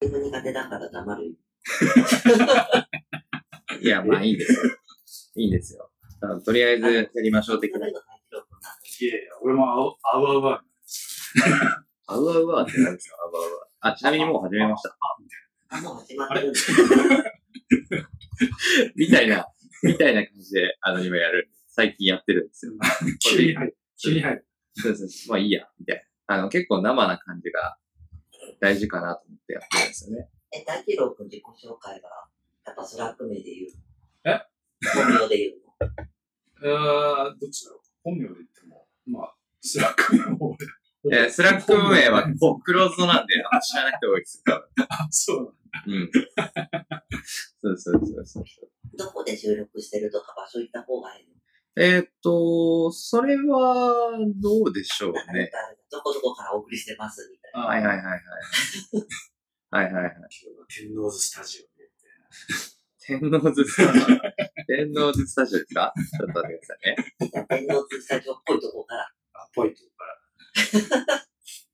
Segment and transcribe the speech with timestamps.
[0.00, 1.36] 自分苦手だから黙るよ。
[3.82, 4.58] いや、まあいいんですよ。
[5.36, 5.90] いいんですよ。
[6.44, 7.86] とりあえずやりましょう的な。
[7.88, 8.00] いやいや、
[9.42, 10.64] 俺もあう、あうあうあう。
[12.06, 13.42] あうあうあって何ですかあうあう
[13.80, 13.88] あ。
[13.92, 14.96] あ、ちなみにもう始めました。
[15.68, 16.60] あ、もう始まってるんだ。
[18.96, 19.46] みたいな、
[19.82, 21.50] みたいな感じで、あの、今やる。
[21.68, 22.72] 最近やってるんですよ。
[23.20, 23.76] 急に入る。
[24.02, 24.46] 急に入る。
[24.74, 25.08] そうそう。
[25.28, 26.34] まあいいや、みたいな。
[26.36, 27.76] あの、結構生な感じが
[28.60, 30.28] 大事かなと思ってやってるんですよね。
[30.52, 32.08] え、大記録自己紹介が、
[32.66, 33.68] やっぱ Slack名で言う。
[34.24, 34.40] え？
[34.94, 35.60] 本名で言う
[36.66, 36.74] の？
[37.22, 37.80] あーどっちだろう？
[38.04, 40.66] 本名で言っても、まあ、 Slackの方で。
[41.12, 45.54] えー Slack運営はこうクローズドなんで、あんま知らない人多いですよ、多あ、そう
[45.86, 45.94] 分。
[45.94, 46.10] うん。
[47.62, 48.44] そうそうそうそう。
[48.98, 51.39] どこで収録してるとか場所言った方がいいの？
[51.76, 55.50] えーっと、それは、どうでしょう誰ね。
[55.52, 57.60] 々どこどこからお送りしてますみたいな。
[57.60, 57.66] な。
[57.66, 58.22] はいはいはいはい。
[59.70, 60.14] はいはいはい。
[60.68, 61.70] 天王洲スタジオで。
[63.00, 64.06] 天王洲スタジオ。
[64.66, 65.94] 天王洲スタジオですか？
[65.96, 66.96] ちょっと待ってくださいね。
[67.48, 70.18] 天皇スタジオっぽいとこからあ、ぽいとこから。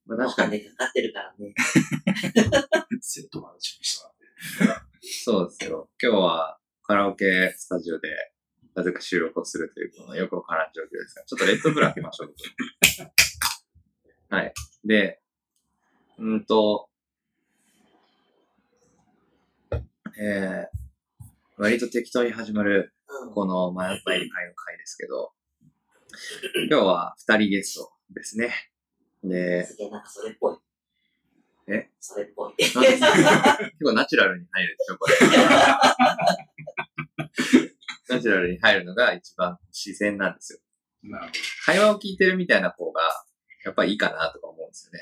[0.05, 1.53] まあ、お確かに、金かかってるからね。
[3.01, 5.07] セットまで準備してもらって。
[5.23, 5.89] そうですよ。
[6.01, 8.09] 今日はカラオケスタジオで、
[8.77, 12.35] なぜか収録をするという、このよくわからん状況ですが、ちょっとレッドブル開けましょう。
[14.29, 14.53] はい。
[14.85, 15.19] で、
[16.19, 16.87] うんと、
[19.71, 20.67] えー、
[21.57, 23.33] 割と適当に始まる、うん。
[23.33, 25.33] この迷ったり会の会ですけど、
[26.69, 28.53] 今日は二人ゲストですね。
[29.23, 30.57] で、すげえ、なんかそれっぽい。
[31.69, 31.89] え？
[31.99, 32.53] それっぽい。
[32.61, 35.15] 結構ナチュラルに入るでしょ、これ。
[38.09, 40.59] ナチュラルに入るのが一番自然なんですよ。
[41.03, 41.31] なる
[41.65, 43.01] 会話を聞いてるみたいな方が、
[43.65, 44.99] やっぱりいいかなとか思うんですよね。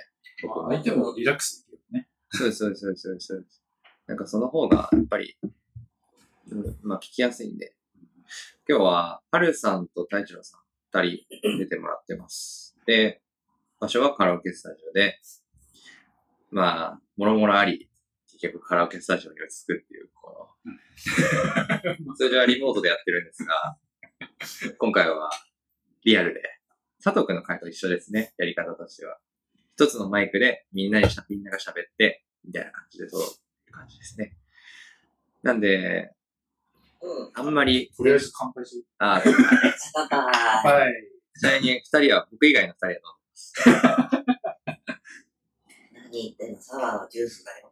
[0.48, 0.67] ほど。
[0.67, 2.08] まあ、相手もリラックスできるね。
[2.30, 3.61] そうです、そうです、そうですそうですそうです。
[4.08, 5.38] なんかその方が、やっぱり、
[6.52, 7.73] うん、まあ聞きやすいんで。
[8.67, 10.61] 今日は、はるさんと太一郎さん、
[11.03, 12.76] 二人出てもらってます。
[12.86, 13.21] で、
[13.80, 15.20] 場所はカラオケスタジオで、
[16.49, 17.89] まあ、もろもろあり、
[18.39, 20.55] 結局カラオケスタジオに落ち着くっていう、こ
[22.05, 23.77] の、 通常はリモートでやってるんですが、
[24.77, 25.29] 今回は
[26.03, 26.41] リアルで、
[27.03, 29.19] 佐藤くんの回と一緒ですね、やり方としては。
[29.75, 33.29] 一つのマイクでみんなにしゃ、みんなが喋って、みたいな感じで撮ろうっ
[33.65, 34.37] ていう感じですね。
[35.43, 36.13] なんで、
[37.02, 37.31] うん。
[37.33, 38.85] あんまり、とりあえず乾杯する。
[38.97, 40.81] あ、バイバイ。
[40.81, 40.93] はい。
[41.37, 43.53] ちなみに二人は、僕以外の二人は飲んでます。
[45.93, 46.61] 何言ってんの？
[46.61, 47.64] サワーはジュースだよ。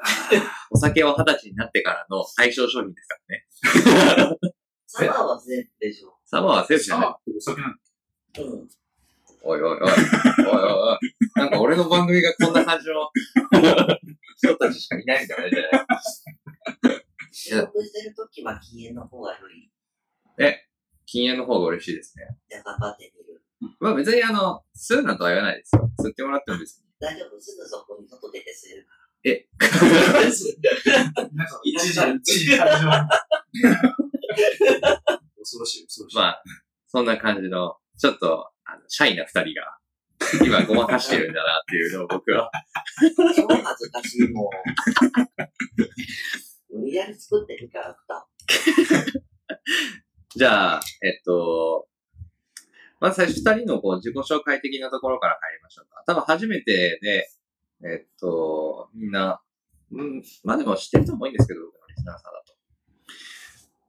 [0.70, 4.40] お酒は二十歳になってからの対象商品ですからね。
[4.86, 6.18] サワーはセーフでしょ。
[6.26, 7.06] サマーはセーフじゃない。
[7.06, 8.42] あ、お酒なんだ。
[8.42, 8.68] うん。
[9.42, 9.78] おいおいおい。
[9.78, 9.92] おいおい
[10.46, 10.98] おい。
[11.36, 13.10] なんか俺の番組がこんな感じの
[14.36, 15.86] 人たちしかいないみたいなじゃない
[17.32, 19.70] 収録してるときは禁煙の方が良い。
[20.38, 20.66] え、
[21.06, 22.24] 禁煙の方が嬉しいですね。
[22.48, 23.42] じゃあ頑張ってみる。
[23.78, 25.90] まあ別にあの、吸うなんとは言わないですよ。
[26.00, 26.84] 吸ってもらっても別に。
[26.98, 28.99] 大丈夫すぐそこに外出て吸えるか
[31.32, 33.08] なんか、一時、一時始まる。
[35.38, 36.16] 恐ろしい、恐ろしい。
[36.16, 36.42] まあ、
[36.86, 39.78] そんな感じの、ちょっと、あの、シャイな二人が、
[40.44, 42.50] 今ごまかしてるんだなっていうのを僕は。
[42.50, 42.50] ら。
[43.34, 44.50] 超恥ずかしいもん。
[46.70, 48.28] 無理やり作ってるキャラクタ
[50.36, 51.88] じゃあ、えっと、
[53.00, 56.04] まず最初二人のこう自己紹介的なところから入りましょうか。
[56.06, 57.28] 多分初めてで、
[57.84, 59.40] えっと、みんな、
[59.92, 62.54] うん、まあでも知ってる人も多いんですけど、僕のリスナーさんだと。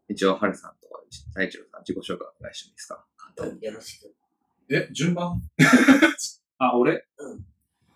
[0.08, 0.88] 一応、はるさんと
[1.30, 3.06] 太一郎さん自己紹介お願いしてもいいですか？
[3.18, 3.62] 簡単に。
[3.62, 3.66] ー。
[3.66, 4.14] よろしく。
[4.70, 5.42] え、順番？
[6.58, 7.06] あ、俺？
[7.18, 7.46] うん。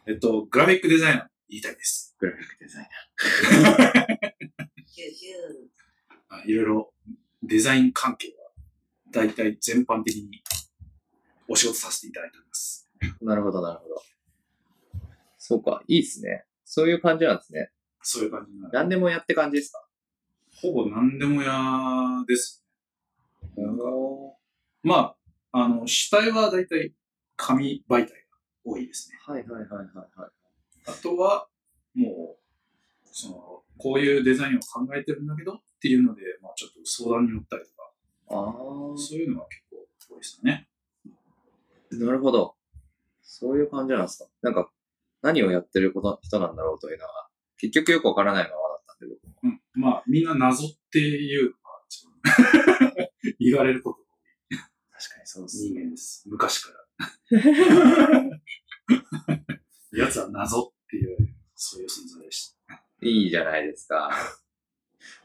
[0.07, 2.16] えっと、グラフィックデザイナー言いたいです。
[2.19, 2.89] グラフィックデザイ
[3.61, 4.16] ナー。
[6.29, 6.94] あいろいろ
[7.44, 8.51] デザイン関係は、
[9.11, 10.44] 大体全般的に
[11.47, 12.89] お仕事させていただいております。
[13.22, 14.01] なるほど、なるほど。
[15.47, 16.44] そうか、いいですね。
[16.64, 17.69] そういう感じなんですね。
[18.02, 18.73] そういう感じになる。
[18.73, 19.85] 何でもやって感じですか？
[20.59, 22.66] ほぼ何でも屋です。
[23.55, 23.84] なんか
[24.81, 25.16] ま
[25.52, 26.96] あ、あの、主体は大体
[27.35, 28.16] 紙媒体が
[28.64, 29.19] 多いですね。
[29.22, 29.85] はいはいはいはい
[30.19, 30.31] はい。
[30.87, 31.47] あとは、
[31.93, 37.91] もう、その、こういうデザインを考えてるんだけどっていうので、まあちょっと相談に乗ったりとか、
[38.29, 38.34] あ
[38.97, 40.67] そういうのが結構多いですね。
[41.91, 42.55] あ、なるほど。
[43.22, 44.29] そういう感じなんですか？
[44.41, 44.72] なんか、
[45.25, 49.51] 何をやってること人なんだろうというのは、結局よくわからないままだったんで、僕も。
[49.75, 49.81] うん。
[49.81, 51.57] まあ、みんな謎っていうのが
[51.89, 52.13] 一番
[53.39, 54.05] 言われることが
[54.99, 56.23] 確かにそう多い人間です。
[56.29, 56.85] 昔から。
[59.97, 61.17] やつは謎っていう、
[61.55, 62.83] そういう存在でした。
[63.01, 64.11] いいじゃないですか。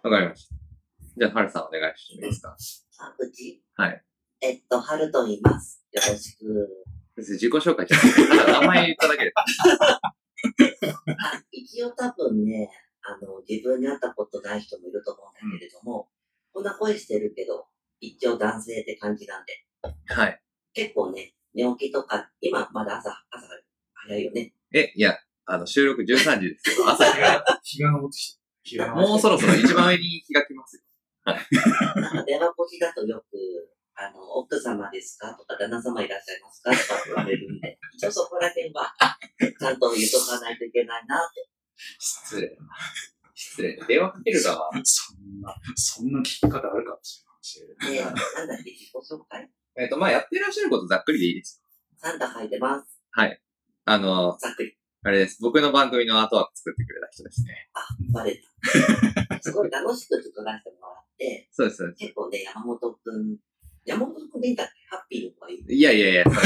[0.03, 0.55] わかりました。
[1.17, 2.56] じゃあ、はるさんお願いしてもいいですか？
[3.00, 4.05] あ、うちはい。
[4.43, 5.85] えっと、ハルと言います。
[5.93, 6.69] よろしく。
[7.17, 9.33] 別に自己紹介じゃな名前言っただけで。
[9.37, 9.45] あ、
[11.51, 12.71] 一応多分ね、
[13.03, 16.09] あの、自分に会ったことない人もいると思うんだけれども、
[16.53, 17.67] こんな声してるけど、
[18.01, 19.65] 一応男性って感じなんで、
[20.07, 20.43] はい。
[20.73, 23.47] 結構ね、寝起きとか、今まだ朝、朝
[23.95, 24.55] 早いよね。
[24.73, 26.89] え、いや、あの、収録13時ですよ。
[26.89, 27.45] 朝日が。
[27.63, 28.41] 日が昇ってきて。
[28.63, 30.83] 日が昇ってきてもうそろそろ一番上に日が来ますよ。
[31.25, 33.37] なんか電話越しだとよく、
[34.00, 35.35] あの、奥様ですか？
[35.35, 36.70] とか、旦那様いらっしゃいますか？
[36.73, 38.94] とか言われるんで、 一応そこら辺は、
[39.38, 41.49] ちゃんと言うとかないといけないなって。
[41.99, 42.56] 失礼。
[43.35, 43.79] 失礼。
[43.87, 44.69] 電話かける側？
[44.69, 47.93] は、 そんな、そんな聞き方あるかもしれない。
[47.93, 49.50] で、なんだっけ、自己紹介？
[49.76, 51.62] えっ、と、まあ、やってらっしゃることざっくりでいいです
[51.99, 52.99] サンタ書いてます。
[53.17, 53.38] よ。
[53.85, 54.76] あの、ざっくり。
[55.03, 55.38] あれです。
[55.41, 57.70] 僕の番組のアートワーク作ってくれた人ですね。
[57.75, 58.37] あ、バレ
[59.29, 59.41] た。
[59.43, 61.76] すごい楽しく作らせてもらって、そうです。
[61.79, 63.38] そうです結構ね、山本くん、
[63.85, 65.65] 山本くんでいいんだっけハッピーの方がいい。
[65.69, 66.37] いやいやいや、それ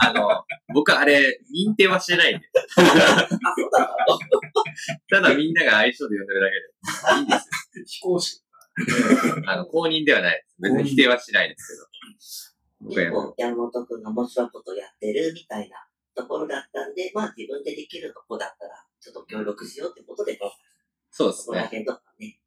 [0.00, 0.44] あの、
[0.74, 2.46] 僕あれ、認定はしてないんで。
[2.76, 3.88] あ、そうだっ
[5.10, 7.20] たただみんなが相性で呼んでるだけで。
[7.20, 7.48] いいんです
[7.86, 8.40] 非公式。
[8.40, 9.42] よ。
[9.46, 10.56] あの、公認ではないです。
[10.60, 12.56] 別に否定はしないです
[12.88, 13.12] けど。
[13.12, 15.76] 僕山本くんが面白いことやってるみたいな
[16.14, 20.38] ところだったんで、まあ自分でできるとこだったら、ちょっと協力しようってことで、
[21.10, 21.66] そうですそこらね。
[21.66, 22.40] 辺とかね、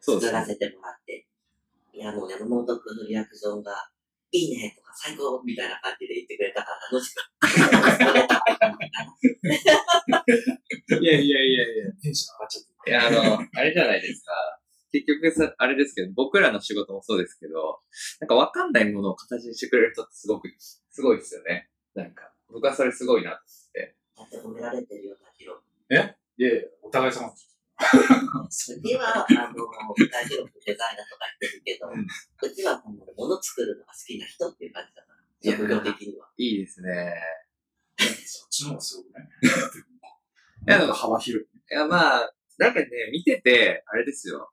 [0.00, 0.38] そうですね。
[0.38, 1.26] 作らせてもらって、
[1.94, 3.72] いや、もう山本くんのリアクションが、
[4.32, 9.04] いいねとか最高みたいな感じで言ってくれたから楽しく作れたって感じか
[10.08, 10.24] な。
[10.98, 11.92] いやいやいやいや。
[12.02, 12.90] テンション上がっちゃって。
[12.90, 14.32] いや、あの、あれじゃないですか。
[14.90, 17.78] 結局さ、あれですけど、僕らの仕事もそうですけど、
[18.20, 21.70] なんかわかんないものを形にしてくれる人ってすごく、すごいですよね。
[21.94, 23.96] なんか、僕はそれすごいなと思って。
[24.16, 25.62] だって褒められてるようなヒロ。
[25.90, 26.50] いやいや、
[26.82, 27.53] お互い様です。
[28.46, 29.66] うちは、あの、
[30.10, 32.06] 大丈夫デザイナーとか言ってるけど、うん
[32.42, 36.30] うちはこの物作るのが好きな人っていう感じだから、職業的には。
[36.36, 37.14] いいですね。
[38.26, 39.28] そっちの方がすごくね。
[40.66, 40.70] い？
[40.70, 41.48] やでもなんか幅広い。
[41.48, 44.50] いや、まあ、なんかね、見てて、あれですよ。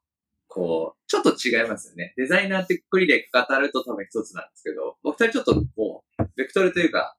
[0.47, 2.13] こう、ちょっと違いますよね。
[2.17, 7.15] デザイナーってくくりで語ると多分一つなんですけど、お二人ちょっとこう、ベクトルというか、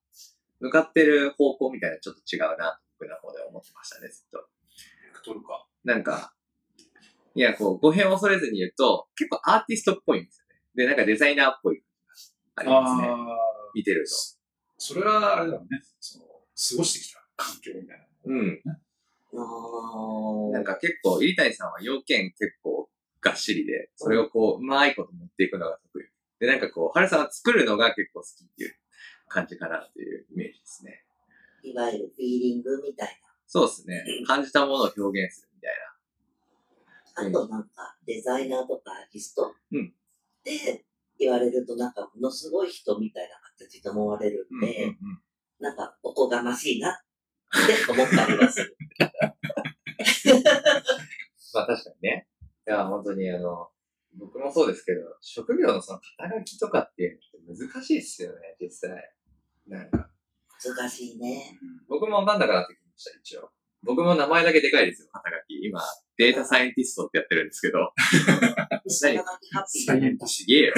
[0.60, 4.38] 向かってる方向みたいなちょっと違うな、と僕の方で思ってましたね、ずっと。
[4.38, 5.66] ベクトルか。
[5.84, 6.32] なんか、
[7.34, 10.61] いや、こう、語弊を恐れずに言うと、結構アーティストっぽいんですよね。
[10.75, 11.82] で、なんかデザイナーっぽい
[12.55, 13.08] 感じがありますね。
[13.08, 13.17] あ
[13.75, 14.12] 見てると。
[14.79, 15.82] それは、あれだろうね。
[15.99, 16.31] その、過
[16.76, 18.05] ごしてきた環境みたいな。
[18.25, 18.62] うん。
[19.34, 22.90] あなんか結構、入谷さんは要件結構
[23.20, 26.06] がっしりで、それをこう、うまいこと持っていくのが得意。
[26.38, 28.75] で、なんかこう、春さんは作るのが結構好きっていう
[29.28, 31.05] 感じかなっていうイメージですね。
[31.62, 34.02] いわゆるフィーリングみたいそうですね。
[34.26, 35.73] 感じたものを表現するみたい
[37.25, 37.29] な。
[37.29, 39.94] あとなんか、デザイナーとかアーティストうん
[40.44, 40.85] で
[41.19, 44.67] 言われると、なんか、ものすごい人みたいな形で思われるんな。
[44.67, 44.97] で、うんうんうん。
[45.61, 46.94] なんか、おこがましいなっ
[47.67, 48.76] て思ったりはする。
[51.55, 52.29] まあ確かにね。
[52.67, 53.70] いや、本当にあの、
[54.14, 59.14] 僕もそうですけど、職業のその肩書きとかっていうのって難しいっすよね、実際。
[59.67, 60.11] なんか、
[60.64, 61.59] 難しいね。
[61.88, 63.53] 僕も分かんなくなってきました、一応。
[63.84, 65.66] 僕も名前だけでかいですよ、肩書き。
[65.66, 65.80] 今、
[66.16, 67.92] データサイエンティストってやってるんですけど。
[68.88, 70.75] サイエントすげえよ。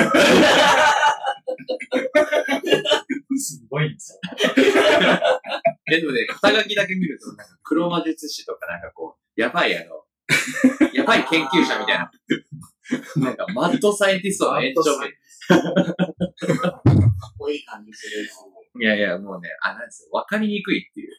[3.37, 4.21] すごいんですよ。
[5.93, 10.05] え、でもね、肩書きだけ見ると、なんか黒魔術師とかなんかこう、やばいあの、
[10.95, 12.11] やばい研究者みたいな。
[13.17, 18.31] なんか、マッドサイエンティストの延長みたい かっこいい感じするし。
[18.81, 20.09] いやいや、もうね、あ、なんですよ。
[20.13, 21.13] わかりにくいっていう。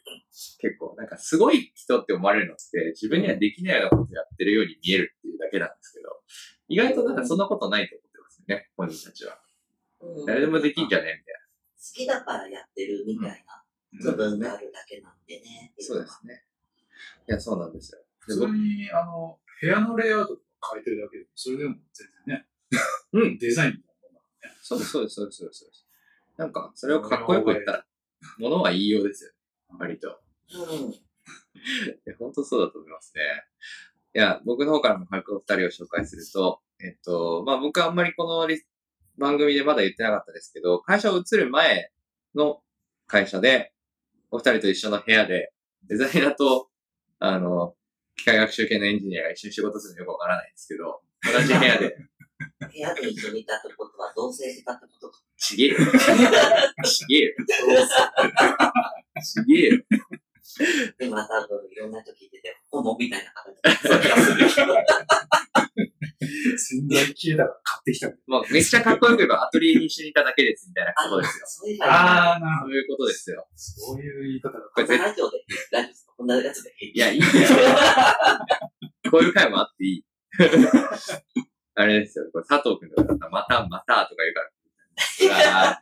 [0.60, 6.08] 結構、なんかすごい人って思われるのって、自分にはできないようなことやってるように見えるっていうだけなんですけど、
[6.68, 9.38] 意外となんかそんなことないと思ってますよね、本人たちは。
[10.00, 11.36] うん誰でもできんじゃねみたい
[11.86, 13.64] 好きだからやってるみたいな
[14.02, 15.72] 部分があるだけなんでね。
[15.76, 15.84] な。
[15.84, 16.44] そうですね。
[17.28, 18.00] いや、そうなんですよ。
[18.26, 22.46] で普通に、あの、部屋のレイアウトとか変えてるだけで、それでも全然ね。
[23.12, 23.38] うん。
[23.38, 24.56] デザインみたいなもんだからね。
[24.62, 25.85] そうです、そうです、そうですそうです。
[26.36, 27.86] なんか、それをかっこよく言ったら、
[28.38, 29.30] ものは言いようですよ。
[29.78, 30.20] 割と。
[30.52, 30.94] うん。
[32.18, 33.22] 本当そうだと思いますね。
[34.14, 38.48] いや、僕の方からも軽くお二人を紹介すると、えっと、まあ僕はあんまりこの
[39.18, 41.90] 番組でまだ言ってなかったですけど、会社を移る前
[42.34, 42.60] の
[43.06, 43.72] 会社で、
[44.30, 45.52] お二人と一緒の部屋で、
[45.88, 46.68] デザイナーと、
[47.18, 47.74] あの、
[48.16, 51.00] 機械学習系のエンジニアが一緒に仕事するのよくわからないんですけど、
[51.32, 51.96] 同じ部屋で、
[52.60, 55.20] 部屋で一緒にいたってことは同棲したってことか。
[55.36, 55.76] ちげえよ。
[56.84, 57.34] ちげえよ。
[59.22, 59.82] ちげえよ。
[60.98, 64.76] で、また、いろんな人聞いてて、ホモみたいな形で。
[66.58, 68.10] 洗剤消えたから買ってきた。
[68.26, 71.46] まあ、めっちゃかっこよく言えばアトリエに一緒にいただけですみたいなことですよ。
[71.46, 73.36] そういうのああー、なるほそういうことですよ。
[73.36, 73.46] ど。
[73.56, 74.60] そういう言い方だ。
[74.74, 75.38] これ絶ラジオで、
[75.72, 76.72] ラジオこんなやつで。
[76.80, 77.32] いや、いいんだよ。
[79.10, 80.04] こういう回もあっていい。
[81.76, 82.24] あれですよ。
[82.32, 84.40] これ佐藤くんとかだったら、また、またとか言うか
[85.50, 85.80] ら。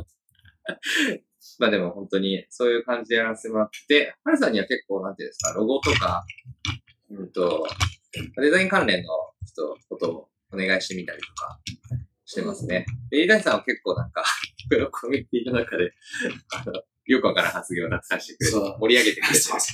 [1.58, 6.24] まあでも本当にそういう感じでやらせてもらって、ハルさんには結構なんていうんですか、ロゴとか、
[7.10, 7.66] うんと、
[8.36, 9.08] デザイン関連の
[9.46, 11.60] ちょっとことをお願いしてみたりとか
[12.24, 12.86] してますね。
[13.10, 14.24] で、飯谷さんは結構なんか、
[14.70, 15.92] このコミュニティの中で、
[16.54, 16.72] あの、
[17.06, 19.38] よくわからん発言を出させてく盛り上げてくれて。
[19.38, 19.60] そう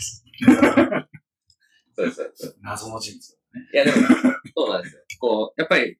[1.97, 2.57] そうそうそう。
[2.61, 3.69] 謎の人物だね。
[3.73, 3.97] いや、でも、
[4.57, 5.03] そうなんですよ。
[5.21, 5.99] こう、やっぱり、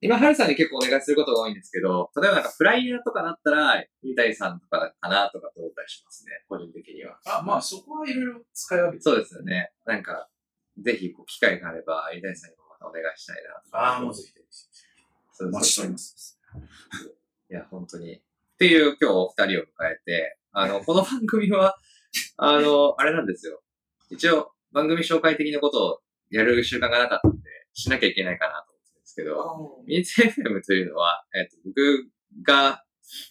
[0.00, 7.18] 今、ハルさんに結構お願いすることが多いんですけど、例えばなんかフライヤーとかだったら、三谷さんとかかなとかと思ったりしますね、個人的には。
[7.26, 9.02] あ、まあそこはいろいろ使い分けて。
[9.02, 9.72] そうですよね。
[9.84, 10.28] なんか、
[10.78, 13.76] ぜひ、こう、機会があれば、三谷さんにもまたお願いしたいなと。
[13.76, 14.38] ああ、もうぜひ。
[15.38, 16.40] そうお待ちしておりいます。
[17.48, 18.14] や、本当に。
[18.14, 18.20] っ
[18.58, 21.76] ていう今日お二人を迎えて、あの、 この番組は、
[22.36, 23.62] あの、あれなんですよ。
[24.10, 27.28] 一応、番組紹介的なことをやる習慣がなかった
[27.78, 32.10] しなきゃいけないかなと思ってるんですけど、ミーツ FM というのは、えっ、と、僕
[32.44, 32.82] が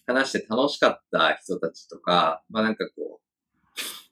[0.06, 3.20] 話して楽しかった人たちとか、まあなんかこ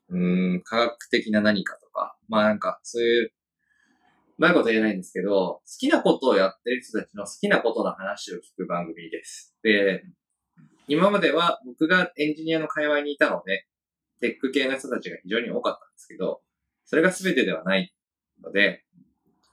[0.09, 3.31] う、うーん、科学的な何かとか、まあなんかそういう、
[4.37, 9.55] うまいこと言えないんですけど、好きなことをやってる人たちの好きなことの話を聞く番組です。
[9.63, 10.03] で、
[10.89, 13.65] 今までは僕がエンジニアの界隈にいたので、
[14.19, 16.41] テック系の人たちが非常に多かったんですけど、
[16.83, 17.95] それが全てではない
[18.43, 18.83] ので、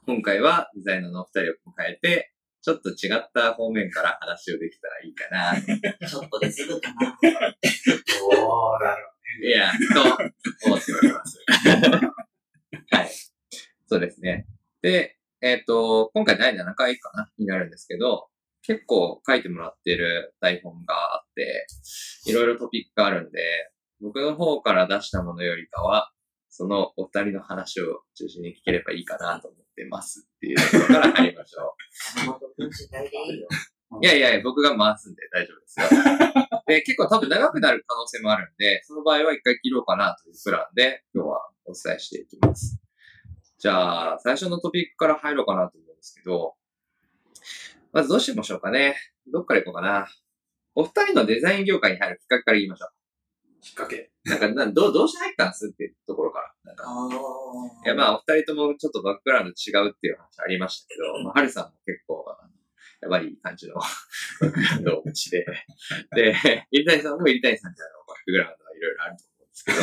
[0.05, 6.07] 今回はデザイナーのお二人を迎えて、ちょっと違った方面から話をできたらいいかな。
[6.07, 7.17] ちょっとですぐかな。
[8.29, 9.13] おー、なる
[9.45, 11.39] いや、と思っております。
[12.91, 13.09] はい。
[13.87, 14.45] そうですね。
[14.81, 18.27] で、えっ、と、今回第7回かなになるんですけど、
[18.61, 21.65] 結構書いてもらってる台本があって、
[22.25, 23.39] いろいろトピックがあるんで、
[24.01, 26.11] 僕の方から出したものよりかは、
[26.49, 31.75] そのお二人の話を中心に聞ければいいかなと思ってますっていうところから入りましょ
[32.59, 32.63] う。
[32.63, 33.47] いいよ。
[34.01, 35.85] いやいや、僕が回すんで大丈夫ですよ。
[36.65, 42.79] で、結構多分長くなる可能性もあるんで、その場合は一回切ろうかなというプランで、今日はお伝えしていきます。
[43.57, 46.55] じゃあ、最初のトピックから入ろうかなと思うんですけど、
[47.91, 48.95] まずどうしましょうかね。
[49.27, 50.07] どっから行こうかな。
[50.75, 52.87] お二人のデザイン業界に入るきっかけから言いましょ
[53.63, 54.11] きっかけ。
[54.25, 54.29] う。
[54.29, 56.53] なんか、などう、どうして入ったんですっていうところから。
[56.65, 57.09] なんか、あ
[57.85, 62.25] いや、まあ、お二人ともちょっとバックグラウンド違うっていう話ありましたけど、まあ、はるさんも結構、
[63.01, 65.45] やばい感じのバックグラウンドをお持ちで、
[66.15, 66.35] で、
[66.71, 69.77] 入谷さんも入谷さんじゃのバックグラウンドはいろいろあると思うんですけど、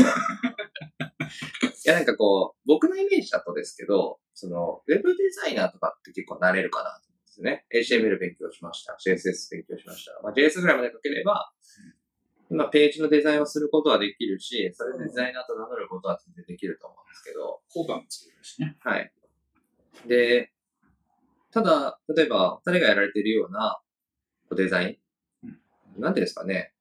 [1.84, 7.66] いや、なんかこう、僕のイメージだとですけど、その、ウェブデザイナーとかって結構なれるかなと思うんですね。
[7.72, 8.96] HTML 勉強しました。
[9.00, 10.20] CSS 勉強しました。
[10.22, 11.52] まあ、JS ぐらいまで書ければ、
[12.50, 18.76] まあ、ページのデザインをすることはできるし、それでデザイナーと名乗ることは全然できると思うんですけど、交換も作れるしね。
[18.80, 19.12] はい。
[20.06, 20.52] で、
[21.52, 23.80] ただ、例えば、二人がやられているような
[24.50, 25.00] こうデザイ
[25.44, 26.74] ン、なんていうんですかね、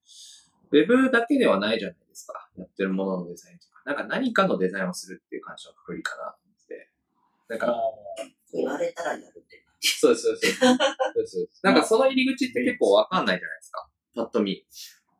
[0.72, 2.50] ウェブだけではないじゃないですか。
[2.58, 3.82] やってるもののデザインとか。
[3.86, 6.90] なんか何かのデザインをするっていう感じのくくりかなと思って。
[7.48, 7.76] なんか、
[8.52, 9.90] 言われたらやるって感じ。
[10.00, 10.60] そうです、そうです。
[10.60, 13.88] そうですそうですなんかその入り口って結構わかんないじゃないですか。
[14.16, 14.66] パッと見。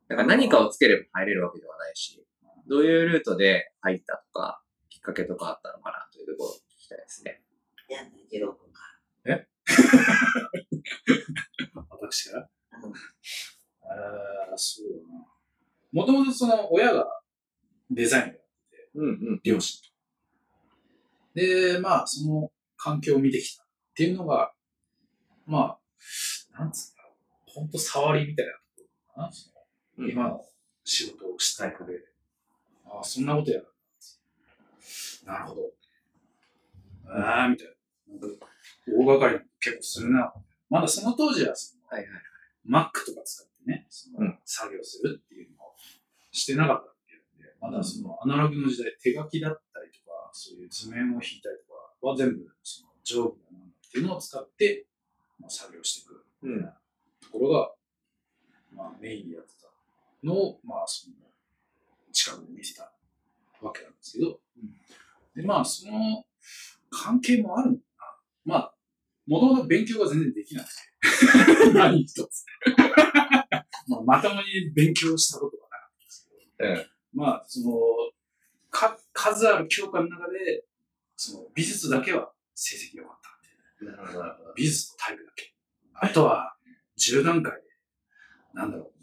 [0.10, 2.26] なんか何かをつければ入れるわけではないし、
[2.68, 7.42] どういうルートで入ったとか、きっかけとかあったのかなというところを聞きたいですね。
[7.90, 8.00] いや、
[8.30, 8.80] ジロー君か
[11.90, 12.42] 私から？
[12.42, 12.46] あ
[14.54, 15.26] あ、そうだな。
[15.92, 17.06] もともとその親が
[17.90, 18.42] デザインをやって
[18.78, 19.42] て、うんうん。
[19.44, 19.90] 両親と。
[21.36, 24.54] で、まあ、その環境を見てきたっていうのが、
[25.46, 25.80] まあ、
[26.60, 27.14] なんつうんだろう。
[27.52, 28.82] ほんと触りみたいなとこ
[29.18, 29.32] ろかな。
[29.32, 29.59] そのうん
[30.08, 30.42] 今の
[30.84, 32.00] 仕事をしたい上で、
[32.86, 33.66] ああ、そんなことやるん
[35.26, 35.34] だ。
[35.34, 35.62] なるほど。
[37.08, 37.74] ああ、みたいな。
[38.20, 38.46] なんか
[38.88, 40.34] 大掛かり結構するな。
[40.70, 42.10] まだその当時はその、はいはい。
[42.68, 45.76] Mac とか使ってね、そのうん作業するっていうのを
[46.32, 54.86] してなかったっていうんで、まだそのアナログの時代、手書きだったりとか、そういう図面を引いたりとかは全部その定規だなんだっていうのを使って、
[55.40, 56.78] まあ、作業していくみたいな
[57.22, 57.72] ところが、
[58.72, 59.59] まあ、メインでやってた
[60.24, 61.16] のを、まあ、その
[62.12, 62.92] 近くで見てた
[63.62, 64.40] わけなんですけど、
[65.36, 66.26] で、まあ、その
[66.90, 67.82] 関係もあるのか
[68.46, 68.54] な。
[68.54, 68.74] まあ、
[69.28, 71.72] もともと勉強が全然できなくて。
[71.74, 72.46] 何一つ。
[73.88, 77.80] まあ、まともに勉強したことがなかったんですけど、まあ、その、
[78.70, 80.66] か、数ある教科の中で、
[81.16, 83.30] その、美術だけは成績良かった。
[84.56, 85.56] 美術と体育だけ。
[85.94, 86.56] あとは、
[86.98, 87.68] 10段階で、
[88.54, 88.99] なんだろう。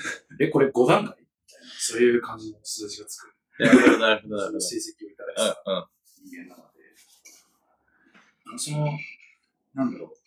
[0.40, 1.16] え、これ5段階？
[1.18, 3.34] みたいな、そういう感じの数字がつく。
[3.58, 4.60] なるほど、なるほど。
[4.60, 5.90] そ成績をいただいてた。
[6.24, 6.78] 人間なので、
[8.46, 8.98] あのその、
[9.74, 10.18] なんだろう。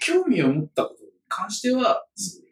[0.00, 2.50] 興味を持ったことに関しては、すごい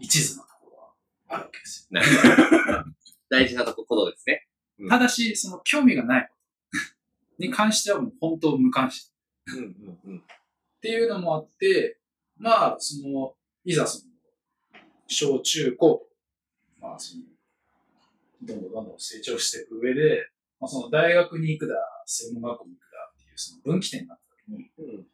[0.00, 0.92] 一途なところは
[1.28, 2.00] あるわけですよ。
[3.28, 4.46] 大事なとこ、ことですね。
[4.78, 6.34] うんただし、その興味がないこ
[7.36, 9.10] とに関してはもう本当無関心
[9.48, 10.18] うん、うん、うん。
[10.18, 10.22] っ
[10.80, 11.98] ていうのもあって、
[12.38, 13.34] まあ、その、
[13.64, 14.09] いざその、
[15.10, 16.06] 小中高、
[16.80, 17.24] まあ、その、
[18.42, 21.74] どんどんどんどん成長していく上で、まあ、その大学に行くだ、
[22.06, 25.06] 専門学校に行くだっていうその分岐点になった時に、うん、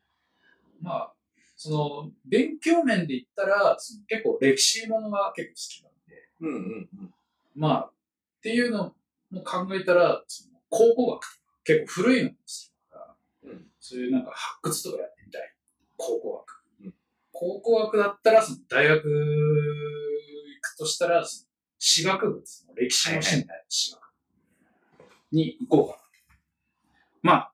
[0.80, 1.12] まあ、
[1.56, 7.14] その、勉強面で言ったら、その結構歴史ものが結構好きなんで、うん、うん、うん。
[7.54, 7.90] まあ、っ
[8.42, 8.94] ていうの
[9.30, 13.16] も考えたら、その考古学結構古いのですから、
[13.50, 15.54] うんそういうなんか発掘とかやってみたい。
[15.96, 16.55] 考古学。
[17.40, 19.10] うん考古学だったら、その大学行
[20.62, 22.72] くとしたら、その史学部ですね。
[22.76, 24.00] 歴史のシンタ史学
[25.32, 25.96] に行こうか
[27.22, 27.32] な。
[27.32, 27.52] まあ、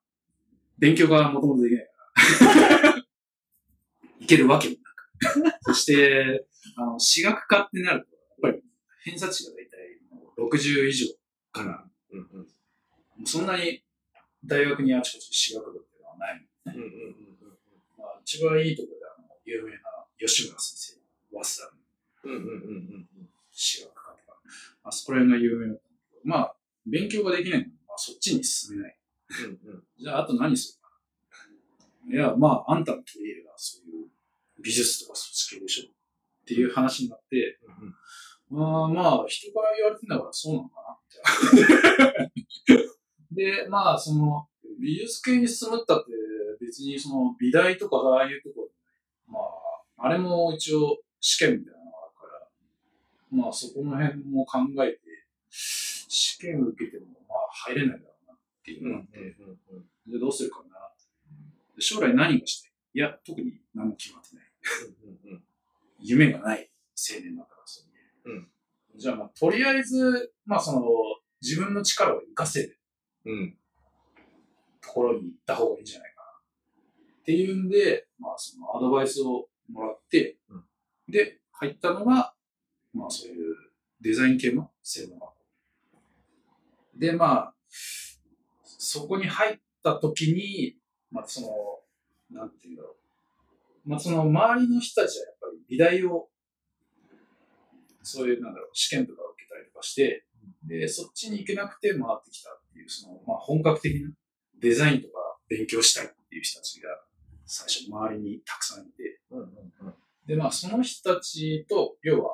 [0.79, 2.95] 勉強がもともとできないから、
[4.21, 4.77] 行けるわけも
[5.43, 5.59] なく。
[5.63, 6.47] そして、
[6.77, 8.63] あの、史学科ってなると、やっぱり
[9.05, 11.07] 偏差値が大体もう60以上
[11.51, 12.39] から、うん、うん。
[12.39, 12.47] も
[13.25, 13.83] うそんなに
[14.45, 16.49] 大学にあちこち史学部っていうのはないのね。
[16.67, 17.15] うん、うん、うん。
[17.99, 19.02] まあ、一番いいところ
[19.45, 19.79] 有名な
[20.19, 21.71] 吉村先生、早稲
[22.23, 23.09] 田のうん、うん、うん。
[23.51, 24.39] 史学科とか、
[24.85, 26.55] まあ、そこら辺が有名だったんだけど、まあ、
[26.87, 28.99] 勉強ができないので、まあ、そっちに進めない。
[29.31, 29.83] うん、うん。
[29.99, 30.89] じゃあ、あと何するか
[32.09, 32.15] な。
[32.15, 34.09] いや、まあ、あんたの取り入れがそういう
[34.63, 37.59] 美術とかそっち系でしょっていう話になって、
[38.51, 42.33] まあまあ、人から言われてんだからそうなのかなって。
[43.33, 44.47] で、まあ、その、
[44.79, 46.13] 美術系に進むったって、
[46.61, 48.69] 別にその美大とかああいうところ、
[49.33, 55.01] まあ、あれも一応試験みたいなのがあるから、まあそこの辺も考えて、
[55.51, 59.19] 試験受けてもまあ入れないだろうなっていううん、のがあって。
[60.07, 60.65] で、どうするかな
[61.77, 62.73] で将来何がしたい？
[62.95, 64.45] いや、特に何も決まってない。
[65.25, 65.43] うん、
[66.01, 67.83] 夢がない青年だから、そ
[68.27, 68.47] ういう。
[68.95, 70.83] じゃあ、まあ、とりあえず、まあ、その、
[71.41, 72.79] 自分の力を活かせる
[73.25, 73.57] うん。
[74.83, 76.12] ところに行った方がいいんじゃない。
[77.23, 80.65] っていうんで、まあ、そのアドバイスをもらって、うん
[81.09, 82.35] で、入ったのが、
[82.95, 83.55] まあ、そういう
[84.01, 85.37] デザイン系の専門学校。
[86.97, 87.55] で、まあ、
[88.65, 90.77] そこに入った時に、
[91.11, 92.97] まあ、その、なんていうんだろ
[93.85, 93.89] う。
[93.89, 96.29] まあ、その周りの人たちはやっぱり美大を、
[98.03, 100.25] そういう、なんだろう、試験とか受けたりとかして、
[100.65, 104.11] で、そっちに行けなくて回ってきたっていう、その、まあ、本格的な
[104.61, 105.15] デザインとか
[105.49, 106.89] 勉強したいっていう人たちが、
[107.47, 109.95] 最初周りにたくさんいて、うん、うん。
[110.27, 112.31] で、まあ、その人たちと、要は、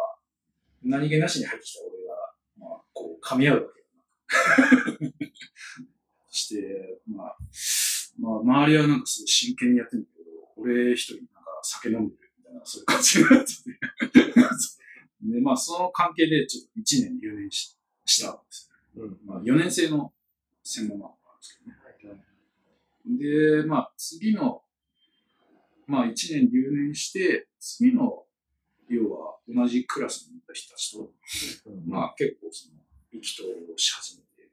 [0.83, 2.15] 何気なしに入ってきた俺が、
[2.59, 3.87] まあ、こう、噛み合うわけよ
[5.07, 5.29] な。
[6.29, 7.37] そ して、まあ、
[8.19, 13.79] まあ、周りはなんかすごい真剣にやってるんだけど、俺一人なんか酒飲んでるみたいな、そういう感じになってて。
[15.23, 19.05] で、まあ、その関係でちょっと1年留年ししたんですよ。
[19.05, 20.13] うん、まあ、4年生の
[20.63, 21.61] 専門学校なんです
[22.01, 23.63] けどね。
[23.63, 24.63] で、まあ、次の、
[25.89, 28.25] まあ、1年留年して、次の、
[28.91, 31.11] 要は同じクラスにいた人たちと、
[31.67, 31.89] うん。
[31.89, 32.75] まあ、結構その、
[33.11, 34.51] 意気投合し始めて、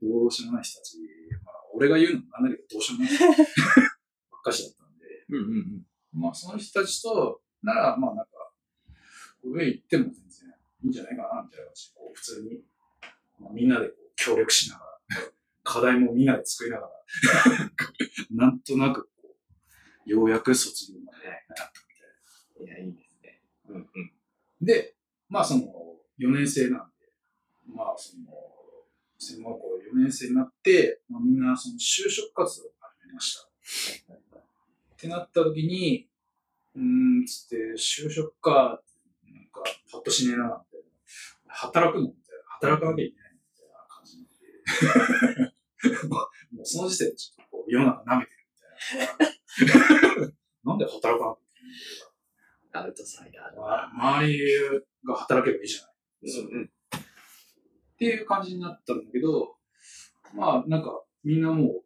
[0.03, 0.99] ど、どうしようもない人たち、
[1.43, 3.25] まあ、俺が言うのもなんだけど、どうしようもない人
[4.29, 5.88] ばっかしだったんで、うん、うん。
[6.13, 8.31] まあ、その人たちと、なら、まあ、なんか、
[9.43, 10.49] 上行っても全然
[10.84, 12.63] いいんじゃないかな、みたいな感じで、こう、普通に、
[13.39, 14.95] まあ、みんなでこう協力しながら、
[15.65, 16.91] 課題もみんなで作りながら、
[18.32, 19.36] なんとなく、こ
[20.06, 21.17] う、ようやく卒業まで
[21.49, 21.71] 至った
[22.60, 22.84] みたいな。
[22.84, 23.41] いや、いいですね。
[23.69, 24.12] うん、うん。
[24.62, 24.95] で、
[25.28, 25.63] まあ、その、
[26.19, 27.12] 4年生なんで、
[27.65, 28.25] まあ、その、
[29.17, 33.49] 専門学校4年生になって、まあ、みんなその就職活動を始めました。
[34.13, 36.08] ってなった時に、
[36.75, 36.82] うー
[37.23, 38.82] ん、つって、就職か、
[39.34, 40.82] なんか、パッとしねえな、みたい
[41.47, 41.54] な。
[41.56, 42.43] 働くのみたいな。
[42.60, 45.54] 働かなきゃいけないみたいな感じになって。
[46.10, 46.28] も
[46.62, 50.34] うその時点でちょっとこう世の中舐めてるみたいな。
[50.71, 54.39] なんで働かなきゃいアウトサイダーだまあ周り
[55.06, 55.93] が働けばいいじゃない。
[56.24, 56.65] うん、うん。
[56.65, 56.69] っ
[57.98, 59.58] ていう感じになったんだけど、
[60.34, 61.84] まあなんかみんなもう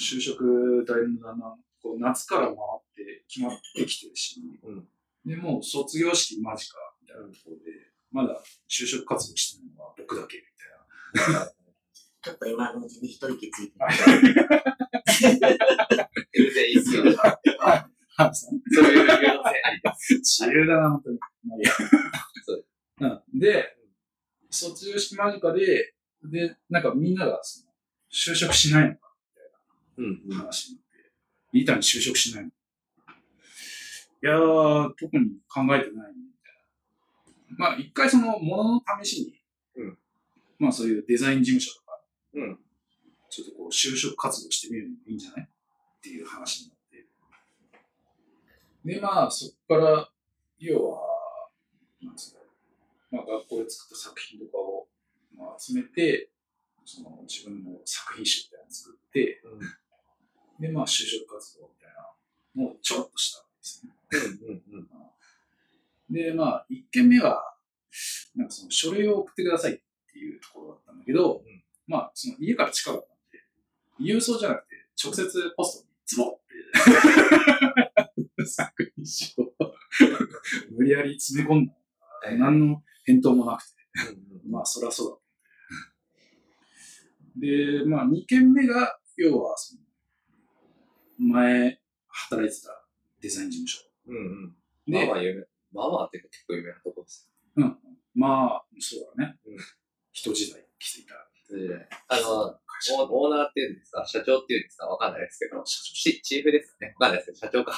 [0.00, 2.56] 就職大変だんだんこう夏から回っ
[2.94, 4.88] て決まってきてるし、うん
[5.28, 7.62] で、もう卒業式間近みたいなところで、
[8.10, 11.52] まだ就職活動してないのは僕だけみたいな。
[12.50, 13.74] 今のうちに一息ついて。
[15.20, 17.04] 全然いいっすよ。
[17.16, 17.40] は
[17.84, 17.98] い
[18.34, 20.14] そういう優等生ありです。
[20.14, 21.18] 自由だな、本当に。
[21.44, 21.72] まあいいや
[22.44, 22.64] そう
[23.00, 23.38] うん。
[23.38, 23.76] で、
[24.50, 27.72] 卒業式間近で、で、なんかみんながその、
[28.12, 29.14] 就職しないのか
[29.98, 31.12] うんって話になって、
[31.52, 32.52] リーターに就職しないのい
[34.22, 37.70] やー、特に考えてないね、みたいな。
[37.70, 39.20] まあ、一回その、ものの試し
[39.76, 39.98] に、うん
[40.58, 41.87] まあそういうデザイン事務所とか、
[42.34, 42.58] うん。
[43.30, 45.44] ちょっとこう、就職活動してみるのもいいんじゃない？
[45.44, 47.06] っていう話になって。
[48.84, 50.10] で、まあ、そこから、
[50.58, 51.00] 要は、
[52.02, 52.40] なんですか、
[53.10, 54.88] まあ、学校で作った作品とかを、
[55.36, 56.30] まあ、集めて、
[56.84, 59.42] その自分の作品集みたいなのを作って、
[60.60, 63.92] で、まあ、就職活動みたいなのをちょろっとしたわけですね。
[64.70, 64.78] うん。
[64.78, 64.88] うん。
[66.10, 67.54] で、まあ、1件目は、
[68.36, 69.80] なんかその書類を送ってくださいっ
[70.12, 71.57] ていうところだったんだけど、うん
[71.88, 76.40] まあ、その家から近かったんで、郵送じゃなくて、直接ポストにズボっ
[78.36, 79.52] て、作品集を
[80.76, 81.72] 無理やり詰め込んだ。
[82.36, 83.74] 何の返答もなくて、
[84.48, 85.16] まあ、そりゃそうだ。
[87.36, 89.80] で、まあ、2件目が、要は、その、
[91.18, 92.84] 前、働いてた
[93.20, 93.80] デザイン事務所。
[94.08, 94.16] うん。
[94.16, 94.56] うん。
[94.86, 95.46] で、まあまあ有名。
[95.72, 97.30] まあまあっていうか結構有名なとこです。
[97.56, 97.78] うん。
[98.14, 99.38] まあ、そうだね。
[99.46, 99.58] うん
[100.18, 101.14] 人時代来ていた
[102.08, 102.58] あの。
[102.94, 104.06] オオーナーっていうんですか？
[104.06, 104.86] 社長っていうんですか？
[104.86, 106.94] わかんないですけど、チチーフですかね？
[107.00, 107.76] わかんないですけど、社長か。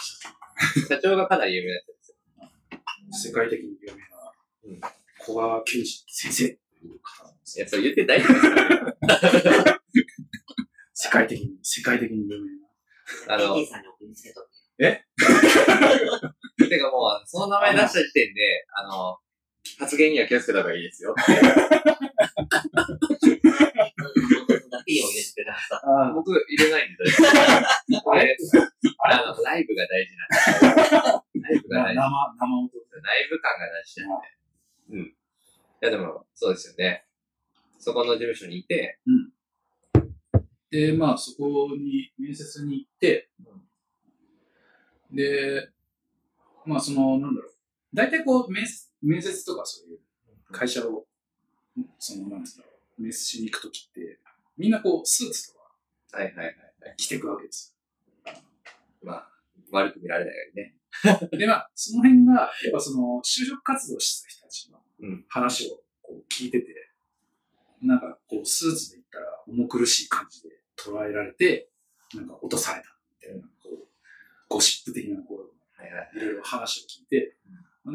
[0.90, 3.32] 社長がかなり有名なやつですよ。
[3.32, 4.06] 世界的に有名な
[4.64, 4.80] うん
[5.24, 6.56] 古賀健二先生とい
[6.90, 9.80] う方なんですいや、それ言って大丈夫ですか
[10.92, 12.50] 世界的に、世界的に有名
[13.26, 13.34] な。
[13.34, 14.46] あの、ケイさんに送りつけと
[16.68, 19.16] てかもう、あのその名前出した時点で、あの、
[19.78, 21.14] 発言には気をつけた方がいいですよ。
[23.96, 28.50] 僕だけを入れてくださ僕、入れないんで大丈夫です。
[28.58, 31.40] これ、あの、ライブが大事なんで。
[31.40, 31.96] ライブが大事。
[31.96, 32.70] 生、生音。
[33.02, 34.26] ライブ感が大事なんで。
[34.90, 35.06] うん。
[35.06, 35.14] い
[35.80, 37.06] や、でも、そうですよね。
[37.78, 39.00] そこの事務所にいて、
[40.70, 43.30] で、まあ、そこに面接に行って、
[45.10, 45.70] で、
[46.64, 47.52] まあ、その、なんだろう。
[47.92, 49.98] 大体こう、面接面接とかそういう
[50.52, 51.06] 会社を、
[51.98, 52.64] その、なんですか、
[53.00, 54.18] 面接しに行くときって、
[54.56, 55.60] みんなこう、スーツとか
[56.12, 56.54] はいはいはいはい。
[56.96, 57.76] 着ていくわけです
[59.02, 59.30] まあ、
[59.70, 60.74] 悪く見られないようにね。
[61.04, 61.28] よ。
[61.38, 66.90] で、まあ、その辺が、やっぱその、就職活動してた人たちのうん話をこう聞いてて、
[67.80, 71.70] なんかこう、スーツで行ったら重苦しい感じで捉えられて、
[72.14, 73.88] なんか落とされたみたいな、こう、
[74.48, 76.10] ゴシップ的な、こう、はいはい。
[76.16, 77.36] いろいろ話を聞いて、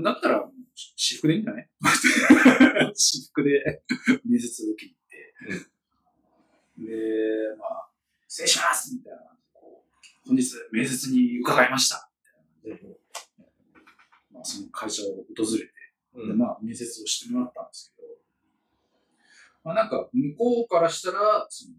[0.04, 0.50] だったら、
[0.96, 1.70] 私服でいいんじゃない？
[2.96, 3.84] 私服で
[4.26, 4.96] 面接を受けに
[5.48, 5.66] 行っ
[6.88, 7.90] て、で、まあ、
[8.28, 9.20] 失礼しますみたいな
[9.54, 9.86] こ
[10.26, 12.10] う、本日面接に伺いました。
[12.64, 12.90] みたいな
[14.32, 16.38] まあ、その会社を訪れて、でうん。
[16.38, 18.08] まあ、面接をしてもらったんですけど、
[19.64, 21.76] まあ、なんか、向こうからしたら、その、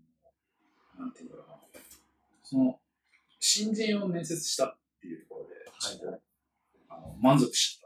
[0.99, 1.61] なんていうんだろうな、
[2.43, 2.81] その、
[3.41, 6.23] 新人を面接したっていうところで、ちょっと
[6.89, 7.86] あの満足しちゃ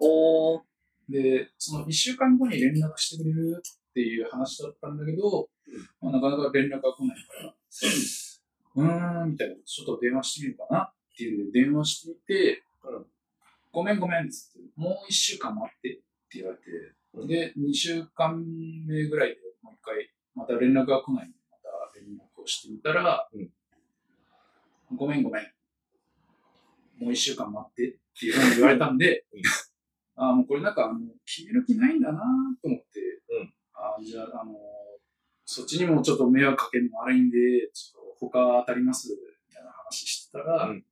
[0.00, 0.62] おー。
[1.08, 5.48] で、その1週間後に連絡してくれるっていう話だったんだけど、
[6.00, 7.54] まあ、なかなか連絡が来ないから、
[8.76, 13.06] うーん、みたいな、ちょっと電話してみるかなっていう電話してみて、うん。
[13.72, 16.02] ごめんごめんっつって、もう1週間待ってって
[16.34, 16.62] 言われて、
[17.14, 17.26] うん。
[17.26, 18.36] で、2週間
[18.86, 23.50] 目ぐらいでもう一回、また連絡が来ないんで、また連絡をしてみたら、うん。
[24.96, 25.42] ごめんごめん。
[26.98, 29.24] もう1週間待ってっていうふうに言われたんで、
[30.16, 32.20] あもうこれなんかあの決める気ないんだな
[32.62, 33.00] と思って、
[33.30, 34.54] うんあじゃあ、あの
[35.44, 37.36] そっちにもちょっと迷惑かけるの悪いんで、
[37.72, 39.10] ちょっと他当たります
[39.48, 40.84] みたいな話してたら、うん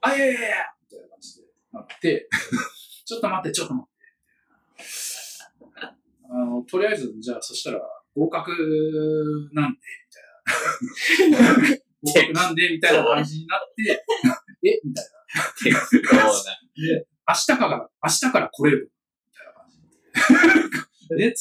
[0.00, 0.40] あ、いやいやいや
[0.90, 2.28] みたいな感じでなって、
[3.04, 4.00] ちょっと待って、ちょっと待って。
[6.32, 7.80] あの、とりあえず、じゃあ、そしたら、
[8.14, 8.50] 合格
[9.52, 9.80] なんで、
[11.20, 11.56] みたいな。
[12.02, 14.04] 合格なんで、みたいな感じになって、
[14.64, 15.10] えみたいな。
[15.62, 16.22] 適当な。
[17.34, 18.92] で、明日から、明日から来れる。
[19.26, 21.34] みたいな感じ で。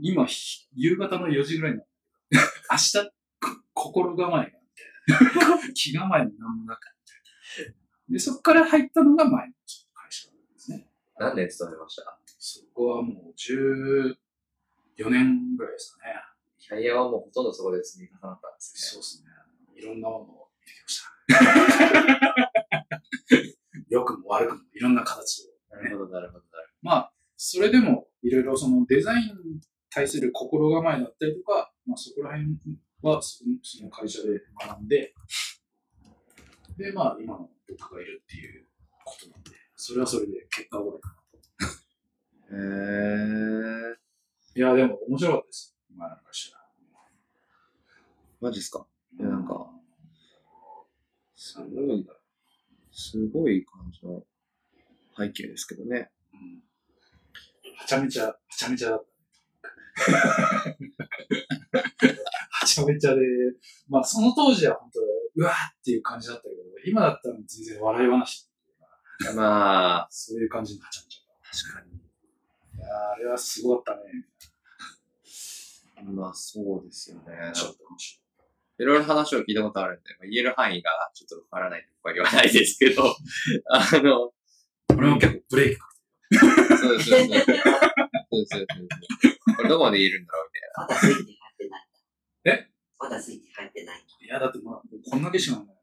[0.00, 1.84] 今、ひ夕方の4時ぐらいにな
[2.70, 2.98] 明日、
[3.40, 4.58] こ心構えが。
[5.74, 6.86] 気構えもなんもなく
[7.56, 7.74] て。
[8.08, 9.52] で、そこから入ったのが前の
[9.94, 10.88] 会社なんですね。
[11.18, 12.18] 何年勤めました？
[12.38, 14.16] そこはもう14
[15.10, 16.14] 年ぐらいですかね。
[16.58, 19.30] キャリアはもうほとんどそこで積み重なったんですそうですね。
[19.76, 21.02] いろんなものを見てきまし
[23.38, 23.61] た。
[23.88, 32.56] 良くも悪くもいろんな形を、なるほど、なるほど、なるまあ、それでもいろいろそのデザインに対する心構えだったりとか、まあそこら辺
[33.02, 33.44] はそ
[33.82, 35.14] の会社で学んで、
[36.76, 38.66] で、まあ今の僕がいるっていう
[39.04, 41.14] ことなんで、それはそれで結果オーライかな
[42.50, 42.56] と。
[42.56, 43.94] へー。
[44.54, 45.76] いや、でも面白かったです。
[45.90, 46.50] 今の会社。
[48.40, 48.86] マジっすか？
[49.18, 49.70] いや、なんか、
[51.34, 52.12] すなんごいだ、
[52.92, 54.22] すごい感じの
[55.16, 56.10] 背景ですけどね。
[56.34, 56.62] うん
[57.82, 60.12] はちゃめちゃ、はちゃめちゃだった。
[62.50, 63.20] はちゃめちゃで、
[63.88, 65.00] まあその当時は本当、
[65.36, 66.54] うわーっていう感じだったけど、
[66.86, 68.50] 今だったら全然笑い話っ
[69.18, 71.22] ていうかまあ、そういう感じのはちゃめちゃ。
[71.70, 71.96] 確かに。
[72.78, 74.26] いやーあれはすごかったね。
[76.04, 77.52] まあそうですよね。
[77.54, 78.21] ちょっと面白い。
[78.78, 83.04] いろいろ話を聞いたことあるんで、まあ、言える範囲がちょっとわからないとか言わないですけど、
[83.70, 84.32] あの、
[84.96, 85.88] 俺も結構ブレーキか
[86.78, 87.44] そうです、そうです。
[87.44, 88.66] そうです、そうです。
[89.56, 91.88] これどこまで言えるんだろうみたいまだスイッチ入ってない。
[92.44, 94.04] えまだスイッチ入ってない。
[94.20, 95.66] いや、だってまあ、こんだけしかない。
[95.66, 95.72] な。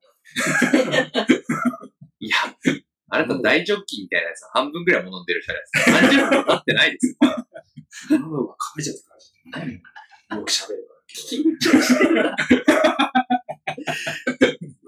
[2.19, 2.35] いや、
[3.09, 5.67] あなた大ジョッキみたいなやつ半分くらいも飲んでるじゃないで
[6.11, 6.27] すか。
[6.27, 7.15] 30分経ってないですよ。
[8.19, 8.95] 喉がかめちゃっ
[9.51, 9.79] たから、ね、よ
[10.43, 10.98] く喋るから。
[11.09, 12.35] 緊張してるな。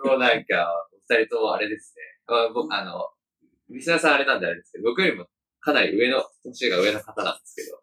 [0.03, 2.01] もうなんか、お二人ともあれですね。
[2.27, 3.10] あ僕、あの、
[3.69, 5.27] リスナーさんあれなんであれですけど、僕よりも
[5.60, 7.81] かなり上の、年が上の方なんですけど、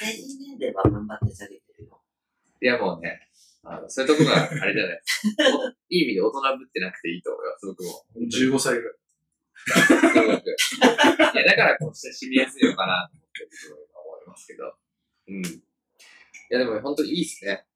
[0.00, 2.00] 成人年齢は頑張って下げてるよ。
[2.62, 3.20] いやもうね、
[3.64, 5.42] あの、そういうとこがあれじゃないですか。
[5.58, 8.06] おいい意味で大人ぶってなくていいと思います、僕も。
[8.22, 8.94] 15歳ぐらい。
[9.66, 10.56] すごく。
[11.34, 14.78] いや、だからこう親しみやすいのかなと思って、すごい思いますけど。
[15.28, 15.42] うん。
[16.50, 17.66] いや、でも本当にいいですね。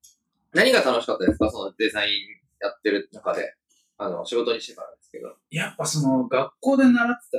[0.52, 1.50] 何が楽しかったですか？
[1.50, 2.12] そのデザイン
[2.60, 3.54] やってる中で。
[3.98, 5.36] あの、仕事にしてからですけど。
[5.50, 7.38] やっぱその、学校で習ってた、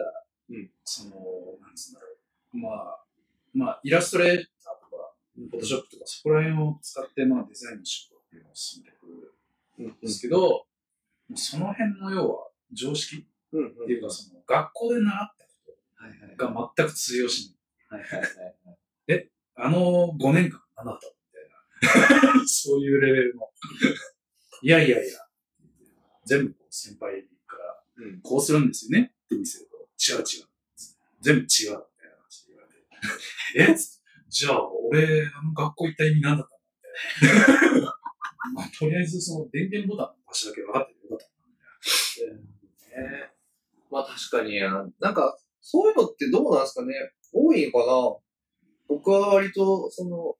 [0.51, 1.15] うんその、
[1.59, 2.07] なんつうんだろ
[2.53, 2.57] う。
[2.57, 3.03] まあ、
[3.53, 9.33] まあ、イラストレーターとか、フォトショップとか、そこら辺を使って、まあ、デザインの仕事っていうのを進めていく
[9.79, 10.65] うんんですけど、も
[11.31, 13.57] うその辺の要は、常識って
[13.91, 15.51] いうか、その、学校で習ったこ。
[16.37, 17.55] とが全く通用し
[17.89, 18.01] ない。
[18.01, 19.29] はいはいはい。
[19.55, 21.07] あの5年間何だった。
[22.47, 23.49] そういうレベルの。
[24.61, 25.19] いやいやいや、
[26.25, 28.21] 全部先輩から、うん。
[28.21, 30.47] こうするんですよねって見せると、違う違う。
[31.21, 32.63] 全部違うみたいな感じで言わ
[33.65, 33.73] れて。
[33.73, 33.75] え？
[34.29, 36.55] じゃあ、俺、あの学校行った意味何だった
[37.25, 37.33] の？
[37.33, 37.97] みたいな。
[38.53, 41.27] まあ、とりあえず、その電源ボタンの場所だけ分かっててよかっ
[42.17, 42.33] たな。
[42.33, 43.11] みたいな。
[43.11, 43.33] ね
[43.91, 46.93] まあ確かに、あなんか、そういうのってどうなんですかね？
[47.33, 48.17] 多いのかな？
[48.87, 50.37] 僕は割と、その、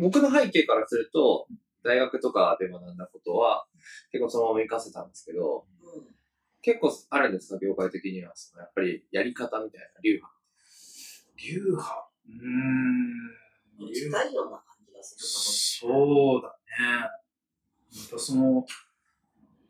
[0.00, 1.46] 僕の背景からすると、
[1.82, 3.66] 大学とかで学んだことは、
[4.10, 5.66] 結構そのまま活かせたんですけど、
[6.62, 8.32] 結構あるんですか業界的には。
[8.34, 10.34] そのやっぱりやり方みたいな、流派。
[11.36, 12.10] 流派？
[12.26, 13.34] うーん。
[13.92, 17.10] 流派近いような感じがするそうだね。
[18.10, 18.64] またその、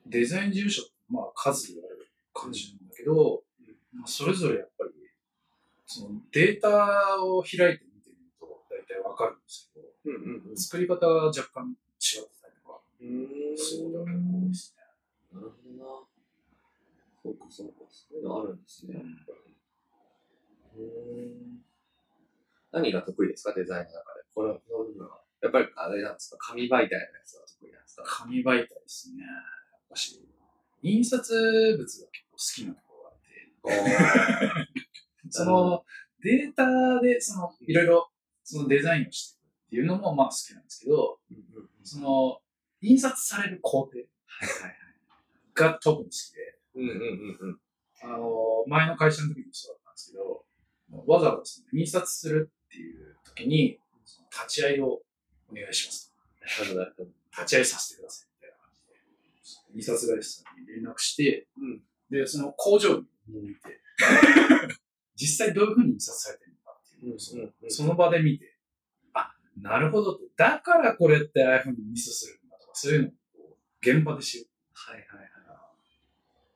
[0.07, 3.43] デザイン事務所まあ数ある感じなんだけど、
[3.93, 4.93] まあ、それぞれやっぱり、
[5.87, 10.15] そのデータを開いて見てみると大体わかるんですけど、うん
[10.51, 13.57] うん作り方が若干違ってたりとか、うん。
[13.57, 14.75] そういうことが結構多いです
[15.33, 15.85] なるほどな。
[17.23, 17.75] そうかそうか。
[17.91, 18.95] そういうのあるんですね。
[18.95, 19.03] ね。
[22.73, 23.55] 何が得意ですか？
[23.55, 24.23] デザインの中で。
[24.35, 25.21] この、この部分は。
[25.43, 26.39] やっぱりあれなんですか？
[26.41, 28.05] 紙媒体のやつが得意なんですか？
[28.05, 29.23] 紙媒体ですね。
[29.23, 29.29] や
[29.79, 30.21] っぱし、
[30.83, 31.33] 印刷
[31.79, 34.71] 物が結構好きなところがあって、
[35.31, 35.85] その
[36.23, 38.11] データで、その、いろいろ、
[38.43, 39.41] そのデザインをして
[39.75, 41.19] っていうのも、まあ好きなんですけど、
[41.83, 42.39] その、
[42.81, 43.99] 印刷される工程。
[45.55, 46.59] が特に好きで。
[48.05, 50.45] あの、前の会社の時もそうだったんですけど、
[51.07, 53.81] わざわざ印刷するっていう時に、
[54.31, 56.15] 立ち会いをお願いします。
[57.33, 58.71] 立ち会いさせてくださいみたいな感
[59.43, 63.81] じで、印刷会社さんに連絡して、うんで、その工場に見て、
[65.17, 68.54] 実際どういうふうに印刷されてるのかっていうのをその場で見て、あ、
[69.57, 73.13] なるほどって、だからこれってああいうふうにミスするんだとか、そういうのを
[73.81, 74.47] 現場で知る。
[74.73, 75.29] はいはいはい。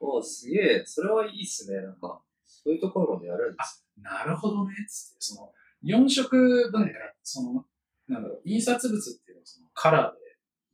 [0.01, 0.83] おすげえ。
[0.87, 1.81] それはいいっすね。
[1.81, 3.85] なんか、そういうところまでやるんです。
[4.01, 5.53] なるほどね、つって、その、
[5.85, 7.65] 4色文化、その、
[8.09, 10.15] なんだろう、印刷物っていうのはそのカラ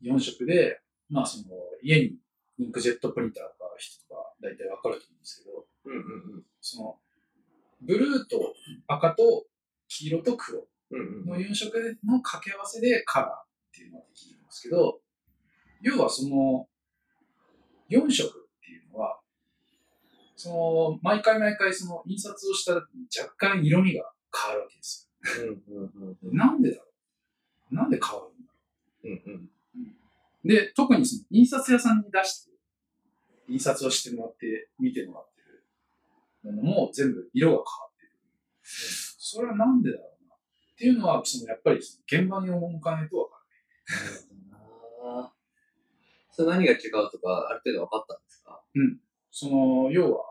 [0.03, 1.45] ーで4色で、まあその、
[1.83, 2.17] 家に
[2.59, 6.43] インクジェットプリンターがある人とか大体わかると思うんですけど、うんうんうん。
[6.61, 6.99] その、
[7.81, 8.55] ブルーと
[8.87, 9.47] 赤と
[9.89, 13.33] 黄色と黒うんの4色の掛け合わせでカラーっ
[13.75, 15.01] ていうのができるんですけど、
[15.81, 16.68] 要はその
[17.90, 19.20] 4色っていうのは、
[20.37, 26.31] その、毎回毎回その印刷をした時に若干色味が変わるわけですよ。
[26.33, 26.85] なんでだろ
[27.70, 27.75] う？
[27.75, 28.59] なんで変わるんだろ
[29.05, 29.09] う？
[29.09, 29.51] んうん。
[30.44, 32.51] うで、特にその印刷屋さんに出して、
[33.49, 35.40] 印刷をしてもらって、見てもらって
[36.49, 38.11] るものも全部色が変わってる。
[38.62, 40.09] それはなんでだろう？
[40.09, 40.13] な。
[40.85, 43.37] っていうのは、そのやっぱり現場に赴かないとわか
[45.03, 45.35] あー
[46.31, 48.62] それ何が違うとか、ある程度分かったんですか？
[49.31, 50.25] その、要は、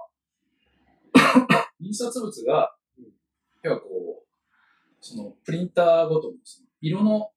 [1.80, 2.76] 印刷物が、
[3.64, 4.28] 要はこう、
[5.02, 7.32] その、プリンターごとにその色の、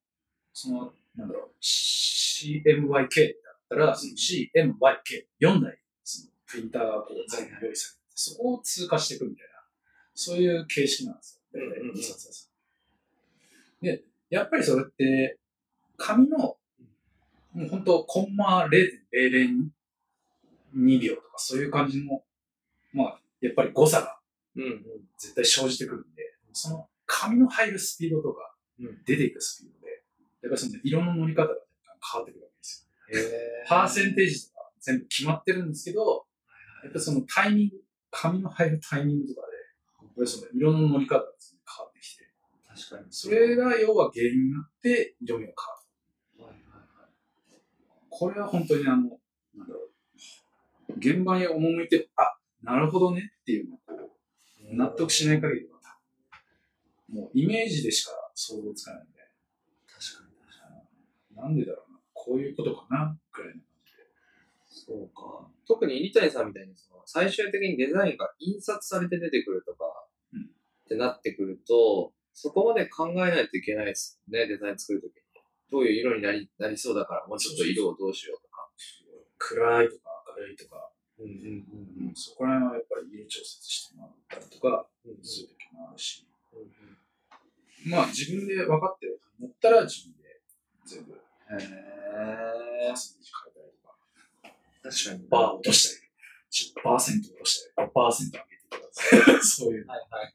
[0.52, 3.08] その、なんだろう、CMYK だっ
[3.70, 9.64] たら、その CMYK4 台、そのプリンターがこう、全部用意されて、そこを通過していくみたいな、
[10.12, 11.60] そういう形式なんですよ。
[11.60, 11.96] うんうんうん。
[11.96, 12.55] 印刷屋さん。
[13.80, 15.38] で、やっぱりそれって、
[15.96, 16.58] 紙の、も
[17.54, 19.70] う本当コンマ0.002
[21.00, 22.24] 秒とかそういう感じの、
[22.92, 24.18] まあ、やっぱり誤差が。
[25.18, 30.02] 絶対生じてくるんで、その紙の入るスピードとかうん、出ていくスピードで、
[30.42, 31.54] やっぱりその色の乗り方が
[32.12, 33.18] 変わってくるわけですよ。
[33.18, 36.26] へパーセンテージとか全部決まってるんですけど、
[36.82, 39.56] やっぱりそのタイミング、紙の入るタイミングとかで、
[40.06, 41.55] やっぱりその色の乗り方が全然変わってきて、
[42.76, 43.06] 確かに。
[43.10, 45.52] それが要は原因になって色味が
[46.38, 46.54] 変わる。
[46.54, 47.10] はいはいはい
[48.10, 49.18] これは本当にあの、
[49.54, 49.80] なんだろ
[50.88, 54.10] う、現場に赴いて、あ、なるほどねっていうのをこ
[54.72, 55.76] う納得しない限りは、
[57.08, 59.18] もうイメージでしか想像つかないんで、
[59.86, 60.74] 確かに確か
[61.30, 61.36] に。
[61.36, 64.02] なんでだろうな、こういうことかな、ぐらいの感じで。
[64.66, 65.50] そうか。
[65.66, 69.84] 特に入谷さんみたいにその、最終的にデザインが印刷されて出てくるとか、
[70.32, 70.50] うん
[70.86, 75.22] ってなってくると、そこまで考えないといけないですね、デザイン作るときに。
[75.72, 78.68] どういう色になりなりそうだから、もうちょっと色をどうしようとか。
[79.38, 80.00] 暗いとか
[80.36, 90.40] 明るいとか、うんうんうんそこら辺はやっぱり色調節してもらったりとか、うんする時もあるし、うんまあ自分で分かってると思ったら自分で
[90.84, 91.16] 全部、へ
[91.48, 92.96] パーえ。
[92.96, 93.96] センテージ変えたりとか、
[94.82, 95.28] 確かに。
[95.28, 96.06] バー落としたり、
[96.84, 99.86] 10%落としたり、5%上げてとか、 そういう。
[99.86, 100.34] はいはい。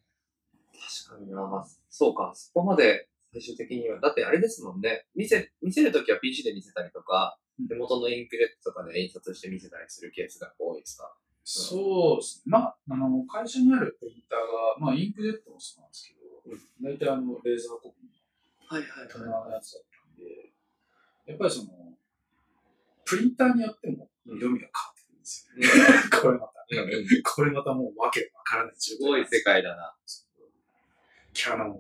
[1.07, 1.67] 確かにな。
[1.89, 3.99] そうか、そこまで最終的には。
[3.99, 5.05] だってあれですもんね。
[5.15, 11.13] 見せ、見せるときは PC で見せたりとか、うん手元のインクジェットとかで印刷して見せたりするケースが多いですか？
[11.43, 12.43] そうですね。
[12.47, 20.53] まあ、あの、会社にあるプリンターが、まあ、インクジェットもそうなんですけど、大体あの、レーザーコピーはいはいの棚のやつだったんで、
[21.27, 21.69] やっぱりその、
[23.05, 25.67] プリンターによっても色味が変わってくるんですよね。
[26.21, 26.65] これまた、
[27.35, 29.93] これまたもうわけわからない状態すごい世界だな。
[31.33, 31.75] キャノンは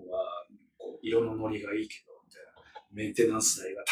[0.77, 2.51] こう色のノリがいいけど、みたいな。
[2.91, 3.83] メンテナンス代が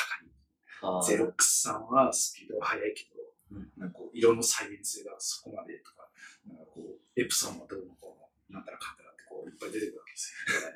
[0.81, 1.05] 高い。
[1.05, 6.07] ゼロックスさんはスピードが速いけど、うんなんかこう色の再現性がそこまでとか、
[6.47, 8.17] なんかこうエプソンはどうのこ
[8.49, 10.71] うの、なんたらかんたらってこういっぱい出てくるわけですよ。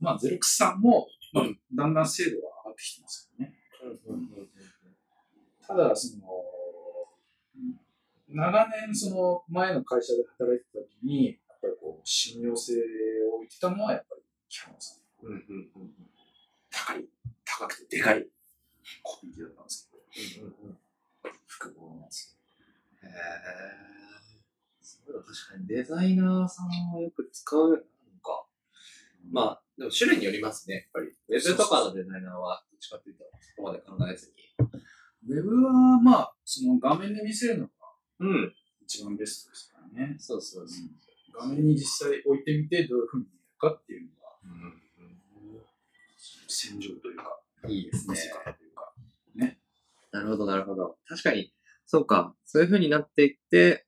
[0.00, 3.54] まあゼロックスさんも、まあ、だんだん精度は上がってきてますけどね。
[5.66, 6.24] ただ、その、
[8.28, 12.74] 長年その前の会社で働いてた時に、ぱりこう信用性
[13.32, 15.26] を置いてたのはやっぱりキャノンさん。
[15.26, 15.90] うんうんうんうん
[16.70, 17.04] 高い、
[17.44, 18.26] 高くてでかい
[19.02, 20.78] コピー機だったんですけど、うんうんうん
[21.46, 22.36] 複合のやつ。
[23.02, 23.10] へえ。
[24.82, 27.84] そう確かにデザイナーさんはよく使うようになる
[28.16, 28.44] のか。
[29.30, 31.06] まあ、でも種類によりますね、やっぱり。
[31.28, 34.68] ウェブとかのデザイナーは、どっちかっていうと、そこまで考えずに。
[35.28, 37.70] ウェブは、まあ、その画面で見せるのが
[38.20, 38.54] うん。
[38.82, 40.16] 一番ベストですからね。
[40.18, 40.88] そうそうそう。
[41.36, 44.74] 画面に実際置いてみて、どういう風に見えるかっていうのが、
[46.48, 48.94] 戦場というか、いいですねというか。
[50.12, 50.96] なるほど、なるほど。
[51.08, 51.52] 確かに、
[51.86, 52.36] そうか。
[52.44, 53.86] そういう風になっていって、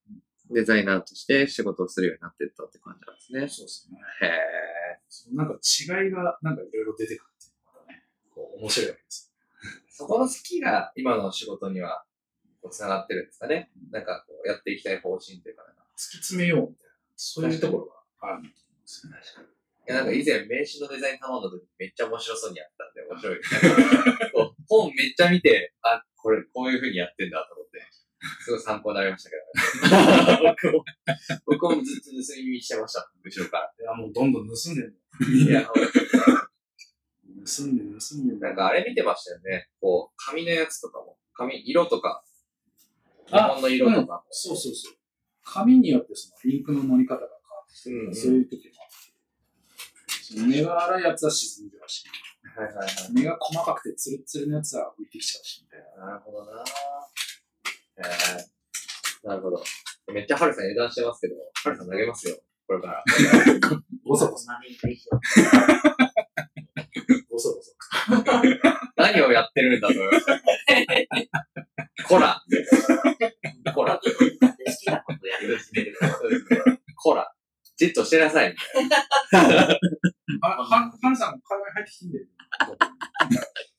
[0.50, 3.48] デザイナーとして仕事をするようになっていったって感じなんですね。
[3.48, 3.98] そうですね。
[4.22, 5.34] へえ。
[5.34, 8.04] なんか違いが、なんかいろいろ出てくるっていうのがね、
[8.34, 9.32] こう面白いわけです。
[9.88, 12.04] そこの好きが今の仕事には、
[12.60, 13.70] こう、つながってるんですかね。
[13.90, 16.85] なんか、こう、やっていきたい方針というか、なんか突き詰めようみたいな、
[17.16, 17.86] そういうところ
[18.20, 18.48] があるんで
[18.84, 19.18] すよね。
[19.88, 23.40] いや、なんか以前名刺のデザイン頼んだ時めっちゃ面白そうにやったんで、面白い。
[24.68, 27.86] 本めっちゃ見て、あ、これ、こういう風にやってんだと思って、
[28.42, 30.84] すごい参考になりましたけど、僕も、
[31.46, 33.72] 僕もずっと盗み見してました、後ろから。
[33.78, 34.98] いや、もうどんどん盗んでる
[35.32, 38.40] いや、盗んでる、盗んでる。
[38.40, 39.68] なんかあれ見てましたよね。
[39.80, 42.24] こう、紙のやつとかも、紙、色とか、
[43.28, 44.22] 日あ本の色とかも。
[44.30, 44.95] そうそうそう。
[45.46, 52.04] 紙によってそのインクの乗り方が変わってきて、うんうんそういう時もあって、その目が荒いやつは沈んじゃうし、
[52.56, 52.88] はいはいはい。
[53.14, 56.06] 目が細かくてツルツルのやつは浮いてきちゃうし、みたいな。
[56.06, 56.64] なるほどな
[57.98, 59.62] えー、なるほど。
[60.12, 62.36] めっちゃハルさん油断してますけど、ハルさん投げますよ。
[62.66, 63.04] これから。
[64.04, 64.46] ごそごそ。
[67.36, 67.72] ごそごそ。
[68.96, 70.40] 何をやってるんだと思いました。
[72.08, 72.42] こら。
[73.74, 74.00] こら。
[74.02, 75.98] 好きなことやり始める
[76.96, 77.30] こら。
[77.76, 78.52] じっとしてなさい。
[78.52, 79.78] みたいな
[80.40, 82.26] あ、は、はるさんも会話に入ってきてんだよ。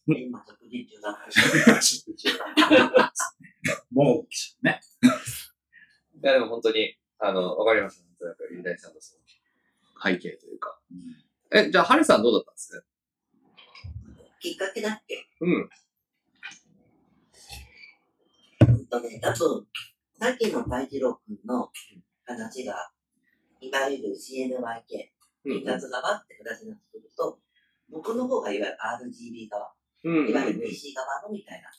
[0.05, 0.65] 今、ちょっと
[1.79, 3.13] 人中だから。
[3.89, 4.79] もう、ね。
[6.21, 8.03] いや、でも本当に、あの、わかりました。
[8.03, 9.21] なんとなく、リダイさんのその
[10.03, 10.79] 背景というか。
[11.51, 12.85] え、じゃあ、ハルさんどうだったんです？
[14.39, 15.27] きっかけだっけ？
[15.41, 15.69] うん。
[18.67, 19.67] うんとね、多分、
[20.19, 21.69] さっきの大二郎君の
[22.25, 22.91] 話が、
[23.59, 24.57] いわゆる CNYK、
[25.45, 27.39] うん印刷側って形になってくると、
[27.89, 28.77] 僕の方がいわゆる
[29.11, 29.73] RGB 側、
[30.03, 30.29] うん。
[30.29, 31.69] いわゆる PC 側のみたいな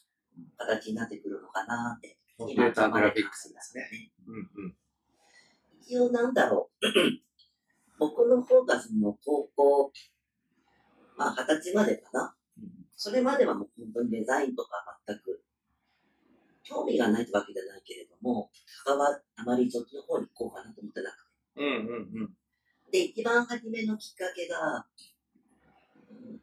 [0.56, 2.18] 形になってくるのかなって。
[2.38, 3.82] コンピューターグラフィックスですね。
[3.90, 4.12] ね。
[4.26, 4.76] うんうん。
[5.82, 6.86] 一応なんだろう。
[7.98, 9.92] 僕の方がその高校、
[11.16, 12.34] まあ二十歳までかな。
[12.98, 14.70] それまではもう本当にデザインとか
[15.06, 15.40] 全く
[16.64, 18.50] 興味がないってわけじゃないけれども、
[18.84, 21.14] 関わあまりそっちの方に行こうかなと思ってなく
[21.56, 22.28] うんうんうん。
[22.90, 22.98] て。
[22.98, 24.84] で、一番初めのきっかけが、
[26.10, 26.40] うん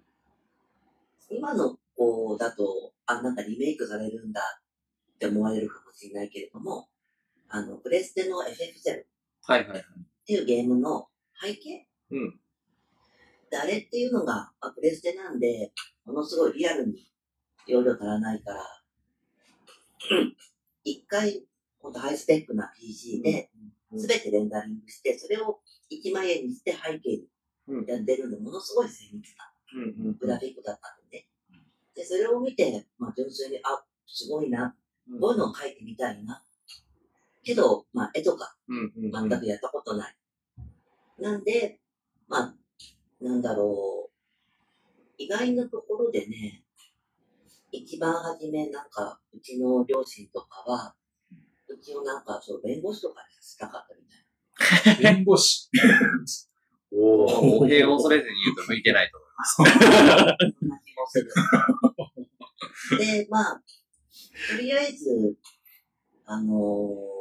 [1.28, 4.42] 今の子だと、あ、なんかリメイクされるんだ
[5.16, 6.88] って思われるかもしれないけれども、
[7.50, 9.04] あの、プレステの FF0
[9.48, 9.80] はいはいはい。
[9.80, 9.84] っ
[10.26, 11.08] ていうゲームの
[11.42, 11.88] 背景？
[12.12, 12.40] うん。
[13.50, 15.72] で、あれっていうのが、まあ、プレステなんで、
[16.06, 17.08] ものすごいリアルに
[17.68, 18.64] 容量足らないから、
[20.84, 21.44] 一回、
[21.80, 23.50] ほんとハイスペックな PC で、
[23.98, 25.60] すべてレンダリングして、それを
[25.92, 27.28] 1万円にして背景に
[27.68, 29.52] うんやってるんで、ものすごい精密な
[30.20, 31.28] グラフィックだったんでね。
[31.96, 34.76] で、それを見て、まあ、純粋に、あ、すごいな、
[35.10, 36.42] うんこういうのを描いてみたいな。
[37.44, 38.56] けど、まあ、絵とか。
[38.68, 40.16] 全くやったことない。
[41.20, 41.80] なんで、
[42.28, 42.56] まあ、
[43.22, 44.15] なんだろう。
[45.18, 46.64] 意外なところでね、
[47.72, 50.96] 一番初めなんか、うちの両親とかは、
[51.68, 55.70] うちをなんか、そう、弁護士とかにしたかったみたい 弁護士。
[56.92, 59.62] おもう語弊を恐れずに言うと向いてないと思います。
[59.62, 60.38] な。
[60.60, 61.30] そんな気もする。
[63.00, 63.64] で、まあ、
[64.52, 65.36] とりあえず、
[66.26, 67.16] あのー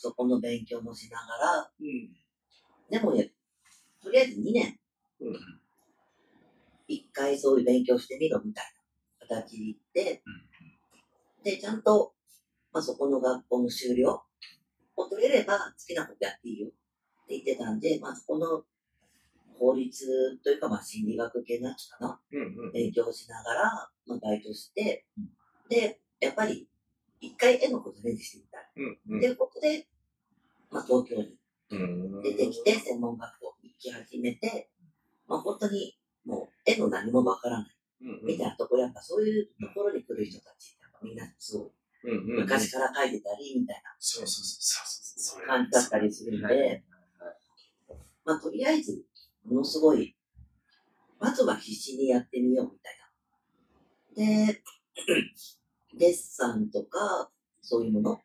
[0.00, 2.16] そこの勉強もしながら、うん。
[2.88, 3.32] でもね、
[4.00, 4.78] とりあえず2年、
[5.20, 5.60] うん
[6.88, 8.64] 一回そういう勉強してみろみたい
[9.20, 10.22] な形で行って、
[11.44, 12.14] で、ちゃんと、
[12.72, 14.22] まあ、そこの学校の修了
[14.96, 16.76] を取れれば好きなことやっていいよって
[17.28, 18.64] 言ってたんで、まあ、そこの
[19.58, 22.72] 法律というか、まあ、心理学系のやつかな、うんうん。
[22.72, 23.62] 勉強しながら、
[24.06, 25.04] まあ、バイトして、
[25.68, 26.68] で、やっぱり、
[27.20, 28.62] 一回絵のことレンジしてみたい。
[28.76, 29.86] うんっていうことで、
[30.70, 31.36] まあ、東京に
[31.70, 32.22] うん。
[32.22, 34.70] 出てきて、専門学校に行き始めて、
[35.26, 35.97] まあ本当に
[36.68, 37.70] 絵の何もわからない
[38.02, 41.70] うんみたいなところ、やっぱそういうところに来る人たち、やっぱみんなすごい。
[42.04, 45.38] 昔から描いてたり、みたいそうそうそうそう。
[45.38, 46.84] それな感じだったりするんで、
[48.24, 49.02] まあとりあえず、
[49.44, 50.14] ものすごい、
[51.18, 54.46] まずは必死にやってみようみたいな。
[54.46, 54.62] で、
[55.98, 57.30] デッサンとか、
[57.62, 58.20] そういうもの。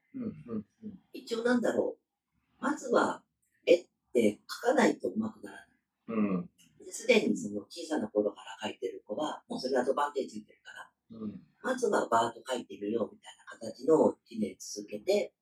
[1.13, 3.23] 一応なんだろう、まずは
[3.65, 5.67] 絵って描かないと上手くならない。
[6.09, 6.49] うん。
[6.85, 11.39] ですでにその小さな頃から描いてる子は、もうそれアドバンテージついてるから、うん。
[11.61, 15.33] まずはバーッと描いてみようみたいな形のを1年続けて、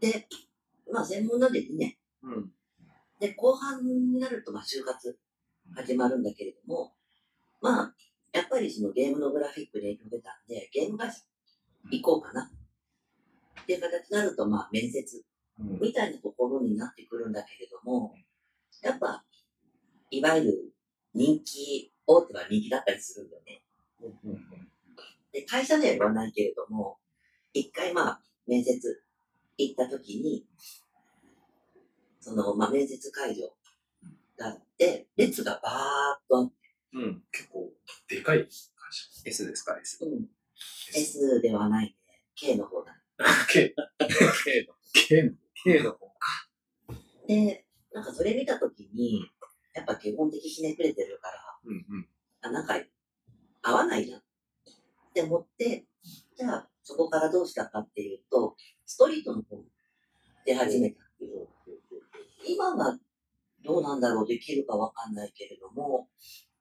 [0.00, 0.26] で、
[0.92, 1.96] まあ専門なんで2年。
[2.22, 2.52] うん。
[3.20, 5.18] で、後半になるとまあ就活
[5.74, 6.92] 始まるんだけれども、
[7.60, 7.94] まあ、
[8.32, 11.20] やっぱりそのゲームのグラフィックで影響出たんで、ゲーム会社
[11.90, 12.50] 行こうかな。
[13.62, 15.24] っていう形になると、まあ面接
[15.58, 15.80] うん。
[15.80, 18.14] みたいなところになってくるんだけれども、
[18.82, 19.24] やっぱ、
[20.10, 20.72] いわゆる
[21.14, 23.62] 人気、大手は人気だったりするんだよね。
[25.32, 26.98] で、会社では言わないけれども、
[27.52, 29.02] 一回まあ、面接
[29.58, 30.46] 行った時に、
[32.20, 33.46] その、まあ、面接会場
[34.36, 35.74] があって、列がバー
[36.18, 36.54] っとあって、
[36.92, 37.22] うん。
[37.32, 37.70] 結構、
[38.08, 38.68] でかい会社。
[39.24, 40.04] S ですか ?S。
[40.04, 40.28] うん、
[40.94, 41.96] S ではないね、
[42.34, 42.94] K の方だ。
[43.52, 43.74] K、
[44.44, 44.74] K の。
[44.92, 45.32] K の。
[45.64, 46.06] K の方。
[47.26, 49.30] で、なんかそれ見た時に、
[49.76, 52.08] やっぱ基本的ひねくれてるから、うんうん。
[52.40, 52.74] あ、なんか、
[53.62, 54.22] 合わないなっ
[55.12, 55.84] て思って、
[56.36, 58.56] じゃあ、そこからどうしたかっていうと、
[58.86, 59.64] ストリートの方に
[60.46, 61.46] 出始めたっていう。
[62.48, 62.98] 今は
[63.64, 66.08] どうなんだろう、できるかわかんないけれども、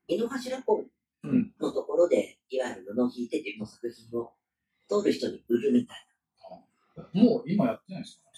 [0.07, 0.89] 井の頭公園
[1.23, 4.33] うんのところで、いわゆる布を引いて自分の作品を
[4.89, 6.07] 通る人に売るみたい
[7.13, 8.29] もう今やってないですか？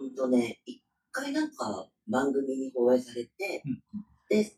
[0.00, 3.82] うんとね、一回なんか番組に放映されて、うん
[4.28, 4.52] で、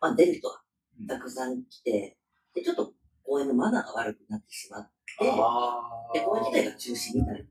[0.00, 0.60] まあ出る人が
[1.00, 1.06] うん。
[1.06, 2.16] たくさん来て、
[2.54, 2.92] で、ちょっと
[3.24, 7.44] 公演のマナーが悪くなってしまって、あで、公演自体が中止みたいな。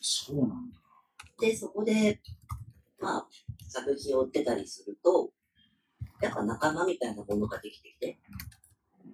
[0.00, 0.80] そうなんだ。
[1.40, 2.20] で、そこで、
[3.00, 3.26] まあ、
[3.68, 5.30] 作品を追ってたりすると、
[6.20, 8.18] やっぱ仲間みたいなものができてきて、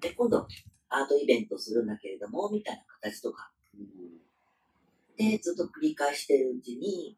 [0.00, 0.46] で、今度、
[0.88, 3.52] アートイベントするんだけれども、みたいな形とか、
[5.16, 7.16] で、ずっと繰り返してるうちに、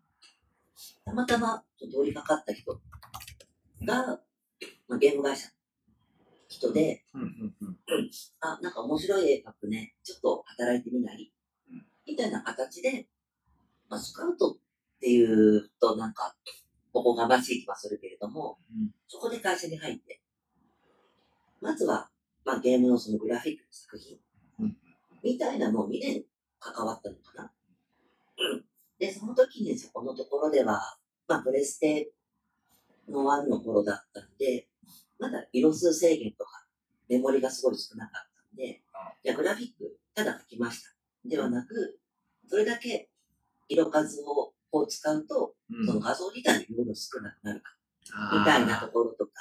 [1.05, 2.73] たまたま通りかかった人
[3.85, 4.21] が、
[4.89, 5.53] まあ、ゲーム会社の
[6.49, 7.77] 人で、うんうんうん。
[8.41, 11.33] あ、なんか面白い絵描くね、ちょっと働いてみない？
[11.71, 13.09] うんみたいな形で、
[13.89, 14.57] まあ、スカウトっ
[15.01, 16.35] ていうとなんか、
[16.93, 18.91] おこがましい気はするけれども、うん。
[19.09, 20.21] そこで会社に入って、
[21.61, 22.11] まずは、
[22.45, 24.19] まあ、ゲームのそのグラフィックの作品。
[24.61, 24.77] うん、
[25.23, 26.25] みたいなのを2年
[26.59, 27.53] 関わったのかな。
[28.39, 28.65] うん
[29.03, 30.97] で、その時にそこのところでは、
[31.27, 32.13] まあ、プレステ
[33.09, 34.69] の1の頃だったんで、
[35.19, 36.65] まだ色数制限とか、
[37.09, 38.81] メモリがすごい少なかったんで、
[39.25, 40.91] じゃあグラフィック、ただ書きました。
[41.25, 41.99] ではなく、
[42.49, 43.09] それだけ
[43.69, 45.85] 色数をこう使うと、うん。
[45.85, 47.75] その画像自体の量が少なくなるか、
[48.39, 49.33] みたいなところとか、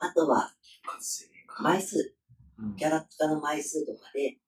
[0.00, 0.50] あとは
[0.84, 1.62] 活性化。
[1.62, 2.12] 枚数、
[2.58, 2.74] うん。
[2.74, 4.38] キャラクターの枚数とかで、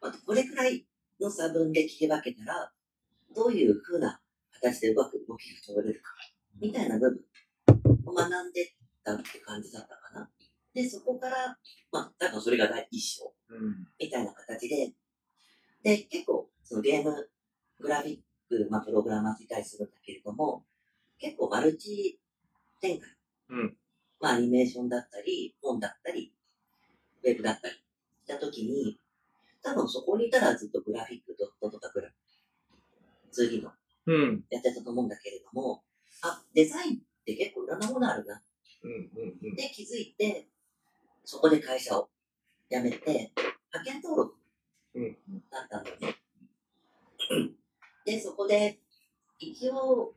[0.00, 0.86] あとこれくらい
[1.20, 2.72] の差分で切り分けたら、
[3.34, 4.20] どういう風な
[4.52, 6.12] 形でうまく動きが取れるか、
[6.60, 7.20] みたいな部分
[8.06, 8.74] を学んで
[9.04, 10.30] たって感じだったかな。
[10.74, 11.58] で、そこから、
[11.90, 14.92] まあ、多分それが第一章うんみたいな形で、
[15.82, 17.28] で、結構、そのゲーム、
[17.80, 18.18] グラフィッ
[18.48, 20.64] ク、まあ、プログラマーっていたりするんだけれども、
[21.18, 22.18] 結構マルチ
[22.80, 23.08] 展開。
[23.50, 23.76] うん
[24.20, 26.32] まあ、アニメーションだったり、本だったり、
[27.24, 27.80] ウェブだったりし
[28.26, 28.98] たときに、
[29.62, 32.08] 多分そこにいたらずっとグラフィックドットとかグラ、
[33.32, 33.72] 次の
[34.06, 34.44] うん。
[34.50, 35.82] やってたと思うんだけれども、
[36.22, 38.42] あ、デザインって結構いろんなものあるな。
[38.84, 38.94] うんう
[39.26, 39.54] んうん。
[39.54, 40.48] で気づいて、
[41.24, 42.08] そこで会社を
[42.70, 43.32] 辞めて、
[43.72, 44.36] 派遣登録
[44.94, 45.16] うん
[45.50, 46.16] だったんだよね。
[48.04, 48.80] で、そこで、
[49.38, 50.14] 一応、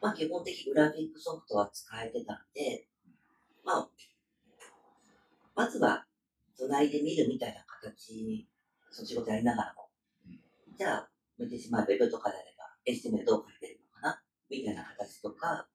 [0.00, 2.86] まあ基本的グラフィックソフトは使えてたんで、
[3.64, 3.88] まあ、
[5.54, 6.06] まずは、
[6.58, 8.46] 隣で見るみたいな形、
[8.90, 9.88] その仕事やりながらも、
[10.78, 14.22] じゃあ、見てしまうウェブとかであれば、HTML どう書いてるのかな？
[14.50, 15.66] みたいな形とか、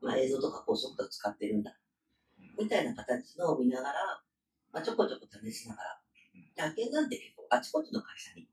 [0.00, 1.76] まあ映像とかこうソフト使ってるんだ。
[2.58, 4.22] みたいな形のを見ながら、
[4.72, 6.00] まあちょこちょこ試しながら、
[6.32, 8.48] で派遣なんて結構あちこちの会社に、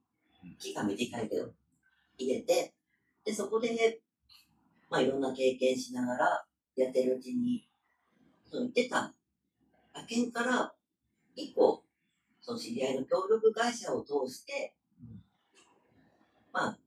[0.59, 1.53] 期間短いけど、
[2.17, 2.73] 入れて、
[3.25, 4.01] で、そこで、
[4.89, 7.67] まあいろんな経験しながらやってるうちに、
[8.49, 9.13] その言ってた。
[9.93, 10.73] 派遣から、
[11.35, 11.83] 一個、
[12.41, 14.73] その知り合いの協力会社を通して、
[16.53, 16.77] まあ、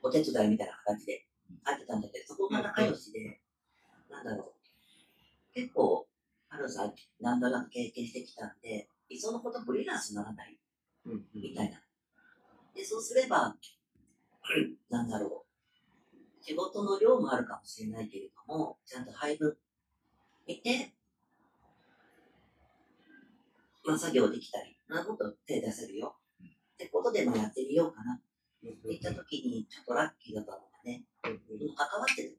[0.00, 1.26] お手伝いみたいな形で
[1.64, 3.40] 入ってたんだけど、そこが仲良しで、
[4.08, 6.06] なんだろう、結構、
[6.48, 10.58] ハルさん、なんだかんだ経験してきたんで、いっそのことフリーランスにならない
[11.06, 11.82] うんみたいな。
[12.74, 13.56] で、そうすれば、
[14.88, 15.44] なんだろ
[16.12, 19.56] う、仕事の量もあるかもしれないけれども、ちゃんと配分
[20.46, 20.92] 見て、
[23.84, 26.16] まあ、作業できたり、なこと手出せるよ。
[26.74, 28.20] ってことで、まあ、やってみようかな
[28.70, 32.38] って言ったときに、ちょっとラッキーだったのがね、関わってる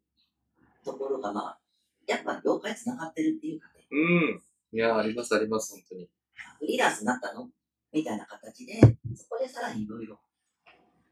[0.83, 1.59] ところが、まあ、
[2.07, 4.41] やっぱ業界つながってるっていうかね、うん。
[4.71, 6.09] いや、ありますあります、本当に。
[6.59, 7.49] フリーランスになったの？
[7.91, 8.79] みたいな形で、
[9.15, 10.19] そこでさらにいろいろ、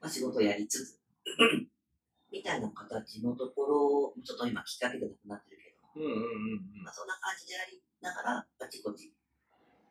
[0.01, 0.99] まあ、仕事をやりつつ、
[2.31, 9.13] みたいな形のところ、ちょっと今きっかけでなくなってるけど、うんうんうんまあ、そんな感じでやりながら、あちこち、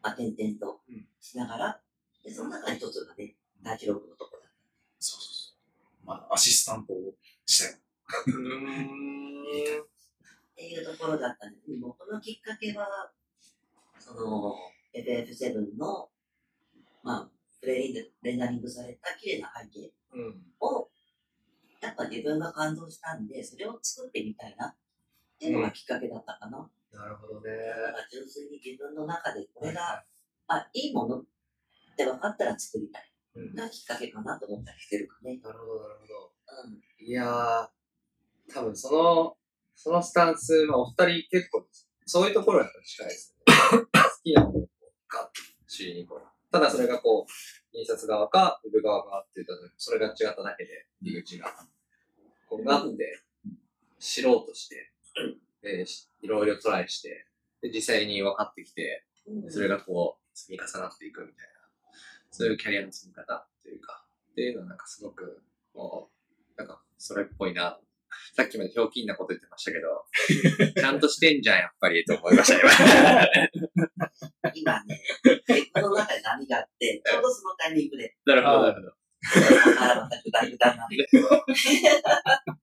[0.03, 1.07] まあ、転々とうん。
[1.21, 1.81] しながら、
[2.23, 4.53] で、その中に一つがね、大記録のところだっ
[4.99, 5.55] そうそうそう。
[6.05, 6.97] まあ、アシスタントを
[7.47, 7.79] したよ。
[8.27, 8.35] うん。
[8.35, 9.83] うーん。
[9.83, 9.87] っ
[10.57, 11.65] ていうところだったんです。
[11.81, 13.11] 僕のきっかけは、
[13.99, 14.55] その、
[14.95, 16.11] FF7 の、
[17.03, 17.31] まあ、
[17.61, 20.43] プレインレンダリングされた綺麗な背景うん。
[20.61, 20.91] を、
[21.81, 24.77] やっぱ自分が感動したんで、それを作ってみたいなっ
[25.39, 26.71] ていうのがきっかけだったかな。
[26.93, 27.51] なるほどね。
[27.51, 30.05] だから純粋に自分の中でこれが、
[30.47, 31.25] あ、いいものっ
[31.97, 33.14] て分かったら作りたい。
[33.37, 35.39] うんがきっかけかなと思ったりしてるかね。
[35.43, 36.33] なるほど、なるほど。
[36.67, 37.05] うん。
[37.05, 37.69] いやー、
[38.53, 39.37] 多分その、
[39.75, 41.67] そのスタンス、まあ、お二人結構、
[42.07, 43.87] そういうところに近いですよね。
[43.93, 44.69] 好きなものを
[45.09, 45.31] ガッと
[45.67, 46.23] 知りに来る。
[46.53, 51.53] ただそれがこう、印刷側か、ウェブ側かって言った時、それが違っただけで、入り口が。
[52.49, 53.21] こう、ガッて、
[53.99, 54.93] 知ろうとして、
[55.63, 57.27] で、しいろいろトライして、
[57.63, 61.54] で、実際に分かってきて、うんそれがこう、積み重なっていくみたいな、
[62.35, 65.41] そういうキャリアの積み方というか、っていうのはなんかすごく、
[65.73, 66.11] も
[66.57, 67.79] う、なんか、それっぽいな。
[68.35, 70.05] さっきまでひょうきんなこと言ってましたけど、
[70.75, 72.71] ちゃんとしてんじゃん、やっぱり、と思いました、今。
[74.53, 75.01] 今ね、
[75.47, 78.97] 結婚の中で波があって、ちょうどそのタイミングで、なるほど、なるほど。
[79.81, 80.87] あらまた具体具体な。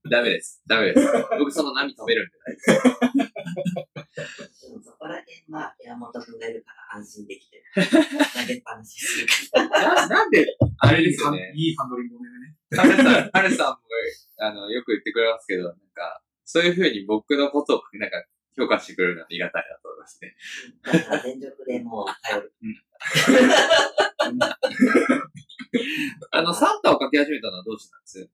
[0.10, 0.62] ダメです。
[0.68, 1.08] ダメです。
[1.40, 2.68] 僕その波止めるんでないです。
[4.70, 7.64] でもそこら辺は山本君がいるから安心できてる。
[7.74, 7.82] 投
[8.48, 9.96] げっぱなしするから。
[9.96, 10.46] ななんで、
[10.80, 11.52] あれですよね。
[11.56, 12.56] いいハンドリングお願いね。
[12.78, 13.78] ハルさん、ハルさんも、
[14.40, 18.24] あの、よく言ってくれますけど、なんか、そういうふうに僕のことを、なんか、
[18.58, 20.36] 評価してくれるのはありがたいなと思いますね。
[20.84, 22.54] だから全力でもう頼る。
[26.32, 28.30] あの、サンタを書き始めたのはどうしてなんです？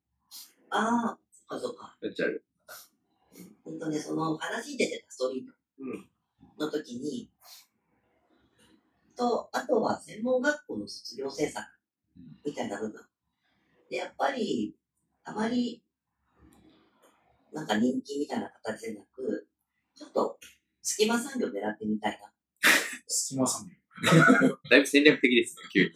[0.70, 1.98] ああ、そっかそっか。
[2.02, 2.44] ルチャル。
[3.64, 5.46] 本当ね、その話に出てたストリー
[5.80, 6.10] うん。
[6.58, 7.30] トの時に、
[9.16, 11.66] と、あとは専門学校の卒業制作
[12.46, 13.06] みたいな部分。
[13.90, 14.76] で、やっぱり、
[15.24, 15.84] あまり、
[17.54, 19.48] なんか人気みたいな形でなく、
[19.96, 20.40] ちょっと、
[20.82, 22.32] 隙間産業を狙ってみたいな。
[23.08, 23.70] 隙間さん。
[24.70, 25.92] だいぶ戦略的ですね、急に。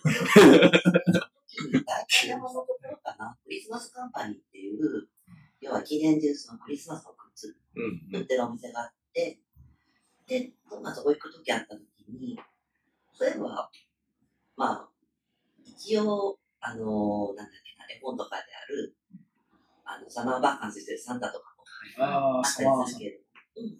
[1.72, 3.38] 大体山のところかな。
[3.43, 5.07] クリスマスカンパニーっていう、
[5.61, 7.55] 要は記念ジュースのクリスマスのグッズ。
[8.11, 9.39] 売ってるお店があって、
[10.28, 10.51] で、
[10.82, 12.38] まあそこ行くときあったときに、
[13.13, 13.69] そういえば、
[14.57, 14.89] まあ、
[15.65, 18.95] 一応、あのなんだっけな、絵本とかである、
[19.86, 21.63] あの、サマーバカンスしてるサンタとかも
[22.05, 22.49] あった。
[22.49, 23.24] りするけれども、
[23.57, 23.78] うん。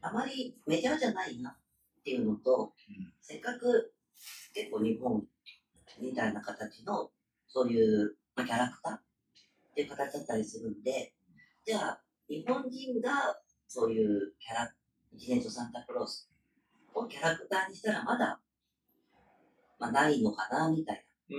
[0.00, 1.56] あまりメジャーじゃないなっ
[2.04, 3.92] ていうのと、うんせっかく
[4.54, 5.22] 結構日本
[6.00, 7.10] みたいな形の、
[7.46, 9.00] そういう、まあ、キャラクターっ
[9.74, 11.14] ていう形だったりするんで、
[11.64, 14.74] じゃあ、日本人がそういうキャラ、
[15.12, 16.30] 一年とサンタクロース
[16.94, 18.40] をキャラクターにしたらまだ、
[19.78, 21.04] まあ、ないのかな、みたい。
[21.28, 21.36] な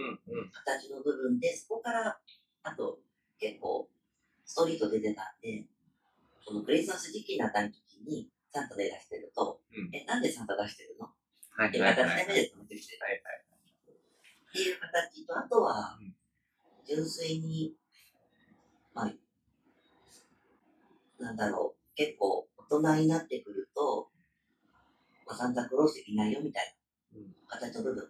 [0.51, 2.20] 形の部分で、そこから、
[2.64, 2.99] あと、
[3.39, 3.89] 結構、
[4.45, 5.66] ストリートで出てたんで、
[6.45, 7.74] そのクリスマス時期になった時
[8.05, 11.10] に、サンタで出してると、うんえ、なんでサンタ出してるの？
[11.51, 13.49] はい、って目で止めてきてるはい、はい。
[14.50, 16.14] っていう形と、あとはうん、
[16.86, 17.74] 純粋に、
[18.93, 19.14] まあ、
[21.24, 24.10] なんだろう、結構大人になってくると、
[25.26, 26.76] まあ、サンタクロースできないよみたい
[27.16, 28.10] うんな形の部分。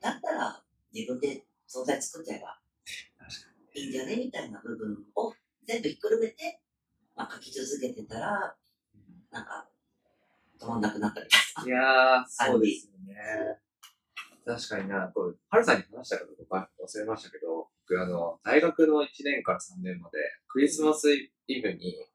[0.00, 0.62] だったら、
[0.92, 2.58] 自分で素材作っちゃえば
[3.74, 5.32] いいんじゃねみたいな部分を
[5.66, 6.60] 全部ひっくるめて、
[7.14, 8.56] まあ、書き続けてたら、
[9.30, 9.68] なんか、
[10.58, 13.60] 止まんなくなったみたいいやー、そうですよね。
[14.54, 21.30] 確かにな、こう、ハルさんに話したかどうか忘れましたけど、僕、あの、大学の1年から3年まで、クリスマスイ
[21.62, 22.06] ブに、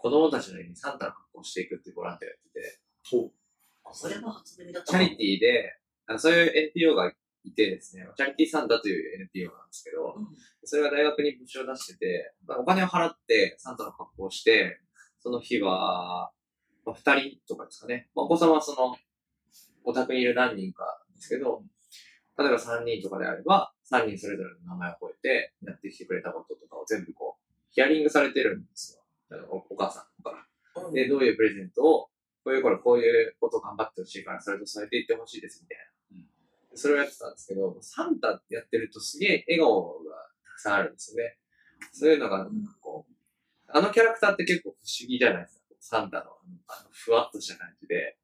[0.00, 2.78] 子供たちの家にサンタの格好をしていくっていうボランティアやってて、
[3.88, 3.94] な。
[3.94, 7.12] それも初耳だったチャリティーで、あそういう NPO が
[7.44, 10.26] いてですね、チャリティーサンタという NPO なんですけど、うん
[10.64, 14.80] それが大学に募集を出してて、まあお金を払ってサンタの格好をして、
[15.18, 16.30] その日は、
[16.84, 18.08] まあ、2人とかですかね。
[18.14, 18.96] まあ、お子様はその、
[19.84, 21.62] お宅にいる何人かですけど、
[22.38, 29.02] 例えば3人とかであれば、3人それぞれの名前を超えてやってきてくれたこととかを全部こう、ヒアリングされてるんですよ。
[29.30, 30.38] あのおお母さんから。
[30.82, 32.08] うんで、どういうプレゼントを、
[32.44, 35.84] こういう頃こういうことを頑張ってほしいから、それと添えていってほしいですみたいな。
[36.70, 40.14] でそれをやってたんですけど、サンタってやってるとすげえ笑顔が
[40.44, 41.36] たくさんあるんですよね。
[41.92, 43.12] そういうのが、なんかこう、
[43.68, 45.64] あのキャラクターって結構不思議じゃないですか。
[45.80, 46.24] サンタの、
[46.68, 48.16] あのふわっとした感じで。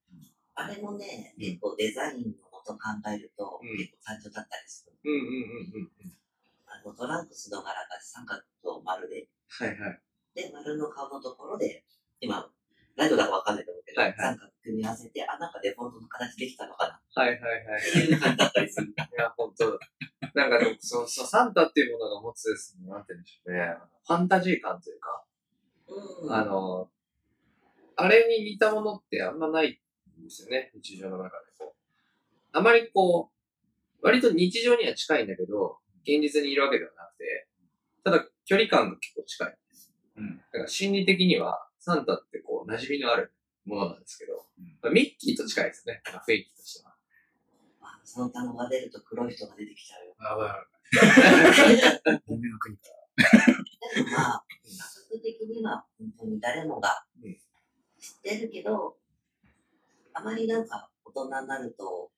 [0.55, 4.96] あれもね、結構デザインのこと考えると、うん結構単純だったりする。
[5.04, 6.16] うんうんうんうんうん。
[6.64, 10.00] あのトランクスの柄が三角と丸で、はいはい。
[10.34, 11.84] で、丸の顔のところで、
[12.20, 12.48] 今、
[12.96, 17.80] ラジオだかわかんないと思うけど、はいはい三角組み合わせて、あ、なんかデフォルトの形できたのかなはいはいはい。
[17.80, 18.88] っていう感じだったりする。
[18.88, 19.78] いや、本当
[20.34, 23.76] なんかでも、その、サンタっていうものが持つですね、なんて言うんでしょうね。
[24.06, 25.24] ファンタジー感というか、
[26.22, 26.32] うん。
[26.32, 26.88] あの、
[27.96, 29.80] あれに似たものってあんまない
[30.20, 31.43] んですよね、日常の中で。
[32.55, 33.30] あまりこ
[34.00, 37.48] う、割と日常には近いんだけど、現実にいるわけではなくて、
[38.05, 39.59] ただ距離感が結構近い。
[40.18, 40.36] うん。
[40.36, 43.32] だから心理的には、サンタってこう、馴染みのある
[43.66, 46.94] ものなんですけど、うんまあミッキーと近いですね、なんか雰囲気としては。
[47.80, 50.14] あその単語が出ると黒い人が出てきちゃうよ。
[50.20, 52.22] やばいやばい。
[52.28, 52.82] 夢の国か
[53.94, 57.38] でもまあ、価格的には本当に誰もがうん知
[58.18, 58.96] ってるけど、
[60.12, 62.11] あまりなんか大人になると、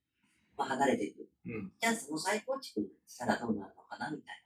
[0.57, 1.29] まあ、離れていく。
[1.47, 1.73] うん。
[1.81, 4.45] じゃあその再構築したらどうなるのかなみたい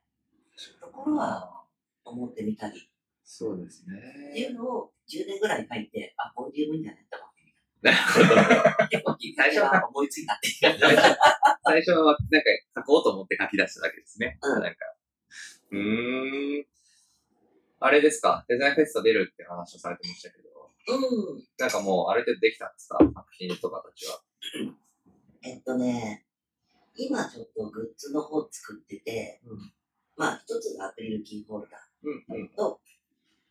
[0.81, 1.65] なところは
[2.05, 2.91] 思ってみたり
[3.25, 4.39] そうですってね。
[4.41, 7.53] いうのを10年ぐらい書いて、あ、こういうもんじゃないって思ってみ
[7.83, 8.75] なるほど。
[8.77, 8.89] た。
[8.91, 11.17] 結構きっかけは思いついたっていう最初
[11.65, 14.39] 最初はなんか書こうと思って書き出しただけですね。
[14.43, 14.79] うんなんか、
[15.71, 16.67] うーん。
[17.83, 18.45] あれですか？
[18.49, 20.51] デザインフェスタ出るって話をされてましたけど、
[20.89, 21.49] うん。
[21.59, 22.99] なんかもうある程度できたんですか？
[22.99, 24.21] 作品とかたちは。
[25.43, 26.27] えっとね、
[26.97, 29.73] 今ちょっとグッズの方作ってて、うん
[30.17, 32.45] まあ一つがアクリルキーホルダうんうん。
[32.45, 32.79] ーと、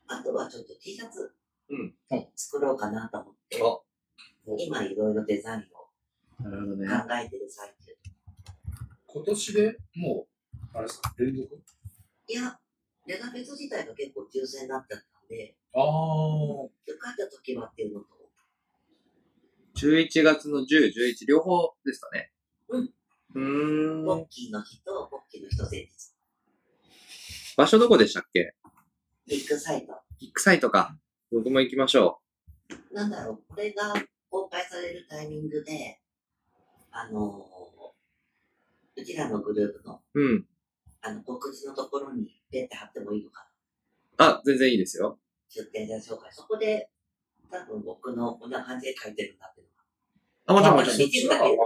[0.07, 1.33] あとはちょっと T シャツ
[1.69, 1.95] うん
[2.35, 3.83] 作ろうかなと思って、お
[4.57, 5.89] 今いろいろデザインを。
[6.39, 7.95] 考えてる最中。
[9.07, 11.59] 今年でもう、あれですか、連続？
[12.27, 12.59] いや、
[13.07, 15.83] デザフェス自体が結構抽選になっちゃったんで、ああ、
[16.85, 18.07] 受かった時はっていうのと、
[19.82, 22.32] 11月の10、11両方ですかね。
[22.67, 22.93] うん。
[23.36, 24.05] うーん。
[24.05, 25.89] ポッキーの日とポッキーの日と前日。
[27.55, 28.53] 場所どこでしたっけ？
[29.27, 29.93] ビッグサイト。
[30.19, 30.97] ビッグサイトか。
[31.32, 32.19] 僕も行きましょ
[32.91, 33.93] なんだろう、これが
[34.30, 36.01] 公開されるタイミングで、
[36.91, 37.59] あのー
[39.01, 40.21] うちらのグループの、う。
[40.21, 40.45] うん。
[41.01, 43.47] あの、告知のところにペンって貼ってもいいのか
[44.17, 45.17] あ、全然いいですよ。
[45.47, 46.30] 出店者紹介。
[46.34, 46.89] そこで、
[47.49, 49.61] 多分僕のこんな感じで書いてるんだって
[50.49, 50.83] あ、もちろんも。
[50.83, 50.91] ち
[51.27, 51.57] ろん。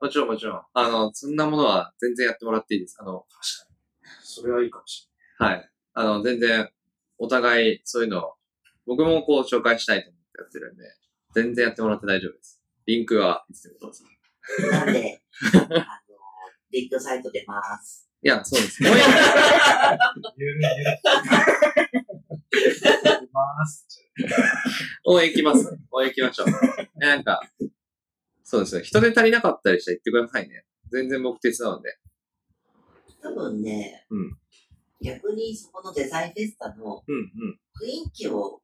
[0.00, 0.62] もちろんもちろん。
[0.74, 2.96] あの、そんなものは全然やってもらっていいです。
[3.00, 4.16] あの、確かに。
[4.22, 5.70] それはいいかもしはい。
[5.94, 6.70] あの、全然、
[7.18, 8.34] お互いそういうのを、
[8.86, 10.84] 僕もこう紹介したいと思ってやってるんで、
[11.34, 12.62] 全然やってもらって大丈夫です。
[12.86, 14.04] リンクはいつでもどうぞ。
[14.70, 15.20] なんで、
[15.52, 15.84] あのー
[16.70, 18.08] ビッグサイト出ます。
[18.22, 18.82] いや、そうです。
[18.86, 19.10] もうれない。
[20.38, 20.60] ゆる。
[25.04, 25.78] 応援行きます。
[25.90, 26.46] 応援行きましょう。
[27.02, 27.40] えなんか、
[28.42, 28.84] そうですね。
[28.84, 30.64] 人手足りなかったりしたら言ってくださいね。
[30.90, 31.98] 全然僕手伝うんで。
[33.22, 34.38] 多分ね、うん
[35.00, 37.60] 逆にそこのデザインフェスタのうんうん。
[37.78, 38.62] 雰囲気を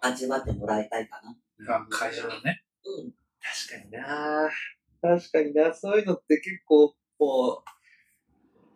[0.00, 1.76] 味わってもらいたいかな。
[1.76, 2.64] あ会場のね。
[2.84, 3.12] うん。
[3.40, 4.50] 確かにな
[5.00, 7.62] 確かになそういうのって結構、こ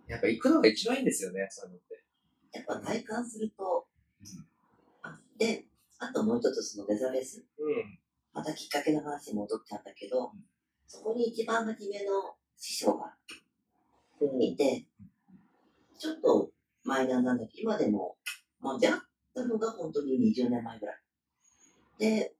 [0.08, 2.04] う、やっぱ行くのが一番いいんですよね、そういうのって。
[2.52, 3.86] やっぱ体感すると、
[5.02, 5.64] あで、
[5.98, 7.98] あともう一つそのデザフェス、うん。
[8.32, 10.32] またきっかけの話に戻っちゃうんだけど、
[10.86, 13.14] そこに一番初めの師匠が
[14.40, 14.86] いて、
[15.98, 16.50] ちょっと
[16.84, 18.16] マイナーなんだけど、今でも、
[18.60, 18.96] まあ、出会っ
[19.34, 20.96] たのが本当に20年前ぐらい。
[21.98, 22.34] で、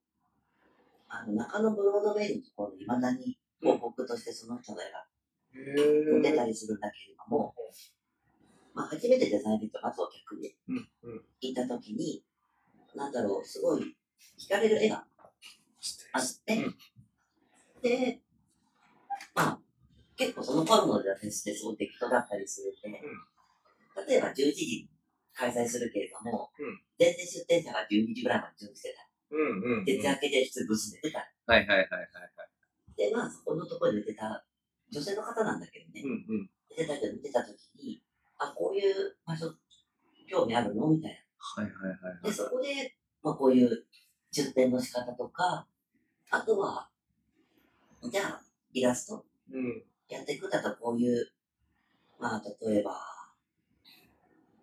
[1.09, 5.07] あの、中野ブロードウェイのところに未だに広告としてその人の絵が
[5.55, 7.55] へ出たりするんだけれども、
[8.74, 11.22] まあ、初めてデザインビットまずお客でうんうん。
[11.40, 12.24] 行った時に、
[12.95, 13.97] なんだろう、すごい
[14.38, 15.07] 惹かれる絵が
[16.13, 16.77] あって、うん
[17.83, 18.21] で、
[19.35, 19.59] まあ、
[20.17, 23.01] 結構その頃のフェスってすごい適当だったりするんで、
[24.07, 24.89] 例えば11時に
[25.35, 29.03] 開催するけれども、うん全然出店者が12時ぐらいまで準備してた
[29.35, 29.85] うんうん、うん。
[29.85, 31.25] り、徹夜明けで普通ブースで出たり。
[31.47, 32.97] はいはいはいはいはい。
[32.97, 34.45] で、まあ、そこのところで出た
[34.93, 36.51] 女性の方なんだけどね、うんうん。
[36.77, 38.03] 出たけど、出た時に、
[38.39, 39.53] あ、こういう場所、
[40.31, 40.87] 興味あるの？
[40.89, 42.21] みたいはいはいはいな。
[42.23, 42.33] で、はい。
[42.35, 42.95] そこで、
[43.25, 43.87] まあ、こういう
[44.31, 45.67] 出店の仕方とか、
[46.33, 46.89] あとは、
[48.11, 49.26] じゃあ、イラスト。
[49.53, 49.83] うん。
[50.09, 51.28] やっていくんだったらこういう、
[52.18, 52.99] まあ、例えば、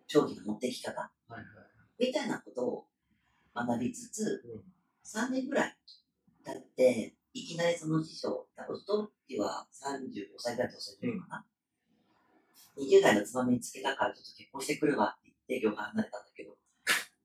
[0.07, 2.07] 長期の持ってき方はいはい。
[2.07, 2.85] みたいなことを
[3.53, 4.63] 学びつつ、うん。
[5.05, 5.77] 3年ぐらい
[6.43, 11.45] 経って、いきなりその師匠、多分その時は35歳ぐらいで教えてるのかな、
[12.79, 16.57] 20代のつまみにつけたからちょっと結婚してくるわって言って業界離れたんだけど、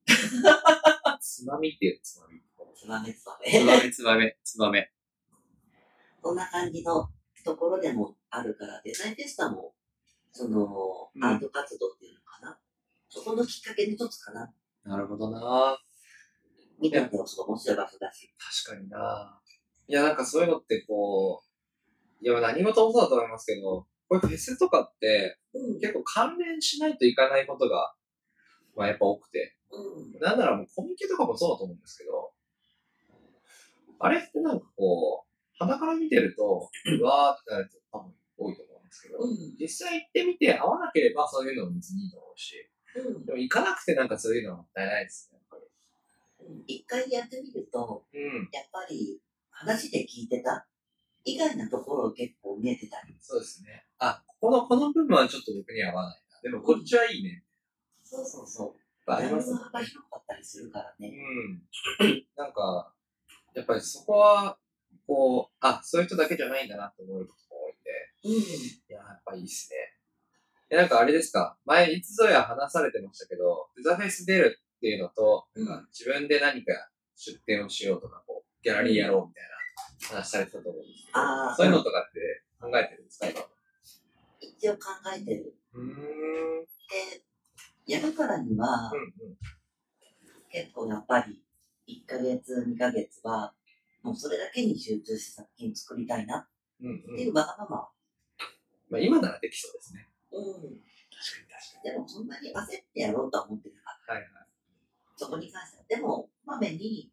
[1.19, 2.44] つまみっていうつまみ。
[2.75, 3.63] つまめつまつめ。
[3.63, 4.91] まめつまめ、つまめ。
[6.21, 7.09] そんな感じの
[7.43, 9.73] ところでもあるから、デザインフェスタも、
[10.31, 12.59] その、うんアート活動っていうのかな、
[13.07, 14.53] そこのきっかけの一つかな。
[14.83, 15.77] なるほどな
[16.79, 18.35] 見ててもすごい面白い場所だし。
[18.65, 19.39] 確かにな
[19.87, 21.41] いや、なんかそういうのってこ
[22.21, 25.79] う、いや、何事もそうだと思いますけど、こういうフェスとかってうん。
[25.79, 27.93] 結構関連しないといかないことが、
[28.75, 29.55] まあやっぱ多くて。
[29.71, 30.19] うん。
[30.19, 32.31] なんならもうコミケとかもそうだと思うんですけど、
[33.99, 36.69] あれってなんかこう、鼻から見てると、
[36.99, 39.55] うわーってなる人多分多いと思うんですけど、うん。
[39.59, 42.55] 実際行ってみて合わなければそういうのも別にいいと思うし、
[42.95, 46.63] うんでも行かなくてなんかそういうのはもったいないですね、やっぱうん。
[46.67, 48.19] 一回やってみると、り。
[48.23, 48.49] うん。
[48.51, 49.19] やっぱり
[49.49, 50.67] 話で聞いてた
[51.23, 53.15] 以外なところ結構見えてたり。
[53.19, 53.85] そうですね。
[53.99, 56.41] あ、ここの、この部分はちょっと僕には合わないな。
[56.41, 57.43] でもこっちはいいね。
[58.03, 58.85] そうそうそう。
[59.11, 61.09] ありますだいぶ幅広かったりするからうね。
[61.09, 61.61] ん。
[62.37, 62.93] なんか、
[63.55, 64.57] やっぱりそこは、
[65.07, 67.91] こう、あ、そういう人だけじゃないんだなって思うことが多いんで、
[68.23, 68.31] うん。
[68.31, 69.77] いや、やっぱいいっすね。
[70.69, 71.57] え、なんかあれですか？
[71.65, 76.73] 前、いつぞや話されてましたけど、デザフェス出るっていうのと、うんなんか自分で何か
[77.15, 79.43] 出店をしようとか、こう、ギャラリーやろうみたい
[80.11, 83.41] な話されてたと思うんですけど、ああ、そういうのとかって考えてるんですか今。
[84.41, 84.79] 一応考
[85.15, 85.53] えてる。
[85.73, 86.65] うーん。
[86.65, 87.23] で、
[87.93, 89.37] やるからには、うんうん。
[90.49, 91.44] 結構やっぱり、
[91.87, 93.53] 1ヶ月、2ヶ月は、
[94.01, 96.47] もうそれだけに集中して作品作りたいなっ
[96.81, 97.89] うんていうわがままは。
[98.89, 100.09] まあ今ならできそうですね。
[100.31, 100.43] うん。
[100.43, 104.13] 確かに確かでもそんなに焦ってやろうとは思ってなかった。
[104.13, 104.31] はいはい。
[105.15, 105.83] そこに関しては。
[105.87, 107.11] でも、こまめに、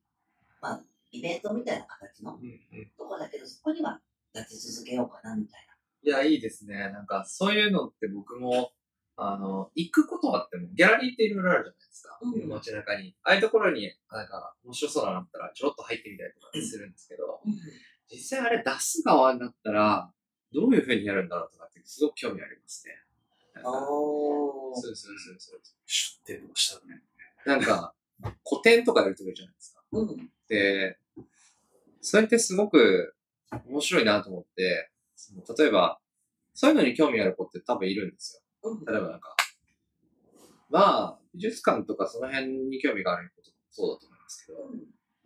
[0.60, 2.46] まあ、イベントみたいな形のうんう
[2.82, 2.90] ん。
[2.98, 4.00] とこだけど、そこには
[4.34, 5.66] 立ち続けようかな、みたい
[6.04, 6.74] いや、いいですね。
[6.90, 8.72] なんか、そういうのって僕も、
[9.16, 12.18] あの、行くことはあっても、ギャラリーっていろいろあるじゃないですか。
[12.22, 13.14] うん街中に。
[13.22, 17.52] ああいうところに、なんか、面白そうだなったら、ちょろっと入ってみたりとかするんですけど、な。
[18.10, 20.10] 実際あれ出す側になったら、
[20.52, 22.94] どういう風にやるんだろうとかって、すごく興味ありますね。
[23.54, 24.80] なんかおー。
[24.80, 25.60] そうそうそうそう。
[25.86, 27.02] 出店とかしたらね。
[27.44, 27.94] なんか、
[28.48, 29.82] 古典とかやるときじゃないですか。
[29.92, 30.30] うん。
[30.48, 30.98] で、
[32.00, 33.14] それってすごく
[33.68, 34.90] 面白いなと思って、
[35.58, 35.98] 例えば、
[36.54, 38.41] そういうのに興味ある子って多分いるんですよ。
[38.62, 38.84] うん。
[38.84, 39.36] 例えばなんか、
[40.70, 44.58] まあ、美術館とかその辺に興味があることもそうだと思いますけど、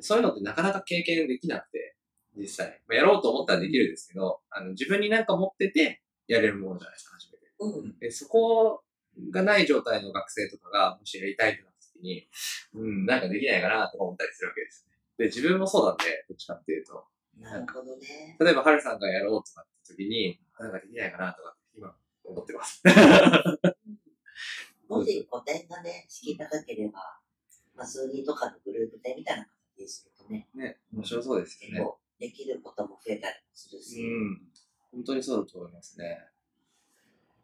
[0.00, 1.96] そういうのってなかなか経験できなくて、
[2.36, 2.80] 実際。
[2.86, 7.52] まあ、やろうと思ったらできるんですけど、あの、自分になんか持ってて、やれるものじゃないですか、初めて。
[7.58, 7.98] うん。
[7.98, 8.82] で、そこ
[9.30, 12.28] がない状態の学生とかが、もしやりたいってなった時に、
[12.74, 14.98] うん、なんかできないかなとか思ったりするわけですよね。
[15.18, 17.06] で、自分もそうなんで、どっちかっていうと。
[17.38, 18.36] なるほどね。
[18.40, 21.94] 例えば、ハルさんがやろうとかって時に、なんかできないかなとかって今
[22.26, 22.82] 思ってます。
[24.88, 27.20] もし古典がね、敷き高ければ、
[27.74, 29.44] まあ、数人とかのグループ展みたいな
[29.76, 31.78] 形でするとね、ね、面白そうですよね。
[31.78, 34.40] 結構できることも増えたりもするし、うん。
[34.92, 36.28] 本当にそうだと思いますね。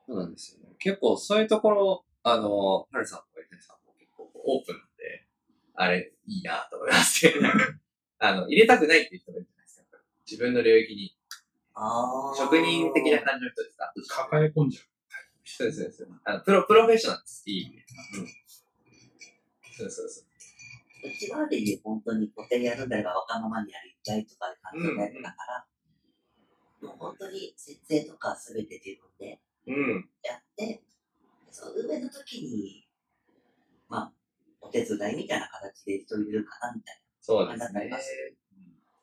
[0.07, 0.74] そうなんですよね。
[0.78, 5.26] 結構そういうところ、あの、ハルさんとエフェさんも結構オープンなんで、
[5.74, 7.47] あれ、いいなと思いますけど、
[8.18, 9.99] あの、入れたくないっていう人もいるじゃないですか。
[10.26, 11.16] 自分の領域に。
[11.74, 13.92] あー職人的な感じの人ですか？
[14.24, 14.84] 抱え込んじゃう。
[15.44, 16.06] そうです、そうです。
[16.24, 17.42] あのプロ、プロフェッショナルです。
[17.46, 17.84] いい意味で。
[18.18, 18.26] うん。
[19.76, 20.24] そうそうそう。
[21.08, 25.36] うちはある意味本当に古典やるんだれば若者にやりたいとかいう感じのタイプだか
[26.82, 30.08] ら、もう本当に設営とかすべて自分でうん。
[30.22, 30.82] やって、
[31.50, 32.86] その上の時に、
[33.88, 34.12] まあ、
[34.60, 38.10] お手伝いみたいな形で人いるかなみたいそうですねあります。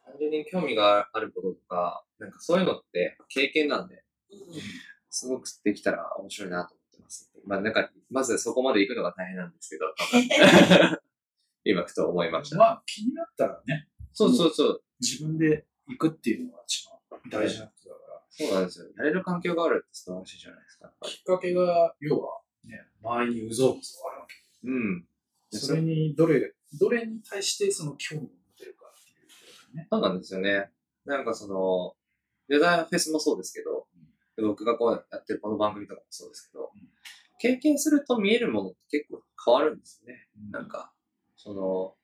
[0.09, 4.01] 単純に興味があることとか、なんかそういうのって経験なんで、な。
[5.09, 7.31] すごくできたら面白いなと思ってます。
[7.45, 9.85] まあなんか、まずそこまで行くのが大変なんですけど、
[11.63, 12.57] 今ふと思いました。
[12.57, 14.83] まあ、気になったらね、そうそうそう。
[14.99, 18.23] 自分で行くっていうのが一番大事なことだから。
[18.29, 18.85] そうなんですよ。
[18.97, 20.93] やれる環境があるって素晴らしいじゃないですか。
[21.01, 24.35] きっかけが、要は、ね、周りにうぞうむぞあるわけ。
[24.63, 25.07] うん。
[25.51, 28.29] それに、どれ、どれに対してその興味を
[29.69, 29.87] よね。
[29.89, 30.69] そうなんですよね。
[31.05, 31.95] なんかその、
[32.47, 33.87] デザインフェスもそうですけど、
[34.41, 36.71] 僕がこうやってるこの番組とかもそうですけど、
[37.39, 40.27] 経験すると見えるものって結構変わるんですよね。
[40.51, 40.91] なんか、
[41.37, 41.95] その、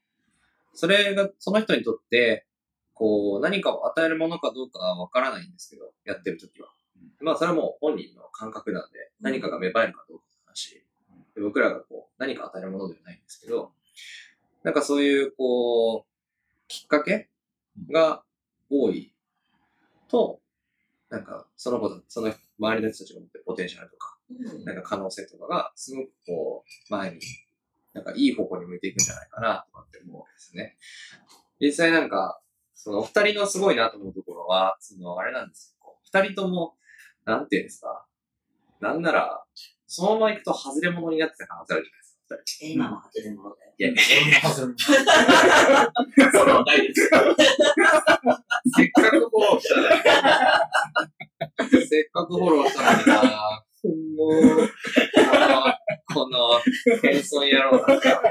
[0.74, 2.45] それがその人にとって、
[2.93, 6.70] こう、何かを与えるものかどうかはわからないんですけど、やってる時は。
[7.20, 10.82] まあ、それはもう本人の感覚なんで、何かが芽生えるかどうかの話。
[11.36, 13.72] で僕らがこう、何か与えるものではないんですけど、
[14.63, 17.30] なんかそういう、こう、きっかけ
[17.92, 18.24] が
[18.70, 19.14] 多い
[20.08, 20.40] と、
[21.10, 27.20] なんか、その子たその周りの人たちが持ってるポテンシャルとか、うんなんか可能性とかが、すごくこう、前に、
[27.94, 30.78] なんかいい方向に向いていくんじゃないかな、とかって思うわけですね。
[31.60, 32.42] 実際なんか、
[32.74, 35.98] そのお二人のすごいなと思うところは、そのあれなんですよ。
[36.04, 36.76] 二人とも、
[37.26, 38.06] なんていうんですか。
[38.80, 39.44] なんなら、
[39.88, 42.05] そのまま行くと外れ物になってた可能性あるじゃないですか。
[42.62, 43.74] え今も外れ物だよ。
[43.78, 43.92] いや。
[44.50, 44.66] そ
[46.46, 47.10] れはないです。
[48.76, 49.88] せっかくフォローしたの
[51.80, 51.88] に。
[51.88, 54.70] せっかくフォローしたのになもう、
[56.14, 56.60] この、
[57.02, 58.22] 謙遜野郎なんか。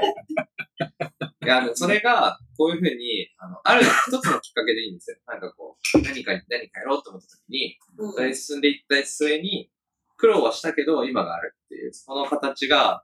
[1.41, 5.17] いや、それが、こういうふうに、あの、ある一つのきっかけでいいんですよ。
[5.27, 9.69] なんかこう、何かに、何かやろうと思った時に、うん進んでいった末に、
[10.17, 13.03] 苦労はしたけど、今があるっていう、その形が、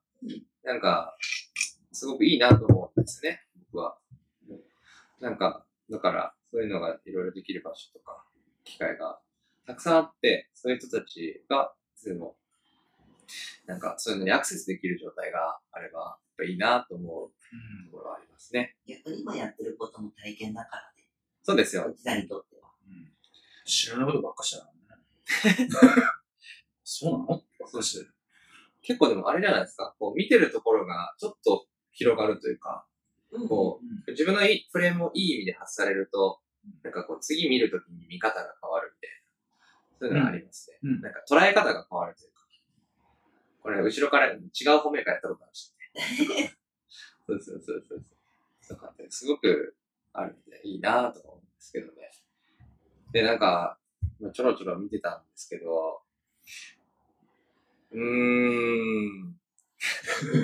[0.63, 1.17] なんか、
[1.91, 3.41] すごくいいなと思うんですね、
[3.71, 3.97] 僕は。
[5.19, 8.23] なんか、だから、そういうのがいろいろできる場所とか、
[8.63, 9.19] 機会が
[9.65, 12.35] たくさんあって、そういう人たちが、そういうの、
[13.65, 17.31] なんか、そういうのにアクセスできる状態があれば、やっぱいいなと思う
[17.85, 18.75] ところはありますね。
[18.87, 21.07] 逆に今やってることも体験だからね。
[21.43, 21.85] そうですよ。
[21.85, 22.69] うちらにとっては。
[22.87, 23.11] うん
[23.63, 24.71] 知らないことばっかしだか
[25.45, 25.69] らね。
[26.83, 27.43] そうなの？
[27.67, 28.09] そうして
[28.81, 32.85] 結構でもあれじゃないですか、こう見てるところがちょっと広がるというか、
[33.31, 36.39] うんこう、自分のいいフレームをいい意味で発されると、
[36.83, 39.21] なんかこう次見るときに見方が変わるみたいな。
[39.99, 40.79] そういうのがありますね。
[40.83, 42.41] うんうんなんか捉え方が変わるというか。
[43.61, 46.57] これ、後ろから違う方面からやったことあるし、ね。
[47.27, 48.03] そうそうそうそう。
[48.61, 49.75] そうかって、すごく
[50.13, 52.11] あるんで、いいなと思うんですけどね。
[53.11, 53.77] で、なんか、
[54.19, 56.00] まあちょろちょろ見てたんですけど、
[57.91, 59.35] うーん、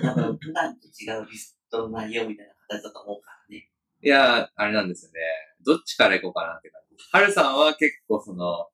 [0.01, 3.69] 多分、普段と違うリストの内容みたいな形だと思うからね。
[4.01, 5.19] いや、あれなんですよね。
[5.65, 6.97] どっちから行こうかなって感じ。
[7.11, 8.67] はるさんは結構その、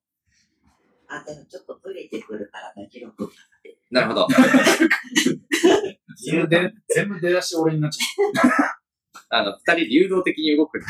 [1.06, 3.12] あ、でもちょっとブレてくるからだけど、
[3.90, 4.28] なるほど。
[6.26, 8.04] 全部で全部出だし俺になっちゃ
[9.38, 10.80] あの、二人流動的に動く。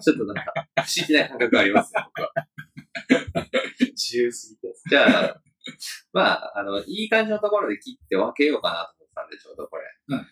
[0.00, 2.32] ちょっとなんか、不思議な感覚がありますね、僕は。
[2.36, 3.84] う。
[3.92, 4.74] 自由すぎて。
[4.88, 5.42] じゃあ、
[6.12, 9.84] まあ、あの、いい感じのところで切って分けようかなと思ってたんで、ちょうどこれ。
[10.08, 10.26] うん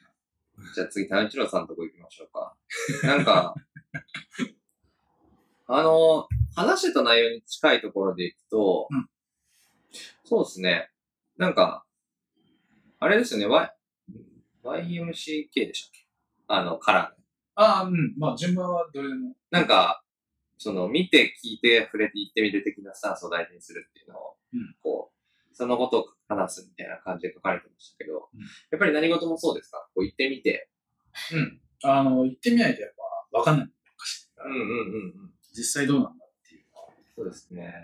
[0.75, 2.57] じゃあ次、田内郎さんのとこ行きましょうか。
[3.03, 3.55] なんか、
[5.67, 9.09] あの、話してた内容に近いところでいくと、うん
[10.25, 10.91] そうですね。
[11.37, 11.85] なんか、
[12.99, 13.77] あれですよね、y、
[14.65, 16.07] YMCK でしたっけ？
[16.49, 17.23] あの、カラー。
[17.55, 18.15] ああ、うん。
[18.17, 19.37] まあ順番はどれでも。
[19.51, 20.03] なんか、
[20.57, 25.12] その、見て、聞いて、触れて、言ってみる的なスタンスを大事にするっていうのを、うんこう、
[25.53, 28.41] そのことを話すみたいな感じで書かれてましたけど、うん
[28.71, 29.79] やっぱり何事もそうですか？
[29.95, 30.69] こう言ってみて。
[31.33, 31.61] うん。
[31.85, 32.93] あの、行ってみないとやっ
[33.33, 33.69] ぱわかんない。
[34.45, 34.69] うんうんうんう
[35.09, 35.33] ん。
[35.55, 36.65] 実際どうなんだっていう。
[37.15, 37.75] そうですね。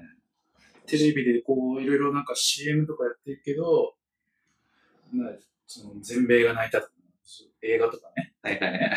[0.87, 3.95] テレビでこう、いろいろなんか CM とかやってるけど、
[5.13, 5.31] な
[5.67, 6.93] その全米が泣いたとか、
[7.63, 8.97] 映画とかね、はいはいはい。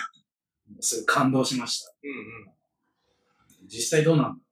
[0.80, 1.92] すごい感動しました。
[2.02, 2.12] うんう
[2.46, 3.66] ん。
[3.66, 4.44] 実際どうなんだ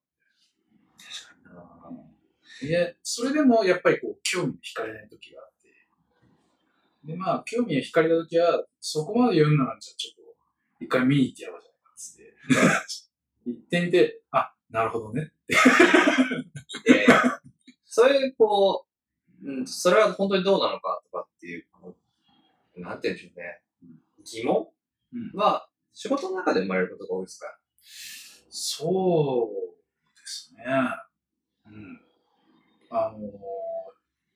[2.62, 5.68] いや、それでもやっぱりこう、興味に惹かれない時があって。
[7.04, 10.36] で、まあ、興味に惹かれた時は、そこまで言うんなら、じゃあちょっと、
[10.80, 12.34] 一回見に行ってやろうじゃないかっつって。
[13.50, 15.32] 行ってみて、あ、なるほどね。
[15.46, 17.06] で、
[17.84, 18.86] そういう、こ
[19.42, 21.66] う、うん、それは本当にどうなのかとかっていう、
[22.76, 23.62] なんて言うんでしょうね。
[24.24, 24.68] 疑問？
[25.12, 27.58] うんは、仕事の中で生まれることが多いですか？
[28.50, 30.64] そうですね。
[31.66, 32.05] うん。
[32.96, 33.18] あの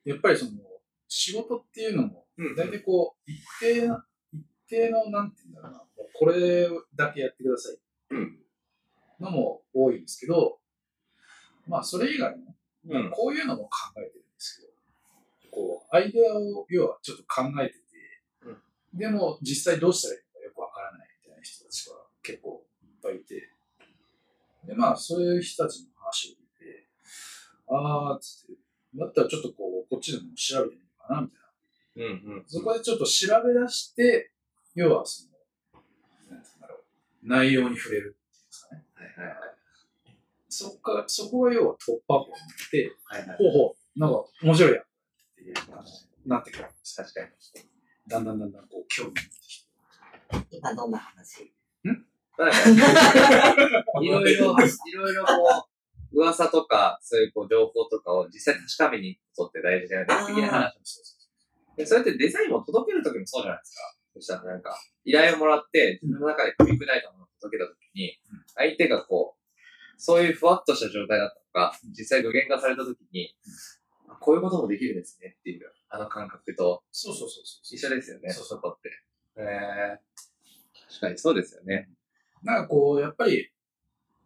[0.05, 0.51] やっぱりその、
[1.07, 7.77] 仕事っていうのも、うん大体こう、一定な、一定の、なんて言うんだろうな、もうこれだけやってください。
[8.11, 8.39] うん。
[9.19, 10.59] のも多いんですけど、
[11.67, 12.55] まあ、それ以外も、
[12.89, 13.11] うん。
[13.11, 14.73] こういうのも考えてるんですけど、
[15.51, 17.81] こう、アイデアを、要はちょっと考えてて、
[18.93, 23.49] でも、実際どうしたらいいのかよくわからないみたいな人たちが結構いっぱいいて、
[24.65, 26.40] で、まあ、そういう人たちの話を
[27.71, 28.53] あー、つって、
[28.95, 32.05] だったらちょっとこう、こっちでも調べてみようかな、みたいな。
[32.05, 32.43] うんうん。
[32.47, 34.31] そこでちょっと調べ出して、
[34.75, 35.31] 要はその、
[36.29, 36.79] なんて言うんだろう、
[37.23, 38.85] 内容に触れるっていうんですかね。
[38.93, 39.37] はいはいはい。
[40.49, 43.37] そっか、そこが要は突破口になって、はいはい。
[43.37, 44.85] ほうほう、なんか面白いやんっ
[45.35, 45.91] ていう感じ
[46.25, 46.95] になってくるんです。
[46.95, 47.27] 確かに。
[48.07, 49.63] だんだんだんだんこう興味が出てき
[50.49, 50.57] て。
[50.57, 51.53] 今どんな話？
[51.83, 52.03] なんか
[54.01, 55.70] いろいろ、いろいろこう、
[56.13, 61.21] 噂とか、そういうこう情報とかを実際確かめに行くことって大事だよね、的な話もそうそう
[61.77, 63.81] でそれってデザインを届けるときもそうじゃないですか。
[64.13, 68.19] そしたらなんか、依頼をもらって、自分の中で組み砕いたものを届けたときに、
[68.55, 69.41] 相手がこう、
[69.97, 73.33] そういうふわっとした状態だったのが、実際具現化されたときに、
[74.09, 77.75] あこういうこともできるんですねっていう、あの感覚とそうそうそうそう。
[77.75, 78.89] 一緒ですよね、そうそうって。
[79.37, 79.99] へえ
[80.89, 81.89] 確かにそうですよね。
[82.43, 83.49] なんかこう、やっぱり、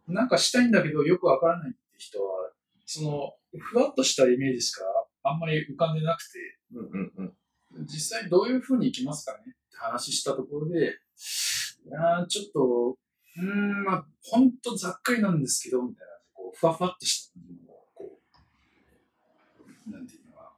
[0.08, 2.50] なんかしたいんだけどよくわからないって人は、
[2.84, 4.84] その、ふわっとしたイメージしか
[5.22, 6.38] あんまり浮かんでなくて、
[6.74, 7.34] うんうん
[7.76, 7.86] うん。
[7.86, 12.96] 実際どういう風にいきますかねって話したところで、いやーちょっと、
[13.38, 18.18] うーん、まあ、ほんとざっくりなんですけど、みたいな、こう、ふわふわっとした感じのを、こ
[19.86, 20.56] う、なんていうのか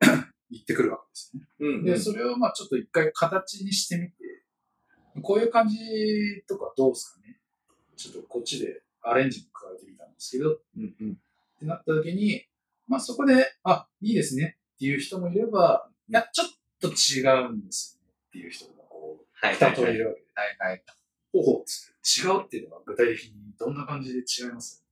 [0.00, 1.48] な、 言ってくるわけですね。
[1.60, 4.14] うんうん、で、それをまあちょっと一回形にしてみて、
[5.22, 5.76] こういう感じ
[6.48, 7.38] とかどうですかね
[8.02, 11.14] ちょっとこっちでアレンジも加えてみたんですけど、っうんうん。
[11.58, 12.44] てなった時に、
[12.88, 16.48] まあそこで、あ、いいですねっていう人もいれば、いや、ちょっ
[16.80, 20.82] と違うんですよねっていう人もこう、はい二通りいるわけで、はいはい。
[21.32, 21.64] ほうほ
[22.04, 24.84] 違うっていうのは具体的にどんな感じで違います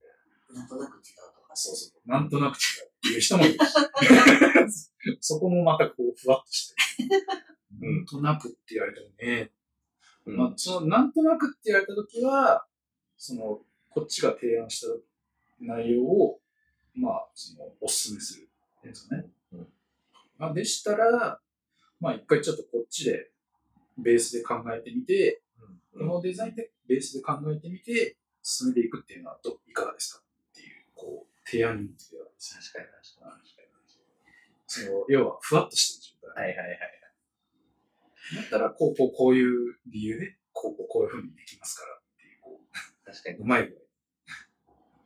[0.54, 1.02] なんとなく違う
[1.34, 1.54] とか。
[1.54, 2.08] そうそう。
[2.08, 3.58] なんとなく違うっていう人もいるし。
[5.20, 6.74] そこもまたこう、ふわっとして。
[7.04, 9.50] うんなんとなくって言われてもね、
[10.26, 12.66] うんまあ、その、なんとなくって言われたときは、
[13.20, 13.60] その、
[13.90, 14.86] こっちが提案した
[15.60, 16.40] 内容を、
[16.94, 18.48] まあ、その、お勧めする
[18.88, 19.26] んですよね。
[19.52, 19.66] うん
[20.38, 21.38] まあ、でしたら、
[22.00, 23.30] まあ、一回ちょっとこっちで、
[23.98, 25.42] ベースで考えてみて、
[25.92, 32.60] このデザインでベースで考えてみて、進めていくっていうのはどいかがですかっていう、こう、提案になってくるわけですね。
[32.62, 33.70] 確かに確かに。
[34.66, 36.48] その、要は、ふわっとしてる状態。
[36.48, 36.78] はいはいはい。
[38.36, 41.99] だったら、こう、こう、こういう理由で、こう、こう、こういうふうにできますから
[43.12, 43.44] 確かにう、う。
[43.44, 43.78] まい具合。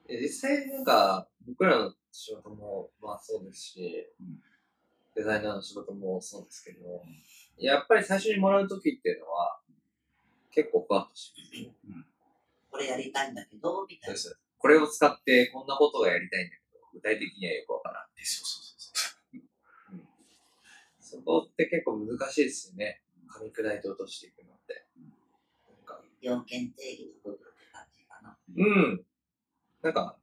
[0.08, 4.42] え実際なんか、僕らの仕事も、まあそうですし、うん
[5.14, 7.00] デザイナーの仕事もそうですけど、
[7.56, 9.60] やっぱり最初にもらうときっていうのは、
[10.50, 11.40] 結構ふわっとして
[11.86, 12.08] ます。
[12.70, 14.18] これやりたいんだけど、みたいな。
[14.18, 18.10] そうこれを使ってこんなことがやりたいんだけど、具体的にはよくわからん。
[18.16, 18.98] でそうそうそう
[21.00, 21.18] そう。
[21.20, 23.02] そこって結構難しいですよね。
[23.30, 24.86] 噛み砕いて落としていくのって。
[25.70, 27.53] なんか、要件定義の部分。
[28.56, 29.04] うん。
[29.82, 30.16] なんか、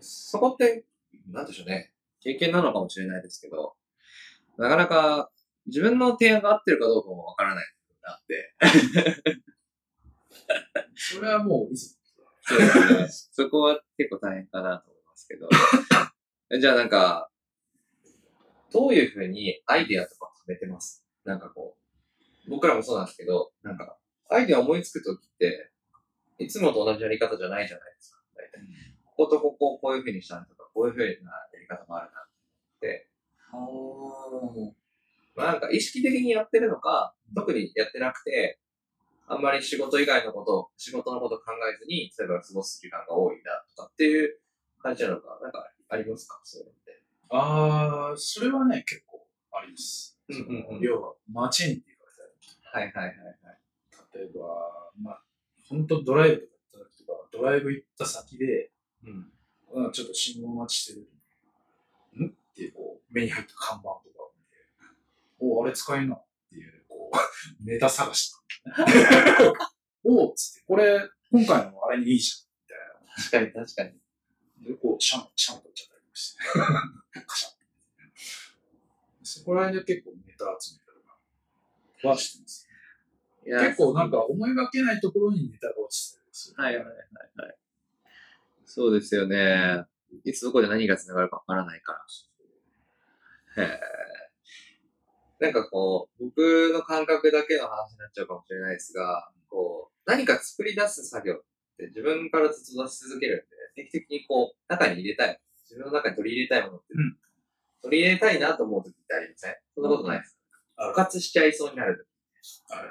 [0.00, 0.84] そこって、
[1.30, 1.92] なんでしょうね。
[2.20, 3.74] 経験なのかもしれないですけど、
[4.58, 5.30] なかなか
[5.66, 8.54] 自分の提案が合ってるかどうかもわからない部分があって。
[10.94, 13.08] それはもう、そうですね。
[13.32, 15.48] そこは結構大変かなと思いますけど。
[16.58, 17.30] じゃあなんか、
[18.72, 21.04] どういうふうにアイデアとか貯めてます？
[21.24, 21.76] なんかこ
[22.46, 23.96] う、僕らもそうなんですけど、なんか、
[24.28, 25.70] アイデア思いつくときって、
[26.40, 28.20] いつもと同じやり方じゃないじゃないですか。
[28.34, 28.60] 大体。
[29.04, 31.14] こことここをこういうふうにしたりとか、こういうふうなや
[31.60, 32.24] り方もあるなっ
[32.80, 33.08] て。
[33.52, 34.72] おー。
[35.36, 38.58] まあなんか意識的にやってるのか、特にやってなくて、
[39.26, 44.40] あんまり仕事以外のこと、仕事のこと考えずに、例えば過ごす時間が多いなとかっていう
[44.82, 46.40] 感じなのか、なんかありますか？
[46.42, 47.02] そういうのって。
[47.30, 50.18] ああ、それはね、結構あります。
[50.28, 50.38] うんう
[50.74, 52.06] んうん要は、街にって言わ
[52.84, 53.36] れたはいはいはいはい。
[54.14, 55.22] ら、例えば、まあ、
[55.70, 58.70] 本当ドライブ行った時とか、ドライブ行った先で、
[59.04, 59.32] うん。
[59.72, 62.26] うん、ちょっと信号待ちしてる。
[62.26, 63.94] んっていう、こう、目に入った看板とか
[64.24, 64.56] を見て、
[65.38, 67.16] おあれ使えんなっていう、こう、
[67.64, 68.34] ネタ探し。
[70.02, 72.32] おつって、これ、今回のあれにいいじ
[73.16, 73.90] 確かに確かに。
[73.90, 74.64] ゃん。
[74.64, 76.42] で、こう、シャン、シャン取っちゃったりして。
[77.24, 77.52] カシャン。
[79.22, 80.98] そこら辺で結構ネタ集めたり
[81.94, 82.69] とかはしてます。
[83.58, 86.62] 結構なんか思いがけないところにネタが落ちてたりする。
[86.62, 86.96] はいはいはい
[87.36, 87.56] はい。
[88.64, 89.84] そうですよね。
[90.24, 91.92] いつどこで何が繋がるかわからないか
[93.56, 93.64] ら。
[93.64, 93.80] へえ。
[95.40, 96.38] なんかこう、僕
[96.72, 101.36] の感覚だけの話になっちゃうかもしれないですが、こう、何か作り出す作業っ
[101.78, 105.40] て自分からずっと出し続けるんで、定期的にこう、中に入れたい。
[105.64, 107.16] 自分の中に取り入れたいものって、うん
[107.82, 109.56] 取り入れたいなと思う時ってありません？
[109.74, 110.38] そんなことないです。
[110.76, 112.06] あ枯渇しちゃいそうになる
[112.68, 112.90] あれ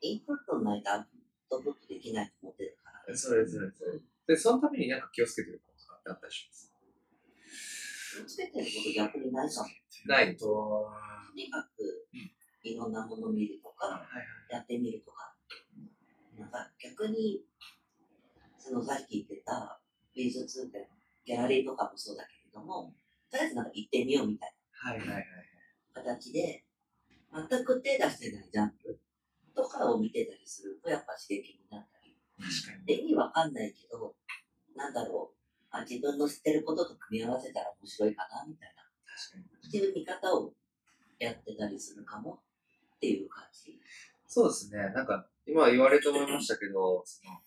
[0.00, 1.06] インプットないとアウ
[1.50, 3.14] トプットできないと思ってるから。
[3.14, 3.18] 時。
[3.18, 3.98] それそれそれ。
[4.26, 6.72] で、そのためになんか気をつけてることとかってあったりします？
[8.16, 9.64] 気をつけてること逆にないじゃん。
[9.66, 9.70] と
[10.06, 10.90] ないと、
[11.34, 12.06] にかく、
[12.62, 14.06] いろんなもの見るとか、
[14.50, 15.34] やってみるとか。
[16.38, 17.42] なんか逆に、
[18.58, 19.80] そのさっき言ってた
[20.14, 20.86] 美術展、
[21.26, 22.94] ギャラリーとかもそうだけれども、
[23.30, 25.26] とりあえずなんか行ってみようみたいはいはいはい。
[25.94, 26.64] な形で、
[27.50, 28.98] 全く手出してないジャンプ
[29.58, 32.14] とかを見てたりすると、やっぱ刺激になったり。
[32.38, 32.86] 確かに。
[32.86, 34.14] で、意味わかんないけど、
[34.76, 35.36] なんだろう、
[35.70, 38.86] あ自分の知ってることと組み合わせたら面白いかな、みたいな。
[39.18, 39.68] 確かに。
[39.68, 40.52] っていう見方を
[41.18, 42.38] やってたりするかも
[42.96, 43.80] っていう感じ。
[44.28, 44.78] そうですね。
[44.94, 47.40] なんか、今言われて思いましたけど、その、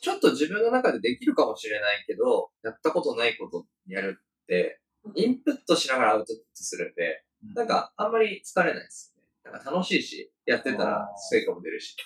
[0.00, 4.80] ちょっと自分の中でできるかもしれないけど、やったことないことやるって、
[5.14, 7.24] インプットしながらアウトプットするんで、
[7.54, 9.13] なんか、あんまり疲れないです。
[9.44, 11.96] なんか楽しいし、やってたら成果も出るし。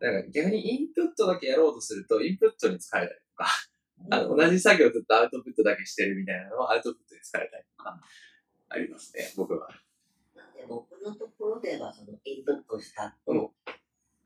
[0.00, 3.46] なんか逆にインプットだけやろうとすると、インプットに疲れたりとか、
[4.10, 8.00] あの同じ作業をずっとアウトプットだけしてるみたいなのはアウトプットに疲れたりとか、
[8.68, 9.68] ありますね、僕は。
[10.34, 13.52] なんで僕のところではそのインプットした後、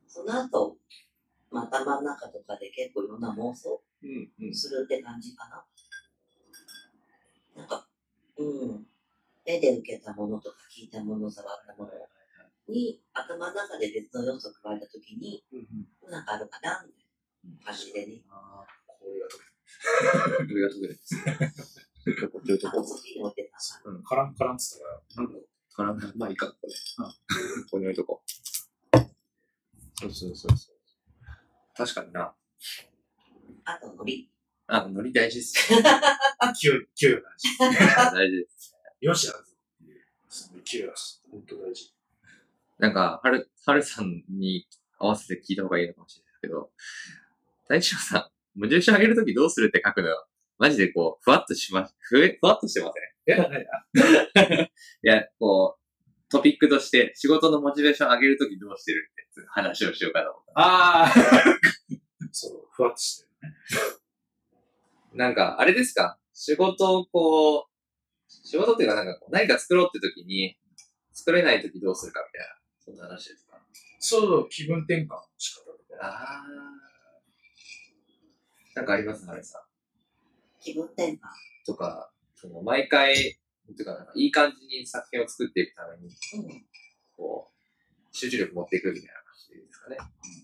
[0.07, 0.77] その後、
[1.51, 4.55] まあ、頭の中とかで結構いろんな妄想うん、うん。
[4.55, 5.65] するって感じかな。
[7.57, 7.87] なんか、
[8.37, 8.87] うん。
[9.47, 11.91] 目で受けたものとか聞いたもの、触ったもの
[12.69, 15.45] に頭の中で別の要素を加えたときに、
[16.11, 18.23] なんかあるかなみたいな感じでね。
[18.31, 19.55] あーこれが解
[20.41, 21.91] ありがとうございます。
[22.05, 23.97] どういうとこあそっちに置いてたから。
[23.97, 24.09] けた。
[24.09, 24.85] カランカランっつった
[25.17, 25.47] から、なんだろう。
[25.75, 26.69] かなまあいいか、これ。
[26.69, 28.31] うんここに置いとこう。
[30.01, 30.77] そうそうそうそう。
[31.77, 32.35] 確かにな。
[33.65, 34.31] あと、ノリ。
[34.67, 35.83] あ、ノリ大事っすね。
[36.55, 37.49] 勢い、勢いが大事。
[38.15, 38.74] 大事です。
[39.05, 39.45] よし、やるぞ
[39.83, 40.01] っていう。
[40.31, 40.95] その勢いが
[41.31, 41.93] 本当大事。
[42.79, 44.67] なんか、はる、はるさんに
[44.99, 46.71] 合わせて聞いた方がいいのかもしれないけど、
[47.69, 50.27] 大地さん、モチベーション上げるときどうするって書くのよ。
[50.59, 54.69] マジでこう、ふわっとしま、ふえ、ふわっとしてません？
[55.03, 61.13] いや、こう、トピックとして仕事のモチベーション上げるときどうしてるって話をしようかなと思っああ
[62.33, 63.57] そう、ふわっとしてるね。
[65.13, 65.17] た。
[65.17, 66.19] なんか、あれですか？
[66.33, 67.74] 仕事をこう、
[68.43, 70.57] 仕事っていうかなんかこう何か作ろうって時に、
[71.13, 73.61] 作れない時どうするかみたいな、そんな話ですか？
[74.01, 76.07] そう、気分転換の仕方とか。
[76.07, 76.45] ああ。
[78.75, 79.25] なんかあります？
[79.25, 79.63] ハルさん。
[80.61, 81.19] 気分転換？
[81.65, 86.67] とか、その毎回、っていうかなんかいい感じに作品を作っていくために、うん。
[87.17, 89.97] こう、集中力持っていくみたいな感じですかね。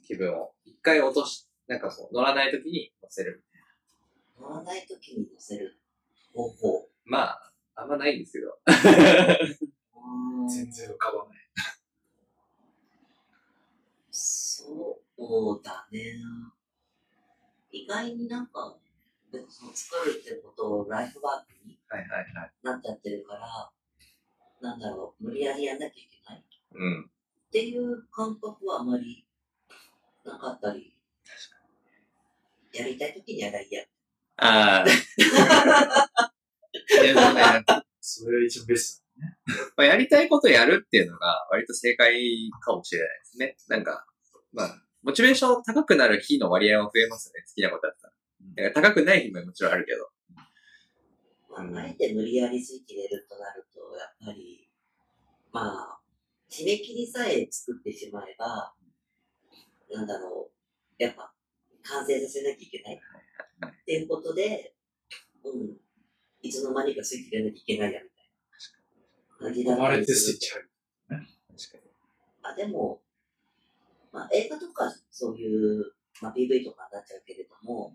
[0.07, 0.55] 気分を。
[0.65, 3.45] 一回落とし、なんかこう、乗らない時に乗せる。
[4.41, 5.79] 乗らないときに乗せる
[6.33, 6.89] 方法。
[7.05, 7.50] まあ、
[7.81, 8.59] あんまないんですけど。
[10.49, 11.41] 全然浮かばない。
[14.11, 16.17] そうだね。
[17.71, 18.77] 意外になんか、
[19.33, 22.53] 別に作るってことをライフワークにはいはいはい。
[22.63, 23.71] なっちゃってるから、
[24.61, 26.43] なんだろう、無理やりやんなきゃいけないっ
[26.73, 27.11] うん。
[27.51, 29.27] ていう感覚はあまり
[30.25, 30.97] なかったり、
[32.73, 33.85] やりたいときにやらいや。
[34.37, 34.87] ああ。
[36.91, 37.65] でもね、
[38.01, 39.05] それが一番ベス
[39.77, 43.57] まあ、やりたいことやるっていうのが割と正解かもしれないですね。
[43.69, 44.07] なんか、
[44.53, 47.45] まあ、モチベーション高くなる日の割合は増えますよね。
[47.47, 48.13] 好きなことだったら。
[48.71, 50.05] だから高くない日ももちろんあるけど。
[50.05, 50.11] うん
[51.51, 54.69] まあ、あえて無理やりスイッチ入れるとなると、やっぱり、
[55.53, 56.01] まあ、
[56.49, 58.73] 締め切りさえ作ってしまえば、
[59.93, 60.51] なんだろ
[60.99, 61.33] う、やっぱ、
[61.83, 63.01] 完成させなきゃいけない。
[63.67, 64.75] っていうことで、
[65.45, 65.77] うん、
[66.43, 68.31] いつの間にかスイッチ入れなきゃいけないや、みたい
[69.41, 69.77] な感じだト。
[69.77, 70.71] 生まったれてりするスイッチ入る。
[71.09, 71.91] 確かに。
[72.43, 73.01] あ、でも、
[74.13, 77.95] まあ、映画とかそういう、まあ、PV とかになっちゃうけれども、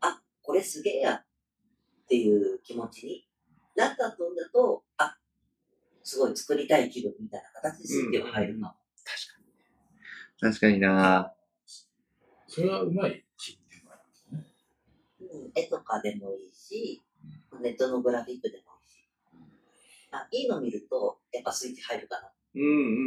[0.00, 1.24] あ、これすげえやっ
[2.08, 3.28] ていう気持ちに
[3.76, 5.16] なったとんだと、あ、
[6.02, 8.74] すごい作りたい気分みたいな形でスイッチが入るかも。
[10.40, 11.34] 確かにな
[12.48, 13.24] それはうまい
[15.54, 17.02] 絵とかでもいいし、
[17.58, 19.08] ネットのグラフィックでもいいし。
[20.12, 22.64] あ、いいの見ると、やっぱスイッチ入るかなっうんう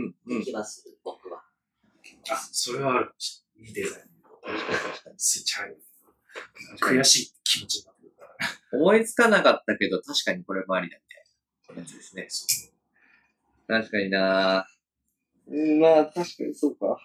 [0.08, 0.44] んうてん。
[0.44, 1.44] 気はする、僕は。
[2.32, 3.14] あ、それはある
[3.58, 3.64] い。
[3.68, 4.04] いいデザイン。
[5.18, 5.78] スイッチ入る。
[6.82, 8.26] 悔しい気持ちになってくるか
[8.72, 8.80] ら。
[8.80, 12.72] 思いつかなかったけど、確かにこれもありだみたいなやつですね。
[13.68, 14.68] 確かにな
[15.48, 16.98] うん、まあ、確かにそうか。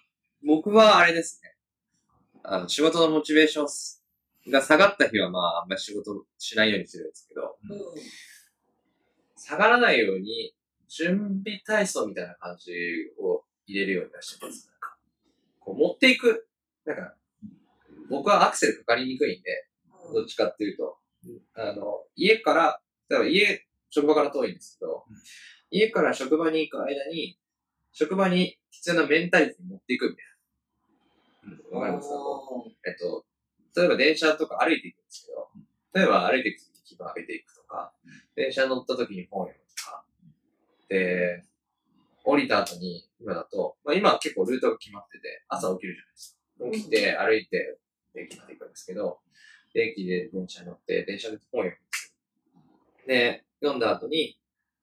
[0.44, 1.54] 僕はあれですね。
[2.44, 3.68] あの、仕事のモチベーション
[4.50, 7.78] が下がった日は、まあ、あんまり仕事しないようにするんですけど、うん。
[9.36, 10.54] 下がらないように、
[10.88, 12.72] 準備体操みたいな感じ
[13.20, 14.66] を入れるようにはしてます。
[14.68, 14.96] なんか、
[15.60, 16.48] こう持っていく。
[16.84, 17.14] なんか、
[18.08, 19.68] 僕はアクセルかかりにくいんで、
[20.14, 20.98] どっちかっていうと、
[21.54, 22.80] あの、家から、
[23.10, 25.16] 例えば家、職場から遠いんですけど、うん
[25.70, 27.38] 家から職場に行く間に、
[27.92, 30.22] 職場に必要なメンタリティに持っていくみた
[31.52, 31.78] いな。
[31.78, 32.14] わかりますか？
[32.86, 33.26] えっと、
[33.76, 35.48] 例えば電車とか歩いていくんですけど、
[35.94, 37.92] 例えば歩いていくときに気分上げていくとか、
[38.36, 40.04] 電車乗ったときに本を読むとか、
[40.88, 41.44] で、
[42.24, 46.70] 降りた後に、今だと、まあ今は結構ルートが決まってて、朝起きるじゃないですか。
[46.72, 47.78] 起きて歩いて、
[48.14, 49.20] 駅まで行くんですけど、
[49.74, 53.06] で駅で電車に乗って、電車で本を読むんですよ。
[53.06, 54.38] で、読んだ後に、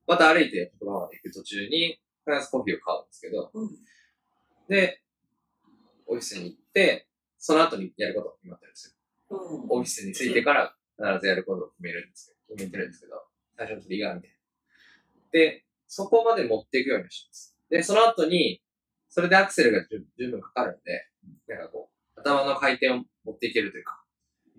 [0.08, 3.70] また歩いて職場まで行く途中に、必ずコーヒーを買うんですけど、うん。
[4.68, 5.02] で、
[6.08, 7.08] オフィスに行って、
[7.46, 8.98] その後にやることが決まってるんです
[9.30, 9.38] よ。
[9.38, 9.70] うん。
[9.70, 13.22] オフィスに着いてから必ずやることを決めるんですけど、決めてるんですけど、
[13.56, 14.36] 最初のリガーみたいな。
[15.32, 17.56] で、そこまで持っていくようにします。
[17.70, 18.64] で、その後に、
[19.10, 21.08] それでアクセルが十十分かかるんで、
[21.48, 24.04] なんかこう、頭の回転を持っていけるというか、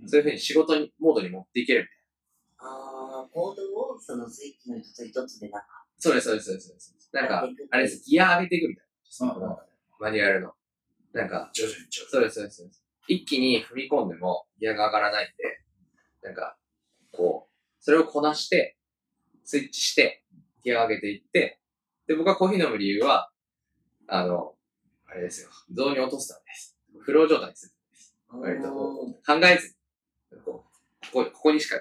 [0.06, 2.72] そういうふうに仕事に、モードに持っていけるみたいな。
[2.72, 5.66] ああ、コードをそのスイッチの一つ一つでなんか、
[5.98, 6.68] そうです、そうです、そうです。
[6.68, 9.34] そうですなんかあれです、ギア上げていくみたいな。
[9.34, 9.56] うんうん
[9.98, 10.52] マニュアルの。
[11.16, 12.56] なんか、徐々に徐々そうです、そうです。
[12.58, 15.60] そうです一気に踏み込んでもギアが上がらないんで、
[16.22, 16.58] なんか、
[17.10, 18.76] こう、それをこなして、
[19.44, 20.24] スイッチして、
[20.62, 21.60] ギアを上げていって、
[22.06, 23.30] で、僕がコーヒー飲む理由は、
[24.08, 24.56] あの、
[25.06, 26.76] あれですよ、雑に落とすためです。
[27.00, 28.60] フロー状態にするためです。
[28.60, 29.68] 割とこう考えず
[30.36, 31.80] に、こうここ、ここにしか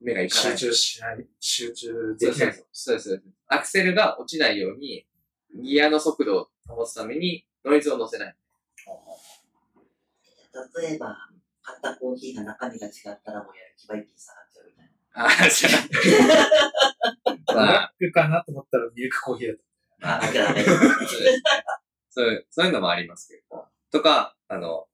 [0.00, 0.30] 目がいに。
[0.30, 0.58] かない。
[0.58, 1.26] 集中しない。
[1.38, 2.64] 集中できない。
[2.72, 3.22] そうですそうです。
[3.46, 5.06] アクセルが落ちないように、
[5.62, 8.36] ギアの速度を保つために、ノイズを乗せない。
[10.78, 11.16] 例えば、
[11.62, 12.92] 買ったコーヒーが中身が違っ
[13.24, 15.82] たらもうやる気が一気に下がっちゃうみたいああ、じゃあ。
[17.52, 19.56] ブ まあラックかなと思ったらミルクコーヒーだっ
[20.00, 20.16] な。
[20.16, 20.64] あ、だからね。
[22.10, 23.66] そういう、そういうのもありますけど。
[23.90, 24.88] とか、あの、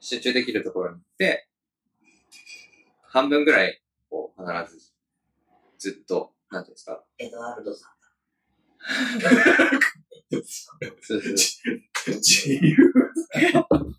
[0.00, 1.48] 集中できるところに行って、
[3.02, 4.92] 半分ぐらい、こう、必ず、
[5.78, 7.04] ずっと、なんていうんですか？
[7.18, 7.92] エドワルドさん。
[10.32, 10.42] そう
[11.02, 12.10] そうた。
[12.12, 12.76] 自由。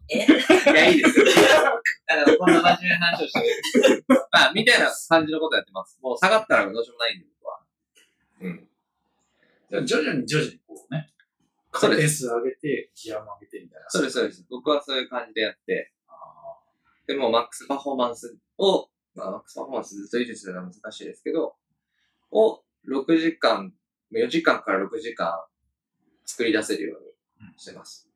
[0.10, 0.18] え？
[0.74, 1.26] いや、いいですよ。
[2.08, 4.06] だから、こんな真面目な話をしてる。
[4.10, 6.00] まあ、みたいな感じのことやってます。
[6.02, 7.64] もう下がったらどうしようもないんで、僕は。
[8.42, 8.70] うん。
[9.70, 11.14] じゃあ徐々に徐々にこうね、
[11.74, 13.90] そうです回転数上げて、ギアも上げてみたいな。
[13.90, 14.46] そうです、そうです。
[14.50, 16.14] 僕はそういう感じでやって、あ
[17.08, 21.56] でもマックスパフォーマンスを、まあ、マックスパフォーマンスずっと維持するのは難しいですけど、
[22.32, 23.74] を6時間、
[24.12, 25.44] 4時間から6時間
[26.26, 28.10] 作り出せるようにしてます。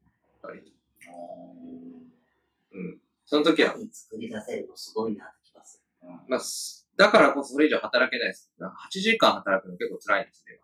[0.44, 0.77] やっぱり。
[1.12, 3.02] ーうん。
[3.26, 6.10] その時は、何作り出せるのすごいなって気がする。
[6.10, 8.52] うんまあ、すだからこそそれ以上働けないです。
[8.58, 10.60] なんか8時間働くの結構辛いんですね、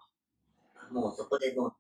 [0.94, 1.74] もうそこでもう、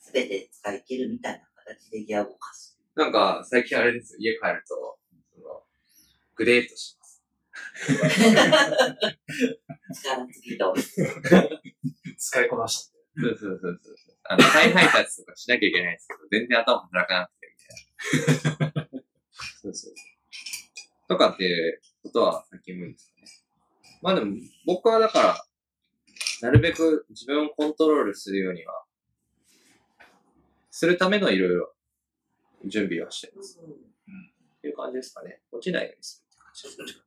[0.00, 2.78] すべて使い切るみたいな形でギアを動かす。
[2.96, 4.98] 今なんか、最近あれですよ、家帰ると、
[5.34, 5.62] その、
[6.34, 7.22] グレートします。
[10.02, 10.74] 力尽きと。
[12.16, 12.94] 使いこなして。
[13.16, 13.96] そうそうそうそう。
[14.24, 18.88] あの、再配達とかしなきゃいけないんですけど、全然頭働かなくて、みたいな。
[19.62, 19.94] そうそうそう。
[21.08, 23.26] とかっていうことは最近無理ですかね。
[24.02, 24.36] まあでも、
[24.66, 25.44] 僕はだから、
[26.42, 28.84] なるべく自分をコントロールするようには、
[30.70, 31.72] するためのいろいろ
[32.66, 33.60] 準備はしてます。
[33.60, 35.40] っていう感じですかね。
[35.52, 37.04] 落ちないようにするって感じです。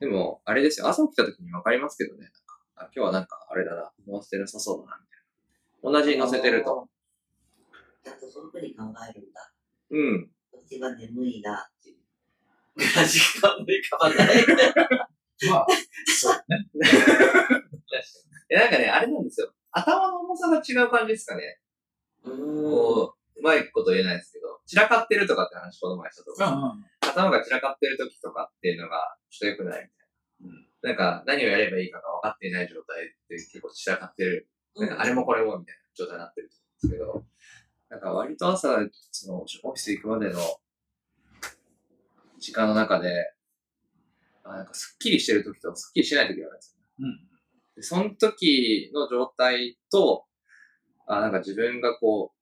[0.00, 0.88] でも、あれですよ。
[0.88, 2.24] 朝起きた時にわかりますけどね。
[2.24, 3.92] なんかあ今日はなんか、あれだな。
[4.06, 6.00] 回してなさそうだな、みたいな。
[6.00, 6.88] 同じに乗せてると。。
[8.04, 9.52] ちゃんとそういうふうに考えるんだ。
[9.90, 10.30] うん。
[10.52, 11.96] 私は眠いなっていう。
[13.06, 14.46] 時間も浮かばない。
[15.50, 15.66] まあ、
[16.06, 16.68] そうね。
[18.50, 19.52] え、なんかね、あれなんですよ。
[19.70, 21.60] 頭の重さが違う感じですかね。
[22.24, 22.30] う。
[22.30, 26.76] こう、うまいこと言えないですけど、散らかってるとかって話、この前したとうん思う。
[26.76, 30.88] うん頭が散らかってる時とかっていうのが、ちょっと良くないみたいな。
[30.88, 34.48] なんか、何をやればいいかが分かっていない状態って結構散らかってる。
[34.76, 37.24] なんかあれもこれもみたいな状態になってると思うんですけど、
[37.92, 38.78] なんか割と朝、
[39.10, 40.40] その、オフィス行くまでの
[42.38, 43.34] 時間の中で、
[44.44, 46.82] あなんかスッキリしてる時とスッキリしてない時があるんですよ。
[47.00, 47.20] うん。
[47.76, 50.24] で、その時の状態と、
[51.06, 52.32] あなんか自分がこ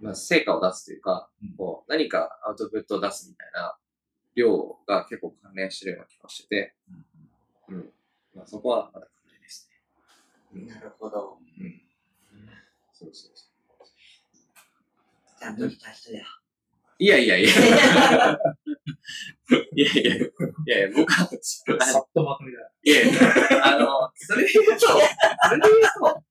[0.00, 3.76] う、まあ、成果を出すというか、うんこう、何かアウトプットを出すみたいな
[4.34, 6.74] 量が結構関連してるような気がしてて、
[7.68, 7.92] うん。
[8.34, 9.70] まあ、そこはまだ関連です
[10.52, 10.66] ね。
[10.66, 11.38] なるほど。
[11.60, 11.80] うん。
[12.92, 13.49] そうそうそ
[15.40, 16.20] ちゃんとした人や。
[16.20, 16.24] う。
[16.98, 17.48] いやいやいや。
[19.74, 20.20] いやいや、い
[20.66, 22.70] やいや、僕は、さっとまとめたい。
[22.84, 24.94] いやいや、あの、それで言うと、そ
[25.56, 26.22] れで言うと、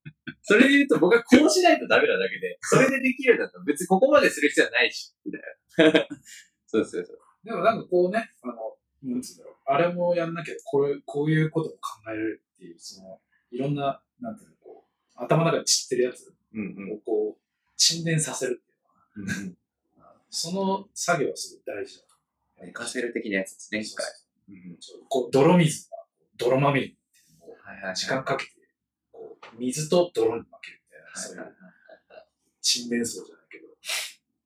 [0.44, 6.08] それで言うと僕はこうしないとダメなだけで、それでできるんだったら別にここまでする必要はないし、みたいな。
[6.68, 7.20] そうそうそう。
[7.44, 8.54] でもなんかこうね、あの、
[9.04, 9.56] なんつうんだろう。
[9.66, 13.20] あれもやんなきゃ、これ、こういうことも考えられるっていう、その、
[13.52, 17.42] いろんな、なんていうの、こう、頭の中で散ってるやつうんをこう、
[17.76, 18.62] 沈殿させる
[19.16, 19.58] うん。
[20.30, 22.06] その作業はすごい大事だ。
[22.66, 24.06] 寝かせる的なやつですね、一回。
[24.50, 24.78] うん。
[24.80, 25.98] そうこう、泥水が、
[26.38, 27.96] 泥まみれになってるのをはいはいはい。
[27.96, 28.52] 時間かけて、
[29.12, 31.60] こう、水と泥に負けるみたいな、そういはいはいう
[32.62, 33.68] 沈殿層じゃないけど。
[33.68, 33.70] い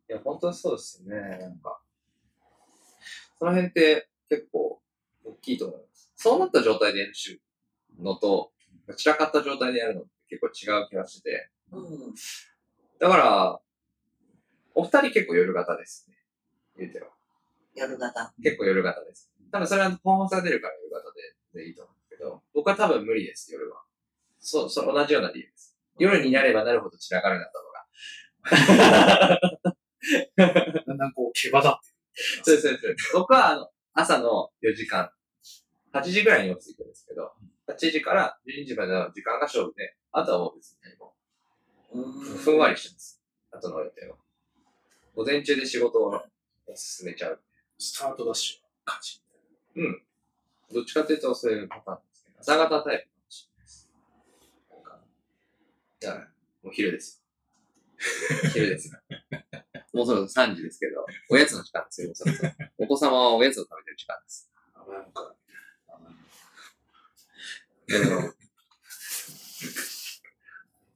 [0.07, 1.37] や、本当にそうですよね。
[1.39, 1.81] なんか、
[3.39, 4.81] その辺って結構
[5.25, 6.11] 大きいと思います。
[6.15, 7.13] そうなった状態でやる
[7.99, 8.51] のと、
[8.95, 11.49] 散らかった状態でやるのって結構違う気がしてて。
[11.71, 12.13] うん。
[12.99, 13.61] だから、
[14.75, 16.17] お二人結構夜型ですね。
[16.77, 17.07] 言うては。
[17.75, 18.33] 夜型。
[18.41, 19.31] 結構夜型です。
[19.51, 23.83] 多分それはパフォーマンスが出るから夜型ででいいと思うんですけど、僕は多分無理です、夜は。
[24.39, 25.77] そう、そう、同じような理由です。
[25.99, 27.73] 夜になればなるほど散らかるなったのが。
[30.87, 31.81] だんだんこう、毛羽立って
[32.43, 33.13] そうそうです。
[33.13, 35.11] 僕はあの、朝の4時間、
[35.93, 37.31] 8時ぐらいにオフィス行くんですけど、
[37.67, 41.13] 8時から12時までの時間が勝負で、あとはもう別に何も
[41.93, 42.03] うん
[42.37, 43.21] ふんわりしてます。
[43.51, 44.17] 後の予定は。
[45.15, 46.23] 午前中で仕事を
[46.75, 47.39] 進めちゃう。
[47.77, 49.21] スタートダッシュは勝ち。
[49.75, 50.01] うん。
[50.73, 52.33] どっちかっていうとそういうパターンですね。
[52.39, 53.89] 朝方タイプかもしれないです。
[54.71, 54.99] なんか、
[55.99, 56.27] だから、
[56.63, 57.23] もう昼です。
[58.53, 58.99] 昼ですよ。
[59.93, 62.49] もうそろそろ3時ですけど、おやつの時間ですよ、そろそろ。
[62.79, 64.49] お子様はおやつを食べてる時間です。
[64.73, 65.35] あなんか、
[67.85, 68.33] でも、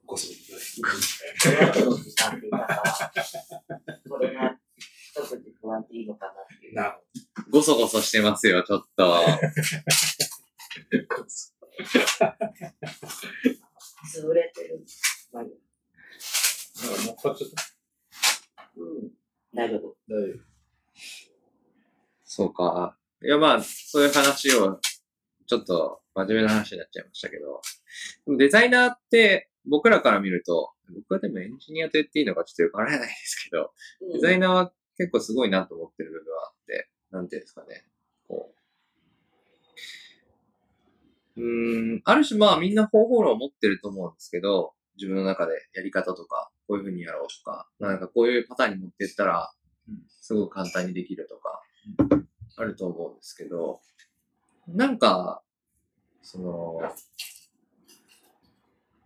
[0.06, 0.26] ごそ
[0.82, 0.88] り
[1.60, 3.12] 親との時間って言い方は、
[4.08, 4.58] これが
[5.90, 6.74] いいのかなっていう。
[6.74, 6.92] なる
[7.50, 9.24] ごそごそしてますよ、ちょっと。
[14.14, 14.84] 潰れてる。
[15.32, 16.92] まあいいほど。
[16.92, 18.70] なんか乗っかっちゃった。
[18.76, 19.10] うん。
[19.54, 19.96] 大丈夫。
[20.08, 20.38] 大丈
[22.24, 22.96] そうか。
[23.22, 24.80] いや、まあ、そういう話を、
[25.46, 27.60] ちょっと真面目な話になっちゃいましたけど、
[28.26, 33.72] でもデザイナーって僕らから見ると、僕はでもエンジニアと言っていいのかちょっとよくわからないですけど、
[34.12, 37.84] デザイナーは結構すごいなと思ってる部分はあって、なんていうんですかね。
[38.26, 38.54] こ
[41.36, 41.40] う。
[41.40, 49.52] うーん、ある種まあみんな方法論を持ってると思うんですけど、自分の中でやり方とか、こういう風にやろうとか、なんかこういうパターンに持ってったら
[49.88, 51.62] うん、すごく簡単にできるとか、
[52.56, 53.80] あると思うんですけど、
[54.68, 55.42] なんか、
[56.22, 56.80] その、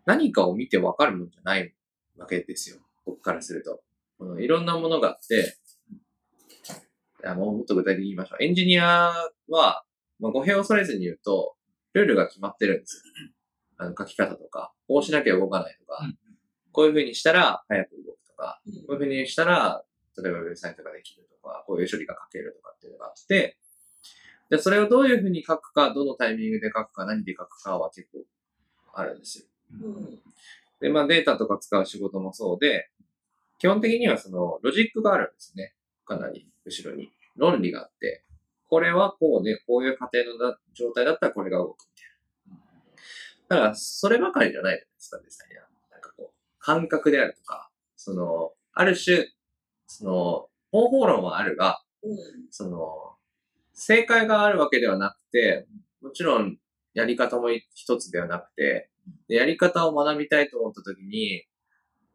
[0.04, 1.74] 何かを見てわかるもんじゃない
[2.16, 2.76] わけですよ。
[3.04, 3.82] 僕からすると。
[4.18, 5.56] このいろんなものがあって、
[7.24, 8.44] いやもうもっと具体的に言いましょう。
[8.44, 9.12] エンジニア
[9.48, 9.84] は、
[10.18, 11.54] まあ、語弊を恐れずに言うと、
[11.92, 13.02] ルールが決まってるんですよ。
[13.78, 16.16] あの書き方とか、こうしなきゃ動かないとか、うん
[16.74, 19.84] こういう風にしたら早く動くとか、うんこういう風にしたら、
[20.16, 23.58] 例えばウェブサイトができるとか、こういう処理が書けるとかっていうのがあって、
[24.50, 28.24] で、それをどういう風に書くか、どのタイミングで書くか、何で書くかは結構
[28.94, 29.46] あるんですよ。
[29.80, 30.18] うん。
[30.80, 32.90] で、まあデータとか使う仕事もそうで、
[33.58, 35.74] 基本的にはそのロジックがあるんですね。
[36.04, 37.10] かなり後ろに。
[37.36, 38.24] 論理があって、
[38.68, 41.84] これはこうで、こういう過程のだ状態だったらこれが動く
[42.48, 42.58] みたい
[43.48, 43.56] な。
[43.56, 45.92] だから、そればかりじゃないじゃないですか、デザイナー。
[45.92, 49.28] なんかこう、感覚であるとか、その、ある種、
[49.86, 52.18] その、方法論はあるが、うん。
[52.50, 53.14] その、
[53.74, 55.66] 正解があるわけではなくて、
[56.00, 56.58] もちろん
[56.94, 58.90] やり方も一つではなくて、
[59.28, 61.44] でやり方を学びたいと思った時に、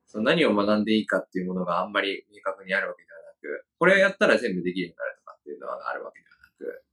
[0.05, 6.84] その何を学んでいいかっていうものがあんまり明確にあるわけではなく、これやったら全部できるようになるとかっていうのはあるわけではなく、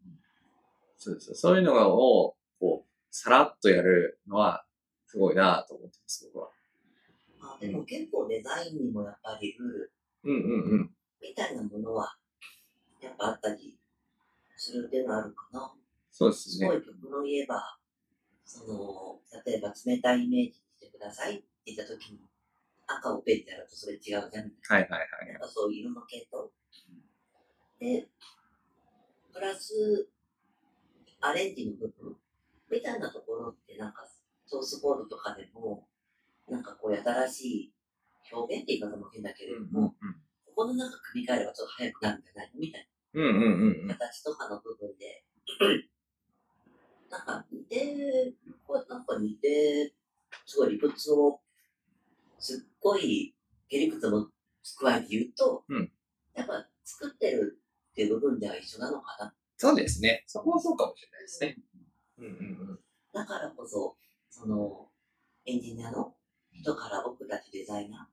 [0.98, 1.34] そうです。
[1.34, 4.64] そういうのを、こう、さらっとやるのは、
[5.06, 6.50] すごいなと思ってます、僕は。
[7.38, 9.92] まあでも結構デザインにもやっぱりルール
[10.24, 10.90] うんうんうん。
[11.20, 12.16] みたいなものは、
[13.00, 13.78] やっぱあったり
[14.56, 15.72] するっていうのはあるかな。
[16.10, 16.74] そうですねすご。
[16.74, 17.76] い極論言えば、
[18.44, 22.20] その、例えば冷たいイメージにしてくださいって言ったときに、
[22.86, 24.28] 赤をペンってやるとそれ違うじゃん。
[24.28, 25.32] はいはいはい。
[25.32, 26.50] なんかそういう色の系統。
[27.80, 28.08] で、
[29.32, 30.08] プラス、
[31.20, 32.16] アレンジの部分
[32.70, 34.06] みたいなところってなんか、
[34.46, 35.88] ソースコードとかでも、
[36.48, 37.74] なんかこういう新しい
[38.32, 39.94] 表現って言い方も変だけれども、
[40.46, 42.50] ここのなんか組み替えればちょっと早くなるんじゃない？
[42.52, 45.24] のみたいうんうんうんうんな形とかの部分で、
[47.14, 48.34] なんか似て、
[48.88, 49.92] なんか似て、
[50.46, 51.40] すごい理屈を、
[52.38, 53.34] すっごい
[53.68, 54.28] へりくつも
[54.80, 55.90] 加えて言うと、うん
[56.34, 57.60] やっぱ作ってる
[57.92, 59.32] っていう部分では一緒なのかな。
[59.56, 60.24] そうですね。
[60.26, 61.56] そこはそうかもしれないですね。
[62.18, 62.78] うんうんうん。
[63.12, 63.96] だからこそ、
[64.28, 64.88] その、
[65.46, 66.14] エンジニアの
[66.52, 68.08] 人から僕たちデザイナ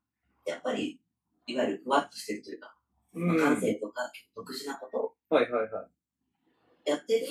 [0.45, 1.01] ー、やっぱり、
[1.47, 2.75] いわゆるふわっとしてるというか、
[3.13, 5.87] まあ感性とか特殊なことはいはいは
[6.85, 6.89] い。
[6.89, 7.27] やってる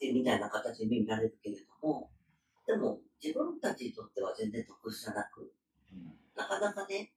[0.00, 2.08] ってみたいな形で見られるけれども、
[2.66, 5.52] でも自分たちにとっては全然特殊じゃなく、
[6.34, 7.12] なかなかね、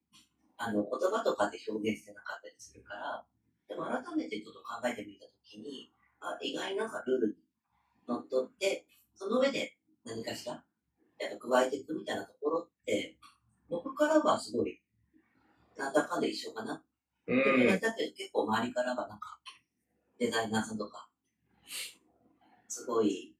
[0.57, 3.23] あの、言葉とかで表現してなかったりするから、
[3.69, 7.33] でも改めてちょっと考えてみたときに、あ、意外になんかルールに
[8.05, 8.85] のっとって、
[9.15, 13.15] その上で何かしら、やっぱ加えていくみたいなところって、
[13.69, 14.81] 僕からはすごい、
[15.77, 16.83] なんだかんだ一緒かな。
[17.27, 17.79] うでもん。
[17.79, 19.39] だけど結構周りからはなんか、
[20.19, 21.07] デザイナーさんとか、
[22.73, 23.35] すごい、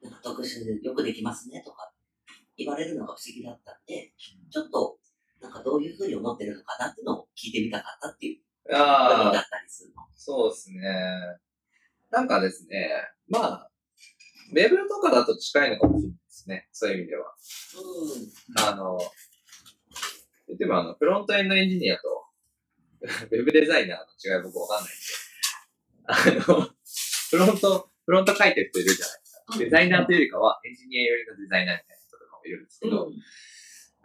[0.00, 1.92] なんか特殊でよくできますねとか
[2.56, 4.96] 言われるのが不思議だったんで、ちょっと、
[5.42, 10.02] なんかどういうふうに思ってるのかなっていうのを聞いてみたかったっていう部分だったりするの。
[10.14, 10.80] そうですね。
[12.10, 12.90] なんかですね、
[13.28, 13.70] まあ、
[14.52, 16.68] ウェブとかだと近いのかもしれないですね。
[16.72, 17.26] そういう意味では。
[17.26, 18.98] うあの、
[20.46, 22.24] 言ってもあの、フロントエンドエンジニアと、
[23.04, 26.70] ウェブデザイナーの違い僕わかんないんで、あの、
[27.30, 29.54] フロント、フロント書いてる人いるじゃないですか。
[29.54, 29.58] ん。
[29.60, 33.20] デザイナーというよりかは、エンジニアよりのデザイナーみたいな人とかもいるんですけど、うん。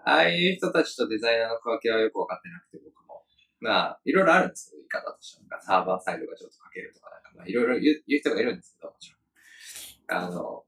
[0.04, 3.24] ああいう人たちとデザイナーの区分けはよくわかってなくて、僕も。
[3.64, 5.48] まあ、いろいろあるんですけど、言い方としては。
[5.48, 10.20] なんかサーバーサイドがちょっと書けるとか、なんかまあ、いろいろ言う言う人がいるんですけど、もちろん。
[10.20, 10.68] あの、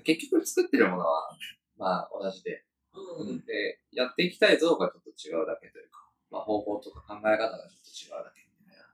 [0.00, 1.36] 結局作ってるものは、
[1.76, 2.64] まあ、同じで、
[2.96, 3.44] うん。
[3.44, 8.88] で、やっていきたい像がちょっと違うだけというか、まあ、方法とか考え方がちょっと違うだけみたいな、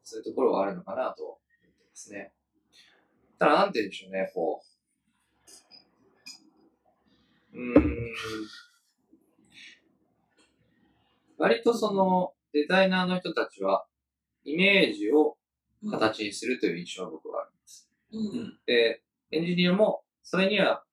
[0.00, 1.41] そういうところはあるのかなと
[2.10, 2.32] 思ってますね。
[3.38, 4.62] ただ、なんて言うんでしょうね、こ
[7.52, 7.58] う。
[7.58, 8.12] うーん。
[11.38, 13.86] 割とその、デザイナーの人たちは、
[14.44, 15.36] イメージを
[15.90, 17.88] 形にするという印象が僕はあります。
[18.12, 18.58] うん。
[18.66, 20.84] で、エンジニアも、それには、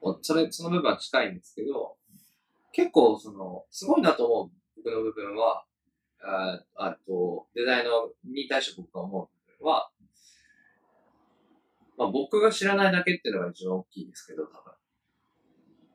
[0.00, 1.96] おそれ、その部分は近いんですけど、
[2.72, 5.64] 結構、その、すごいなと思う僕の部分は、
[6.20, 7.92] ああと、デザイナー
[8.24, 9.33] に対して僕が思う
[9.64, 9.90] は、
[11.96, 14.62] まあ僕が知らないだけっていうのが一番大きいですけど、多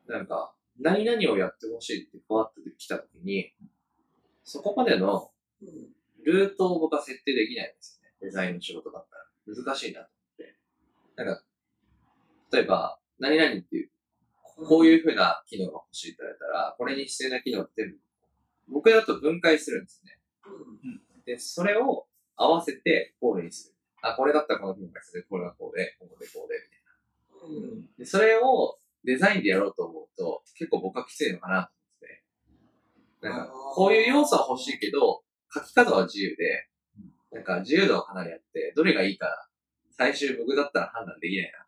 [0.06, 0.16] 分。
[0.18, 3.52] なんか、何々をやってほしいってふわっと来た時に、
[4.44, 5.30] そこまでの
[5.62, 6.00] うん。
[6.24, 8.14] ルートを僕は設定できないんですよね。
[8.20, 9.64] デザインの仕事だったら。
[9.64, 10.56] 難しいなと思って。
[11.16, 11.42] なんか、
[12.52, 13.90] 例えば、何々っていう、
[14.42, 17.98] こういう風な機能が欲しいって言われたら、これに必要な機能って全部、
[18.68, 20.18] 僕だと分解するんですね。
[20.44, 22.06] うんで、それを
[22.40, 23.74] 合わせてこうにする。
[24.02, 25.26] あ、これだったらこの機能がする。
[25.28, 27.74] これがこうで、こうで、こうで、みたいな。
[27.74, 33.28] うんで、それをデザインでやろうと思うと、結構僕はきついのかなと思って。
[33.28, 35.22] なんか、こういう要素は欲しいけど、
[35.52, 36.68] 書き方は自由で、
[37.30, 39.48] なんか自由度はかなりあって、どれがいいか、
[39.90, 41.66] 最終僕だったら判断できないな。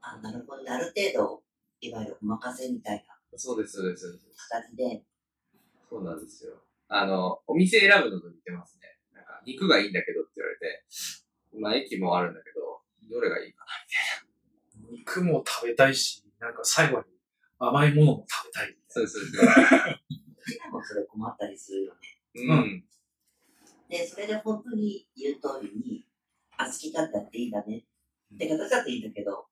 [0.00, 0.70] あ、なるほどね。
[0.70, 1.42] ある程度、
[1.80, 4.48] いわゆるお任せみたいなそうです、そうです、そうです。
[4.48, 5.02] 形で、
[5.88, 6.54] そうなんですよ。
[6.88, 8.95] あの、お店選ぶのと似てますね。
[9.46, 10.84] 肉がいいんだけどって言われて、
[11.58, 13.64] まあ、駅もあるんだけど、どれがいいか
[14.90, 17.04] 肉も食べたいし、なんか最後に
[17.58, 18.78] 甘いものも食べたいみな。
[18.78, 19.38] たいそうそうです。
[19.38, 22.00] うちらもそれ困ったりするよね。
[22.34, 22.84] うん。
[23.88, 26.04] で、それで本当に言う通りに、
[26.58, 27.84] あ、好きだったっていいんだね。
[28.34, 29.46] って形だっていいんだけど、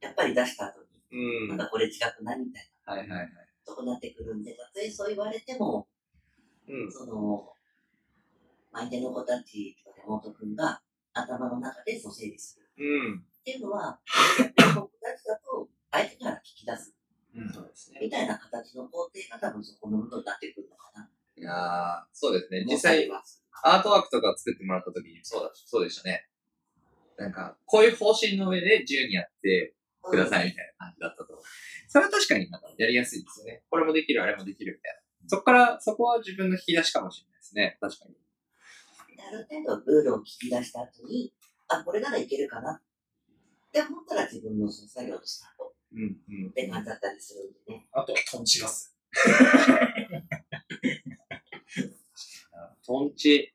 [0.00, 1.48] やっぱり出した後に、うん。
[1.48, 3.28] なんかこれ違くないみたいなはいはいはい。
[3.66, 5.86] とこになってくるんで、たとえそう言われても、
[6.68, 6.90] うん。
[6.92, 7.52] その、
[8.72, 10.80] 相手の子たちとか山本君が
[11.12, 12.66] 頭の中でそう整理する。
[12.78, 13.18] うん。
[13.18, 14.00] っていうのは、
[14.76, 16.94] 僕たちだと相手から聞き出す
[17.34, 17.52] な。
[17.52, 18.00] そうですね。
[18.02, 21.10] みたいな形の工程が多分そこの部分になってくるのかな。
[21.36, 22.64] いやー、そうですね。
[22.64, 23.22] 実際、は。
[23.62, 26.28] アートワークとか作ってもらった時にそうだ、そうでしたね。
[27.16, 31.42] なんか、こういう方針の上で自由にやってくださいみたいな感じだったと。
[31.88, 33.62] それは確かになんかやりやすいですよね。
[33.68, 35.28] これもできる、あれもできるみたいな。
[35.28, 37.78] そこから、そこは自分の引き出しかもしれないですね。
[37.80, 38.14] 確かに。
[39.20, 41.32] である程度ルールを聞き出した後に、
[41.68, 42.80] あ、これならいけるかなっ
[43.72, 46.06] て思ったら自分のその作業のスタートうん、う
[46.46, 47.88] んって感じだったりするんでね。
[47.92, 48.96] あとはトンチガス。
[52.86, 53.52] トンチ。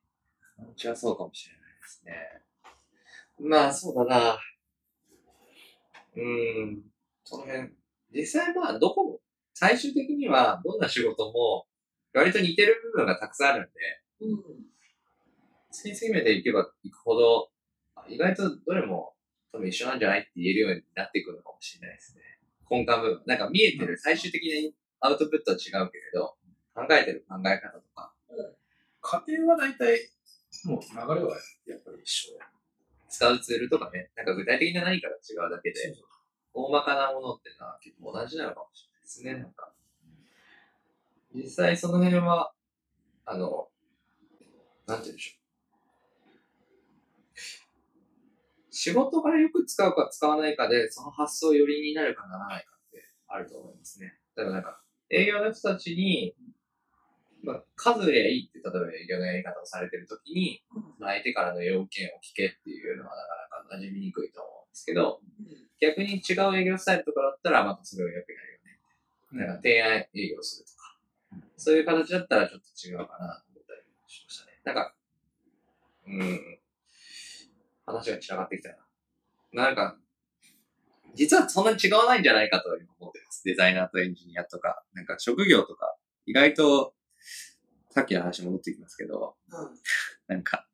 [0.58, 2.42] トンチはそうかもしれないですね。
[3.40, 4.40] まあ、そうだな。
[6.16, 6.84] うーん。
[7.24, 7.74] その辺。
[8.14, 9.22] 実際まあ、どこも、
[9.54, 11.68] 最終的にはどんな仕事も、
[12.14, 13.80] 割と似てる部分がたくさんあるんで、
[14.22, 14.40] うん。
[15.76, 17.50] 先生目でいけばいくほど、
[17.96, 19.14] あ意外とどれも
[19.52, 22.22] 多分一緒なんじゃないって言えるようになっていくのかもしれないですね。
[22.70, 23.24] 根幹部分。
[23.26, 26.36] なんか見えてる最終的にアウトプットは違うけれど、
[26.74, 28.14] 考えてる考え方とか、
[29.02, 30.10] 家庭は大体、
[30.66, 31.38] もう流れは
[31.68, 32.40] やっぱり一緒で。
[33.08, 35.96] 使うツールとかね、なんか具体的な何かが違うだけで、
[36.54, 39.72] 大まかなものってのは結構同じなのかもしれないですね、なんか。
[41.34, 42.52] 実際その辺は、
[43.26, 43.70] あの、
[44.88, 45.45] なんて言うんでしょう。
[48.76, 54.20] 仕事からよく使うか使わないかで、その発想寄りになるかならないかってあると思いますね。
[54.36, 56.36] 例えばなんか、営業の人たちに、
[57.42, 60.62] まあ、数やいいって、例えば営業のやり方をされてるときに、
[61.00, 65.22] まあ相手からの要件を聞けっていうのはなかなか馴染みにくいと思うんですけど、
[65.80, 68.60] 逆に違う営業スタイルとかだったら、またそれをよくやる
[69.32, 69.48] よね。
[69.48, 70.98] なんか提案営業するとか、
[71.56, 74.60] そういう形だったらちょっと違うかなと思ったりしましたね。
[74.66, 74.96] なんか、
[76.08, 76.60] うん、
[77.86, 79.66] 話が散らがってきたな。
[79.66, 79.98] なんか、
[81.16, 83.44] 実はそんなに違わないんじゃないかと今思ってます。
[83.46, 85.96] デザイナーとエンジニアとか、なんか職業とか、
[86.26, 86.94] 意外と、
[87.92, 89.70] さっきの話戻ってきますけど、うん。
[90.28, 90.68] なんか、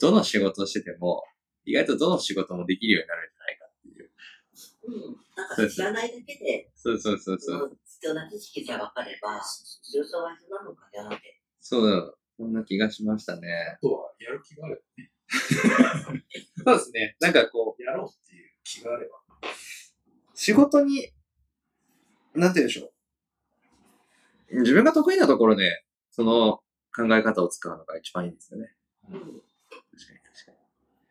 [0.00, 1.24] どの仕事をしてても、
[1.64, 4.10] 意外とどの仕事もできるようになるんじゃないかっていう。
[4.86, 5.16] うん。
[5.34, 7.46] なんか知らないだけで、そうそうそうそ。
[7.46, 9.40] そうの必要な知識さえ分かれば、
[9.92, 11.42] 重症は必要なのかなって。
[11.60, 13.48] そう、そんな気がしましたね。
[13.76, 15.10] あとはやる気があればね。
[16.64, 17.16] そうですね。
[17.20, 19.16] なんかこう、やろうっていう気があれば。
[20.34, 21.12] 仕事に、
[22.34, 22.92] なんて言うんでしょ
[24.50, 24.60] う。
[24.60, 26.62] 自分が得意なところで、その
[26.94, 28.74] 考え方を使うのが一番いいですよね。
[29.08, 29.20] うん。
[29.20, 30.52] 確かに確か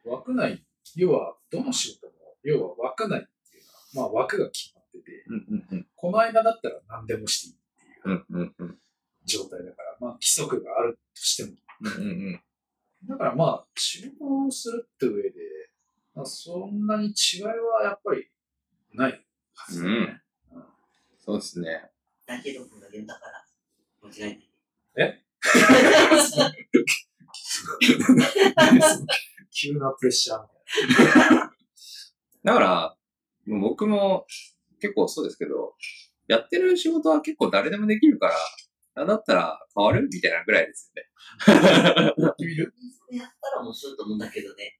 [0.05, 0.65] 枠内、
[0.95, 2.13] 要はどの仕事も、
[2.43, 3.63] 要は枠内っていう
[3.95, 5.37] のは、まあ枠が決まってて、に。
[5.37, 7.57] うんうんこの間だったら何でもしていいっ
[8.03, 8.41] ていううん。
[8.41, 8.79] うんうんうん。
[9.25, 11.57] 状態だから、まあ規則があるとしても。
[11.81, 12.41] うんうん
[13.07, 15.32] だからまあ仕事をするって上で、
[16.14, 17.52] まあ、そんなに違いは
[17.84, 18.30] やっぱり
[18.94, 20.22] ないはずだよね。
[21.18, 21.90] そうですね。
[22.26, 22.76] だけどだか
[23.30, 23.45] ら、
[24.02, 24.40] 間違い
[24.95, 25.26] ない。
[29.52, 30.48] 急なプレッシャーみ
[30.95, 31.52] たいな。
[32.44, 32.95] だから、
[33.45, 34.26] もう僕も
[34.80, 35.76] 結構そうですけど、
[36.27, 38.36] やってる仕事は結構誰でもできるから、
[38.95, 40.07] なんだったら変わる？
[40.11, 41.09] みたいなぐらいですよね。
[42.17, 44.80] やってみるそれやったら面白いと思うんだけどね。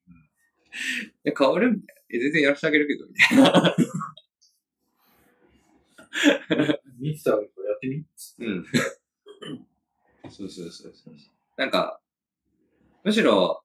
[1.26, 1.72] え、変わる？
[1.72, 2.02] みたいな。
[2.10, 3.76] え、全然やらせてあげるけど、みたいな。
[7.00, 7.48] 見てたらやっ
[7.82, 8.06] てみ？
[8.40, 8.66] うん。
[10.32, 11.14] そうそうそうそう。
[11.58, 12.00] なんか、
[13.04, 13.64] むしろ、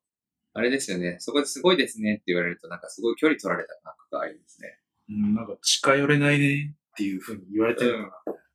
[0.52, 1.16] あれですよね。
[1.20, 4.78] そこですごいですねって言われると、なんかすごい距離取られた感覚がありますね。
[5.08, 8.32] うん、なんか近寄れないねっていうふうに言われてるのかな。
[8.32, 8.49] そうそ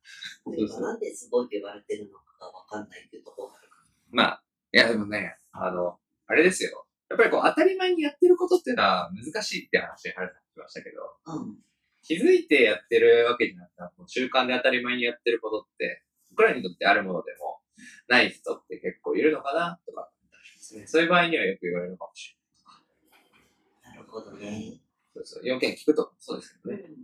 [0.46, 3.76] うなんですごいって言われてるのかがわかんないっていうところがあるか
[4.10, 4.42] まあ、
[4.72, 6.86] いやでもね、あの、あれですよ。
[7.08, 11.34] やっぱりこう当たり前にやってることっていうのは難しいって話、はるさん言ってましたけど、ら。
[11.34, 11.56] うん。
[12.02, 17.60] 気づいてやってるわけじゃなくて、こう習慣で当たり前にやってることって、僕らにとってあるものでも、
[18.08, 20.10] ない人って結構いるのかなとか
[20.74, 20.86] ね。
[20.86, 22.36] そういう場合にはよく言われるのかもし
[23.84, 23.96] れない。
[23.96, 24.80] なるほどね。
[25.14, 25.42] そうそう。
[25.44, 26.82] 要件聞くとそうですけうどね。
[26.82, 26.96] ん。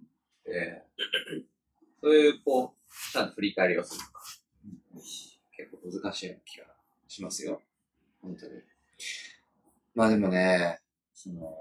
[0.47, 0.93] えー
[2.03, 2.82] そういう、こう、
[3.13, 4.23] ちゃんと振り返りをするとか、
[5.57, 6.67] 結構難しいような気が
[7.09, 7.63] しますよ。
[8.21, 8.53] 本当に。
[9.95, 10.81] まあでもね、
[11.15, 11.55] その、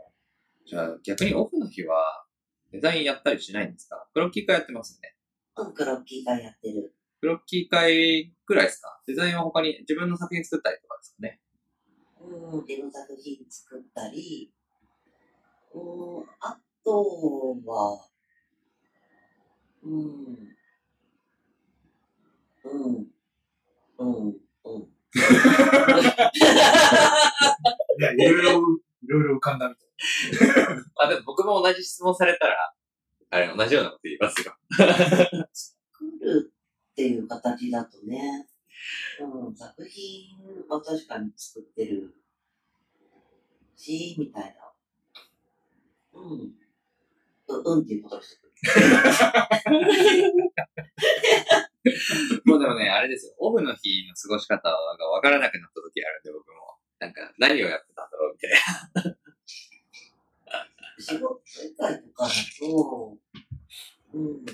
[0.66, 2.26] じゃあ逆にオフの日は、
[2.72, 4.08] デザインやったりしないんですか？
[4.14, 5.16] クロッキー会やってますよね。
[5.58, 6.94] うん、クロッキーがやってる。
[7.20, 9.02] クロッキー会ぐらいですか？
[9.06, 11.42] デザインは他に自分の作品作ったりとかですかね？
[12.22, 14.54] うん、自分作品作ったり、
[15.74, 15.78] う
[16.22, 18.08] ん、あとは、
[19.84, 20.56] うん、
[22.64, 23.08] うん、
[23.98, 24.82] うん、うん。
[28.18, 28.52] い、ろいろ、
[29.04, 29.60] いろいろ浮かん。
[29.60, 29.88] だみたい
[30.66, 32.74] なあ、でも僕も同じ質問されたら、
[33.30, 34.54] あれ、同じようなこと言いますよ。
[35.54, 36.54] 作る
[36.92, 38.48] っていう形だとね、
[39.20, 40.38] うん、作品
[40.70, 42.16] は確かに作ってる
[43.76, 44.72] し、みたいな。
[46.14, 46.54] うん。
[47.48, 47.84] う、うん。
[47.84, 48.52] っていうことをしてくる。
[52.46, 53.36] もうでもね、あれですよ。
[53.40, 56.78] オフの日の過ごし方がわからなくなった時あるんで、僕も。
[57.00, 59.18] なんか、何をやってたんだろうみたいな。
[61.00, 63.18] 仕事以外とかだと、
[64.14, 64.46] うん。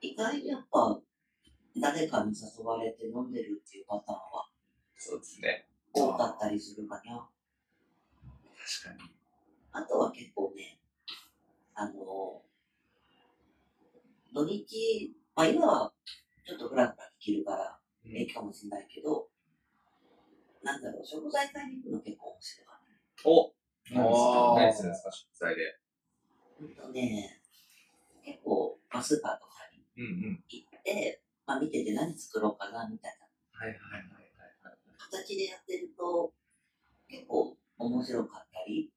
[0.00, 0.98] 意外にやっぱ、
[1.76, 4.48] 誰かに誘われて飲んでるっていうパターンは
[4.96, 5.68] そうですね。
[5.92, 7.28] 多かったりするかな。
[8.82, 9.10] 確かに。
[9.72, 10.78] あとは結構ね、
[11.74, 12.42] あの、
[14.32, 15.92] 土日、まあ今は
[16.46, 19.28] ちょっとフラフラできるから平気かもしれないけど、
[20.62, 22.80] なんだろう、食材買いに行くの結構面白いかな。
[23.24, 23.52] お
[24.56, 25.78] あー何するんですか、食材で？
[26.58, 27.42] ほんとね、
[28.24, 30.44] 結構、まあ、スーパーとかにうんうん。
[30.48, 33.26] 行って、まあ見てて何作ろうかなみたいな
[33.58, 34.02] はいはいはい
[34.64, 34.78] はい。
[34.98, 36.32] 形でやってると、
[37.08, 38.90] 結構面白かったり、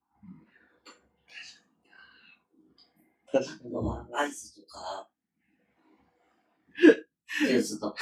[3.32, 3.40] あ
[3.70, 5.10] とはアイスとか、
[7.47, 7.97] ジュースとか、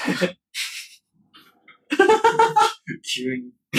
[3.04, 3.52] 急に。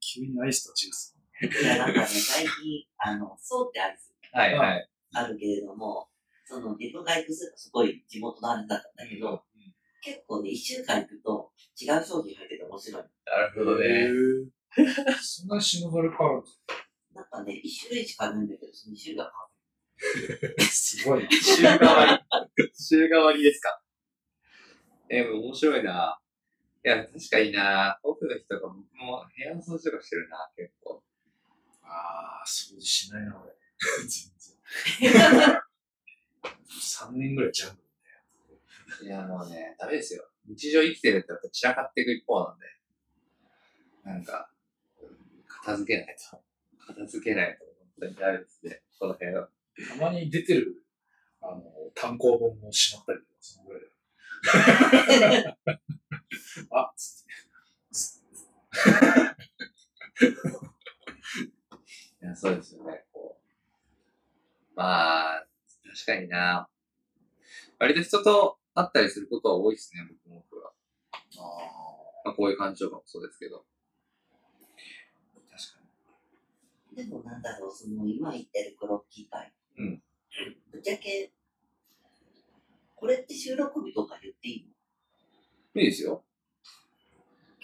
[0.00, 1.16] 急にアイスとジュース。
[1.40, 2.50] いやなんかね、最近、
[2.98, 4.88] あの、そうってアイスはいはい。
[5.12, 6.08] あるけれども、
[6.44, 9.44] その自分が行くスーパーすごい地元のあれだったんだけど、
[10.02, 13.02] 結構ね、一週間行くと違う商品入ってて面白い。
[13.02, 14.08] なるほどへね。
[14.10, 14.48] ー
[15.20, 16.42] そんな篠原変わる
[17.14, 19.47] なんかね、一種類しかないんだけど、その種類が変わ
[20.60, 21.30] すごいな。
[21.30, 22.06] 週替わ
[22.56, 22.70] り。
[22.74, 23.82] 週替わりですか？
[25.10, 26.20] え、もう面白いな。
[26.84, 27.98] いや、確かにな。
[28.02, 31.02] オフの日とか僕も部屋の掃除とかしてるな、結構。
[31.82, 33.52] ああ、掃除しないな、俺。
[35.00, 35.62] 全然。
[36.68, 40.28] 3年ぐらいジャングいや、もうね、ダメですよ。
[40.46, 42.66] 日常生きてるってやっぱ散らかっていく一方なんで。
[44.04, 44.50] なんか、
[45.46, 46.42] 片付けないと。
[46.86, 48.82] 片付けないと本当にダメですね。
[48.98, 49.48] この辺は。
[49.86, 50.84] たまに出てる、
[51.40, 51.62] あの、
[51.94, 53.82] 単行本もしまったりとか、そのぐらい。
[56.70, 57.28] あ、つって。
[62.20, 63.04] いや、そうですよね。
[63.12, 63.44] こう。
[64.74, 65.46] まあ、
[65.84, 66.68] 確かにな。
[67.78, 70.72] 割と人と会ったりすることは多いですね、僕も僕は。
[72.24, 73.64] まあ、こういう感情とかもそうですけど。
[75.48, 75.80] 確か
[76.90, 76.96] る。
[76.96, 79.52] でもなんだろう、その今言ってるクロッキー会。
[79.78, 80.02] うん。
[80.72, 81.32] ぶっちゃけ、
[82.94, 85.80] これって収録日とか言っていいの？
[85.80, 85.82] に。
[85.84, 86.24] いいですよ。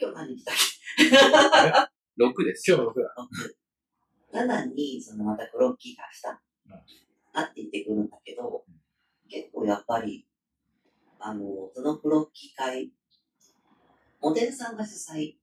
[0.00, 2.70] 今日何日だっ6です。
[2.70, 3.14] 今日僕ら、
[4.32, 6.40] け ?7 に、そのまたクロッキーがした。
[6.66, 6.80] うん
[7.36, 8.64] あって言ってくるんだけど、
[9.28, 10.24] 結構やっぱり、
[11.18, 11.42] あの、
[11.74, 12.92] そのクロッキー会、
[14.20, 15.34] モデルさんが主催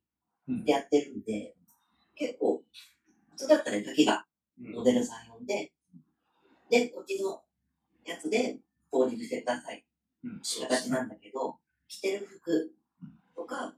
[0.63, 1.53] でやってるんで、
[2.15, 2.63] 結構、
[3.31, 4.25] 普通だったら絵描きが
[4.73, 5.73] モデルさん呼んで、
[6.71, 7.43] で、こっちの
[8.05, 8.57] やつで
[8.89, 9.85] 購入してください
[10.23, 11.57] うん、って形なんだけど、
[11.87, 12.71] 着てる服
[13.35, 13.75] とか、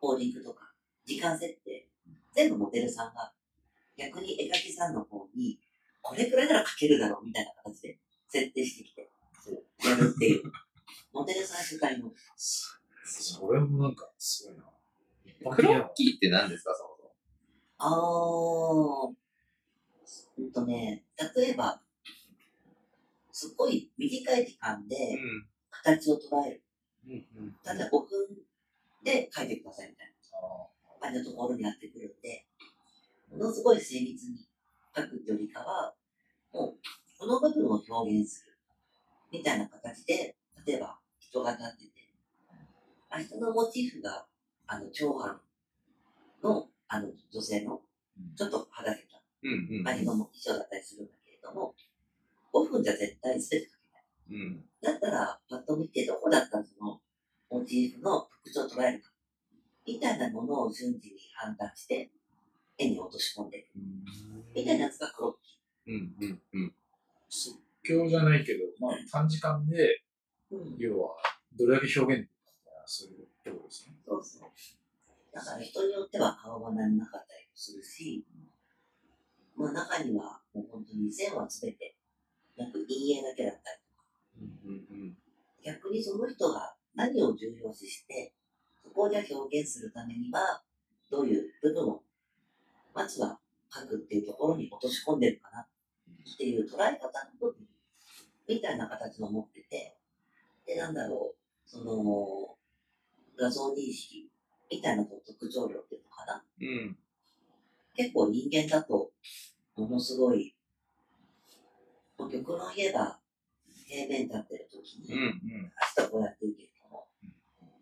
[0.00, 0.72] ポーリングとか、
[1.04, 1.88] 時間設定、
[2.34, 3.32] 全部モデルさんが、
[3.98, 5.60] 逆に絵描きさんの方に、
[6.00, 7.98] これくらいなら描けるだろうみたいな形で
[8.28, 9.10] 設定してきて、
[9.84, 10.50] やるっていう。
[11.12, 12.10] モデルさん主体の。
[13.04, 14.56] それもなんか、すごい
[15.50, 15.56] な。
[15.56, 17.12] クロッキーって何ですか、そもそも？
[17.78, 19.14] あー、
[20.38, 21.04] うんとね、
[21.36, 21.82] 例えば、
[23.32, 25.46] すっごい短い時間でうん。
[25.70, 26.62] 形を捉える。
[27.64, 28.06] ただ5分
[29.02, 32.46] で書いてくださいみたいあな感じのところにやってくるんで、
[33.30, 34.46] ものすごい精密に
[34.94, 35.94] 書くよりかは、
[36.52, 38.52] もう、この部分を表現する。
[39.32, 40.36] みたいな形で、
[40.66, 41.90] 例えば人が立ってて、
[43.08, 44.26] あ人のモチーフが、
[44.66, 45.40] あの、長藩
[46.42, 47.80] の、あの、女性の、
[48.36, 49.52] ちょっとはだけたうん。
[49.52, 49.82] うん。
[49.82, 51.74] の衣装だったりするんだけれども、
[52.52, 54.42] 5分じゃ絶対全て書けない。
[54.42, 54.64] うん。
[54.82, 57.00] だったら、パッと見てどこだったらその？
[57.50, 59.10] モチーフの特徴を捉えるか、
[59.86, 62.10] みたいなものを瞬時に判断して、
[62.78, 63.68] 絵に落とし込んでいく。
[64.54, 66.14] みたいなやつがクロッキうん。
[66.20, 66.42] うん。
[66.52, 66.74] うん。
[67.28, 70.56] 即興じゃないけど、まあ短時間で、ー。
[70.56, 70.76] うん。
[70.78, 71.16] 要は、
[71.58, 73.96] どれだけ表現できるかみたいな、そういうところですね。
[74.06, 74.50] そうそう。
[75.34, 78.24] だから人によっては顔が何もなかったりもするし、
[79.56, 81.96] まあ中にはもう本当に線は全て、
[83.32, 83.58] だけだった
[84.40, 84.74] りうん。
[84.74, 85.16] うん。
[85.64, 88.32] 逆にその人が何を重要視して、
[88.84, 90.62] そこをじゃあ表現するためには、
[91.10, 92.02] どういう部分を、
[92.94, 93.38] まずは
[93.72, 97.56] 書くっていうところに落とし込んでるかなっていう捉え方の部分
[98.48, 99.96] みたいな形を持ってて、
[100.66, 102.56] で、なんだろう、その、
[103.38, 104.28] 画像認識
[104.70, 106.44] みたいな特徴量っていうのかな。
[106.60, 106.96] うん。
[107.94, 109.10] 結構人間だと、
[109.76, 110.51] ものすごい、
[112.18, 113.18] もう極論言えば、
[113.86, 115.22] 平面立ってる時に、うん。
[115.22, 115.72] うん。
[115.76, 117.08] 足とこうやってるけれども、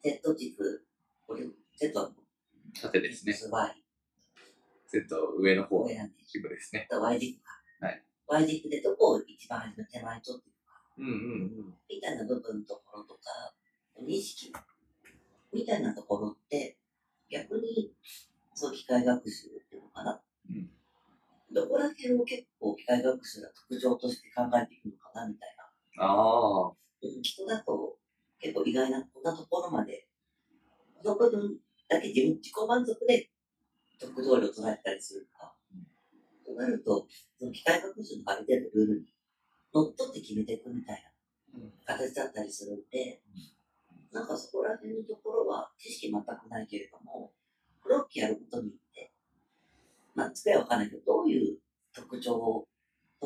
[0.02, 0.86] Z 軸、
[1.26, 1.46] これ、
[1.76, 2.10] Z の
[2.80, 3.32] 縦ですね。
[3.32, 5.86] Z 上の方
[6.26, 6.88] 軸ですね。
[6.90, 7.62] Y 軸か。
[7.80, 11.06] はい Y 軸でどこを一番初め手前に取っていくか、うん。
[11.06, 11.74] うん。
[11.88, 13.20] みたいな部分のところとか、
[14.00, 14.52] 認識
[15.52, 16.76] みたいなところって、
[17.30, 17.92] 逆に、
[18.54, 20.20] そう機械学習っていうのかな。
[20.50, 20.70] うん
[21.52, 22.44] どこら辺を結
[22.90, 25.54] 械学習が特徴として考えていくのかなみたい
[25.96, 26.04] な。
[26.04, 26.68] ああ。
[26.68, 27.96] うん人だと
[28.40, 30.06] 結構意外なこんなところまで、
[31.02, 31.56] この部分
[31.88, 33.30] だけ自分自己満足で
[33.98, 35.54] 特徴量を捉えたりするか。
[36.44, 37.06] となると、
[37.38, 39.06] その機械学習のある程度ルールに
[39.72, 41.04] 乗っ取って決めていくみたい
[41.54, 43.22] な形だったりするんで、
[44.12, 47.32] なんかそこら辺のところは知識全くないけれども、
[47.82, 49.12] クロッキーやることによって、
[50.14, 51.58] まあ、つくやわかんないけど、どういう
[51.94, 52.66] 特徴を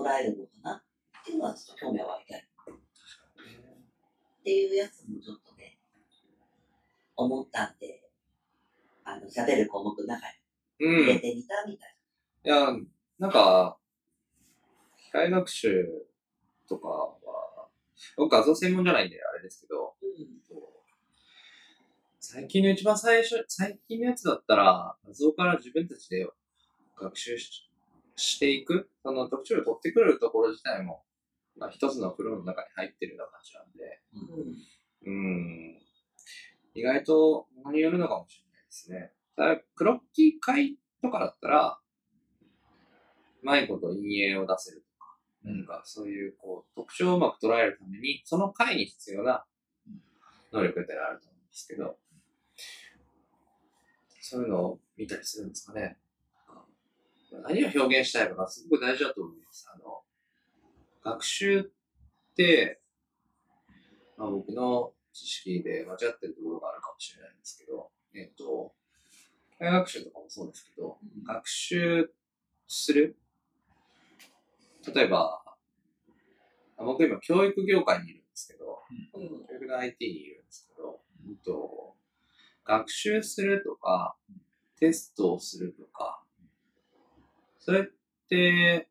[0.05, 0.75] 捉えるのかな？
[0.75, 0.83] っ
[1.25, 2.45] ていうのはちょっと興味は湧いたりっ
[4.45, 5.79] ていうやつもちょっとね、
[7.17, 8.03] 思ったんで、
[9.03, 10.27] あの、喋る項目の中
[10.79, 10.93] にうん。
[11.05, 11.97] 入れてみたみたい
[12.45, 12.67] いや、
[13.19, 13.79] なんか、
[14.99, 16.07] 機械学習
[16.69, 17.17] とかは、
[18.19, 20.11] 僕画像専門じゃないんであれですけど、な。
[22.21, 26.29] 最近の一番最初、最近のやつだったら、画像から自分たちで
[27.01, 27.71] 学習し
[28.17, 31.05] していく、その特徴を取ってくるところ自体も、
[31.57, 34.01] まあ、一つのフローの中に入ってるような感じなんで、
[35.05, 35.75] うん。
[35.77, 35.81] ん。
[36.75, 39.13] 意外と、ものによるのかもしれないですね。
[39.37, 41.79] ただ、クロッキー会とかだったら、
[43.43, 49.45] うまいこと陰影を出せるとか、なんかそういう、こう、特徴をうまく捉えるために、その回に必要な
[50.53, 51.99] 能力ってあると思うんですけど、
[54.21, 55.99] そういうのを見たりするんですかね。
[57.43, 59.69] 何を表現したいのかすごく大事だと思います。
[59.73, 60.03] あの、
[61.03, 62.81] 学習って、
[64.17, 68.73] まあ、僕の知識で間違ってるところがあるかもしれないんですけど、えっと、
[69.53, 72.13] 機械学習とかもそうですけど、学習
[72.67, 73.17] する？
[74.95, 75.43] 例えば、
[76.77, 78.81] あ僕今教育業界にいるんですけど、
[79.15, 79.47] うん。
[79.47, 81.95] 教育の IT にいるんですけど、うんと、
[82.65, 84.17] 学習するとか、
[84.79, 86.24] テストをするとか、
[87.65, 87.85] それっ
[88.29, 88.89] て、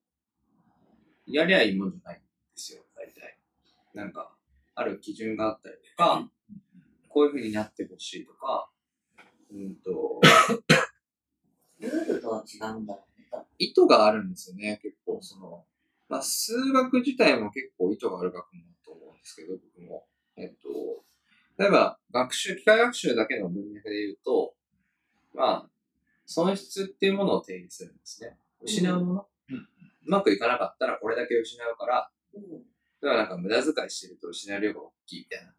[1.28, 2.26] やりゃいいもんじゃないんで
[2.56, 3.38] すよ、大体。
[3.94, 4.34] なんか、
[4.74, 6.28] ある基準があったりとか、
[7.08, 8.68] こういう風になってほしいとか、
[9.52, 10.20] うんと、
[11.80, 13.45] ルールとは違うんだろうね。
[13.60, 15.20] 意図があるんですよね、結構。
[15.22, 15.64] その、
[16.10, 20.08] まあ、数学自体も結構意図がある学問だと思うんですけど、僕も。
[20.36, 21.04] えっと、
[21.60, 24.56] 例えば、学習、機械学習だけの文脈で言うと、
[25.36, 25.70] まあ、
[26.26, 28.36] 損失っていうものを定義するんですね。
[28.64, 29.27] 失うもの。
[29.49, 29.68] うん
[30.06, 32.41] うまくいかなかったらこれだけ失うから、うん。
[33.02, 35.53] だからなんか無駄遣いしてると失う量が大きいみたいな。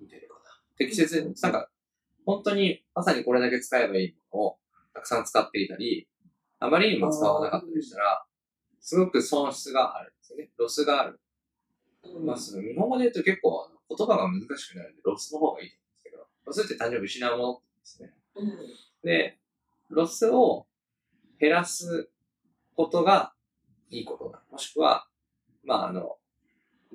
[0.00, 0.40] 見てるかな。
[0.76, 1.70] 適切に、なんか、
[2.24, 4.58] 本当にまさにこれだけ使えばいいものを
[4.92, 6.08] たくさん使っていたり、
[6.58, 8.24] あまりにも使わなかったりしたら、
[8.80, 10.50] すごく損失があるんですよね。
[10.56, 11.20] ロスがある。
[12.04, 18.14] うんまあ、その日本語で言うと結構言葉が難しくなるんで、ロスの方がいいと思うんですけど、ロスって単純に失うものですね。
[18.36, 18.56] うん。
[19.02, 19.38] で、
[19.90, 20.66] ロスを
[21.38, 22.08] 減らす
[22.76, 23.32] ことが
[23.90, 24.42] いいことだ。
[24.50, 25.06] もしくは、
[25.64, 26.16] まあ、あの、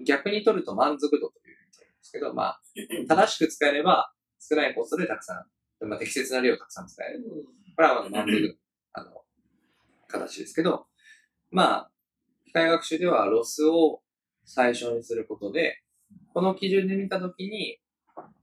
[0.05, 2.61] 逆に取ると満足度というふうに取るんですけど、まあ、
[3.07, 5.45] 正しく使えれば、少ないコストでたくさ
[5.81, 7.23] ん、まあ、適切な量をたくさん使える。
[7.75, 8.55] これはあの満足度、
[8.93, 9.25] あの、
[10.07, 10.87] 形ですけど、
[11.49, 11.91] まあ、
[12.45, 14.01] 機械学習ではロスを
[14.45, 15.81] 最小にすることで、
[16.33, 17.79] この基準で見たときに、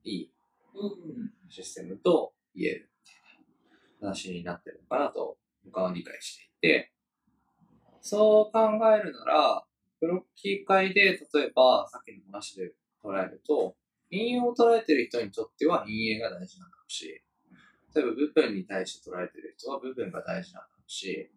[0.04, 0.32] いい
[0.74, 1.32] うん。
[1.50, 2.90] システムと言える
[4.00, 6.92] 話になってるのかなと僕は理解していて、
[8.08, 8.60] そう考
[8.94, 9.64] えるなら、
[10.00, 11.02] ブロッキ会で、
[11.34, 12.72] 例えばさっきの話で
[13.04, 13.76] 捉えると、
[14.10, 17.22] 引用を捉えてる人にとっては陰影が大事なのかもし、
[17.94, 21.30] 例えば部分に対して捉えてる人は部分が大事なのかもし、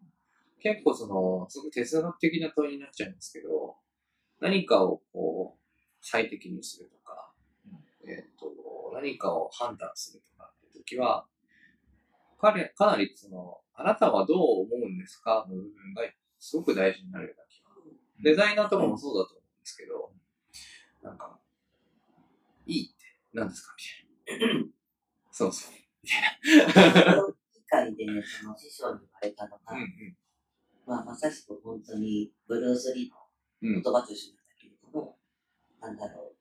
[0.60, 3.76] 結構その、すごく哲学的な問いになっちゃうんですけど、
[4.40, 5.60] 何かをこう、
[6.00, 7.32] 最適にするとか、
[8.06, 8.46] えっ、と、
[8.94, 11.26] 何かを判断するとかって時は、
[12.40, 15.46] 彼、かなりその、あなたはどう思うんですか？
[15.48, 16.02] の部分が
[16.42, 17.70] すごく大事になるような気が。
[18.20, 20.12] デザイナーとかもそうだと思うんですけど、
[21.00, 21.38] なんか、
[22.66, 22.94] いいって
[23.32, 23.76] 何ですか
[24.26, 24.64] みたいな。
[25.30, 25.72] そうそう。
[26.02, 26.10] み
[26.72, 27.14] たいな。
[27.22, 30.16] この機会で、その師匠に言われたのが、うん
[30.84, 33.10] まあ、まさしく本当にブルース・リー
[33.62, 33.68] うん。
[33.68, 33.76] うん。
[33.76, 35.16] の言葉と一緒なんだけれども、
[35.80, 36.36] なんだろう。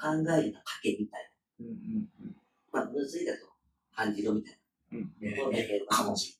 [0.00, 2.36] 考えるの賭けみたいうんうんな。
[2.70, 3.48] まあ、ブルース・リーだと
[3.96, 4.58] 感じろみたい
[4.92, 5.12] うん。
[5.20, 5.36] な。
[5.36, 6.38] そうだけれども、感じ。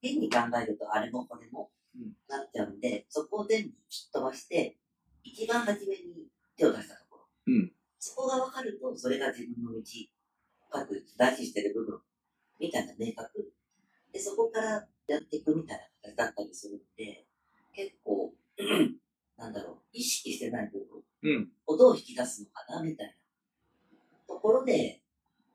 [0.00, 4.76] 変に考えるとあれもこれもうんなっちゃうんで、そこを全部吹っ飛ばして、
[5.22, 7.24] 一番初めに手を出したところ。
[7.46, 7.72] うん
[8.02, 9.82] そこが分かると、それが自分の道、
[10.70, 12.00] 各大事にしてる部分、
[12.58, 13.52] みたいな明確。
[14.10, 17.26] で、そこからやっていくみたいな形だったりするんで、
[17.74, 18.32] 結構、
[19.36, 21.52] なんだろう、意識してない部分うん。
[21.66, 25.02] をどう引き出すのかな、みたいなところで、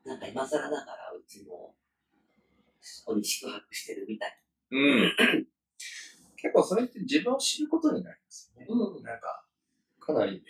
[0.04, 1.74] なんか今更ながらうちも、
[2.86, 4.38] そこに宿泊してるみたい
[4.70, 5.16] うん。
[6.36, 8.66] 結構それって自分を知ることになりますよね。
[8.68, 8.74] な。
[8.74, 9.02] うん。
[9.02, 9.44] なんか、
[9.98, 10.42] かなり、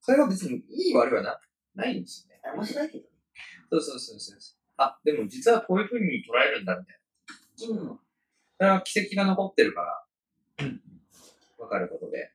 [0.00, 1.40] それが別にいい悪いはな
[1.74, 2.40] ないんですよね。
[2.54, 3.10] 面白いけどね。
[3.70, 4.38] そうそうそうそう。
[4.76, 7.00] あ、でも実はこういう風に捉えるんだみたい
[7.76, 7.82] な。
[7.82, 7.98] うん。
[8.58, 10.06] それは奇跡が残ってるから、
[11.58, 12.32] わかることで。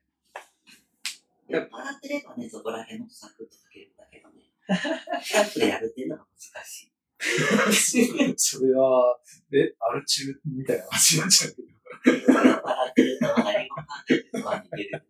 [1.48, 4.42] 酔っ払ってればね、そこら辺のサクッとかけるんだけどね。
[5.24, 6.91] キャンプでやるっていうのが難しい。
[8.36, 9.18] それは、
[9.52, 11.68] え、アル中みたいな話になっちゃうけど。
[12.04, 15.04] 酔ってると何も考えてるは似てる。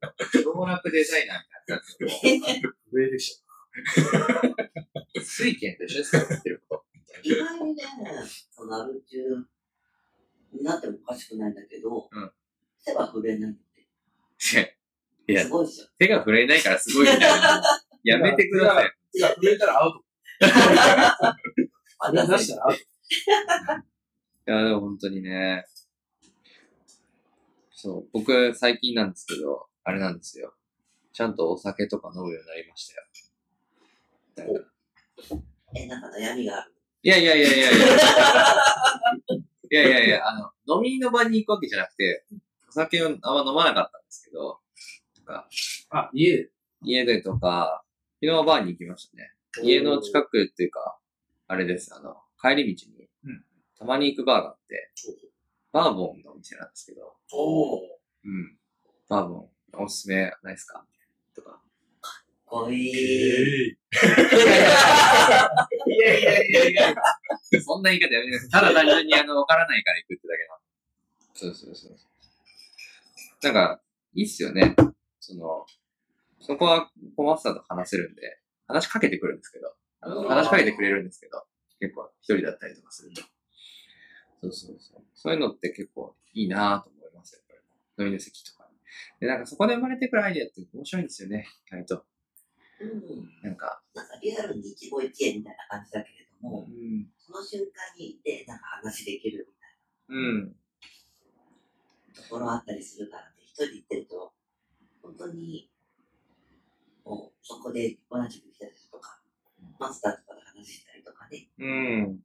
[0.45, 3.43] 老若デザイナーみたいな上でし
[3.95, 4.01] け
[5.17, 6.85] ど、水拳と一緒ですから、言ってるこ
[7.23, 7.83] 意外にね、
[8.51, 9.19] そのアル中
[10.53, 12.33] になってもおかしくないんだけど、うん
[12.85, 13.63] 手は震えないのと。
[15.29, 15.87] いやす、ごいっしょ。
[15.99, 17.63] 手が触れないからすごいみたいな。
[18.03, 18.87] やめてください。
[18.87, 18.89] ょ。
[19.15, 20.05] いや、震えたらアウト。
[22.05, 22.75] あ出したら？
[22.75, 22.79] い
[24.47, 25.65] や、でも本当にね。
[27.71, 30.55] そう、僕最近なんですけど、あれなんですよ。
[31.13, 32.89] ちゃんとお酒とか飲むようになりまし
[34.35, 34.53] たよ。
[34.53, 34.69] なんか
[35.75, 36.75] え、なんか悩みがある。
[37.03, 37.87] いやいやいやいやいや。
[39.71, 42.25] いやいやいや、あの、飲みの場に行くわけじゃなくて、
[42.69, 44.61] お酒をあんま飲まなかったんですけど、
[45.19, 45.49] なんか、
[45.91, 46.37] あ、家？
[46.45, 46.51] で。
[46.85, 47.85] 家でとか、
[48.21, 49.33] 昨日バーに行きましたね。
[49.63, 50.99] 家の近くっていうか、
[51.53, 53.45] あれです、あの、帰り道にうん、
[53.79, 54.91] たまに行くバーがあって、
[55.71, 57.83] バーボンのお店なんですけど、おお。
[58.25, 58.57] うん。
[59.07, 60.83] バーボン、おすすめないですか？
[61.37, 61.61] とか。
[62.47, 62.97] こいい。
[62.97, 63.77] え
[65.87, 66.95] いやいやいやいや。
[67.63, 68.73] そんな言い方やめてください。
[68.73, 70.61] ただ単純にあの、わからないから行くってだけなの。
[71.35, 71.97] そうそうそう。
[73.43, 73.83] なんか、
[74.15, 74.75] いいっすよね。
[75.21, 75.67] その、
[76.41, 81.45] そこはコマスターと話せるんで、話しかけてくるんですけど、話しかけてくれるんですけど、
[81.81, 83.23] 結構一人だったりとかすると。
[84.43, 85.03] そうそうそう。
[85.15, 88.05] そういうのって結構いいなぁと思います、やっぱり。
[88.05, 88.69] 飲みの席とか。
[89.21, 92.05] で、なんかそこで生まれてくるアイデアって面白いんですよね、意外と。
[92.81, 93.31] うん。
[93.43, 97.07] なんか、なんかリアルに一期一会みたいな感じだけれども、うん。
[97.19, 99.77] その瞬間に、で、なんか話できるみたい
[100.09, 100.49] うん。
[100.49, 100.55] な
[102.15, 104.33] ところあったりするからね、一人で行ってると、
[105.03, 105.71] 本当に、
[107.05, 109.22] もう、そこで同じく来たりとか、
[109.83, 111.67] マスターとかで話したりとかね、う
[112.13, 112.21] ん。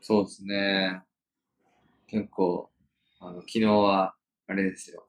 [0.00, 1.02] そうですね。
[2.06, 2.70] 結構、
[3.18, 4.14] あの、昨日は、
[4.46, 5.08] あれですよ。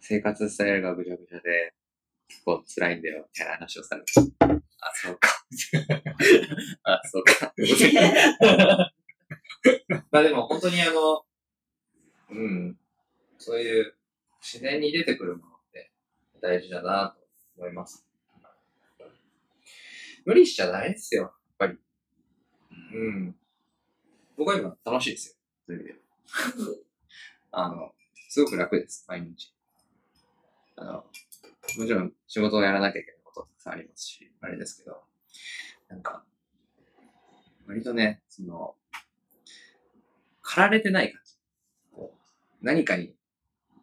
[0.00, 1.74] 生活スタイルがぐちゃぐちゃで、
[2.28, 4.12] 結構辛いんだよ、みたいな話をされて。
[4.80, 5.44] あ、そうか。
[6.84, 7.52] あ、そうか。
[10.12, 11.26] まあでも本当にあの、
[12.30, 12.78] うん。
[13.38, 13.94] そういう
[14.40, 15.90] 自然に出てくるものって
[16.40, 17.26] 大事だなと
[17.56, 18.07] 思います。
[20.28, 21.78] 無理しちゃダメですよ、やっぱり。
[22.92, 23.34] うん。
[24.36, 25.34] 僕は今楽しいですよ。
[25.66, 26.00] そういう意味で。
[27.50, 27.94] あの、
[28.28, 29.54] すごく楽です、毎日。
[30.76, 35.02] あの、もちろん仕事をやらなきゃいけないことたくさんありますし、あれですけど、
[35.88, 36.22] なんか、
[37.66, 38.76] 割とね、その、
[40.42, 41.36] 駆られてない感じ。
[41.90, 42.18] こう
[42.60, 43.14] 何かに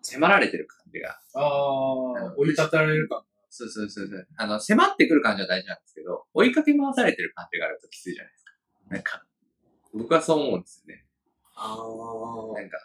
[0.03, 1.19] 迫られてる感じが。
[1.33, 3.25] ああ、追い立てられるか。
[3.57, 4.27] そうそうそうそう。
[4.35, 8.51] あの、迫ってくる感じは大事なんですけど、追いかけ回されてる感じがあるときついじゃないですか。
[8.89, 9.25] なんか、
[9.93, 11.05] 僕はそう思うんですよね。
[11.55, 12.59] ああ。
[12.59, 12.77] なんか、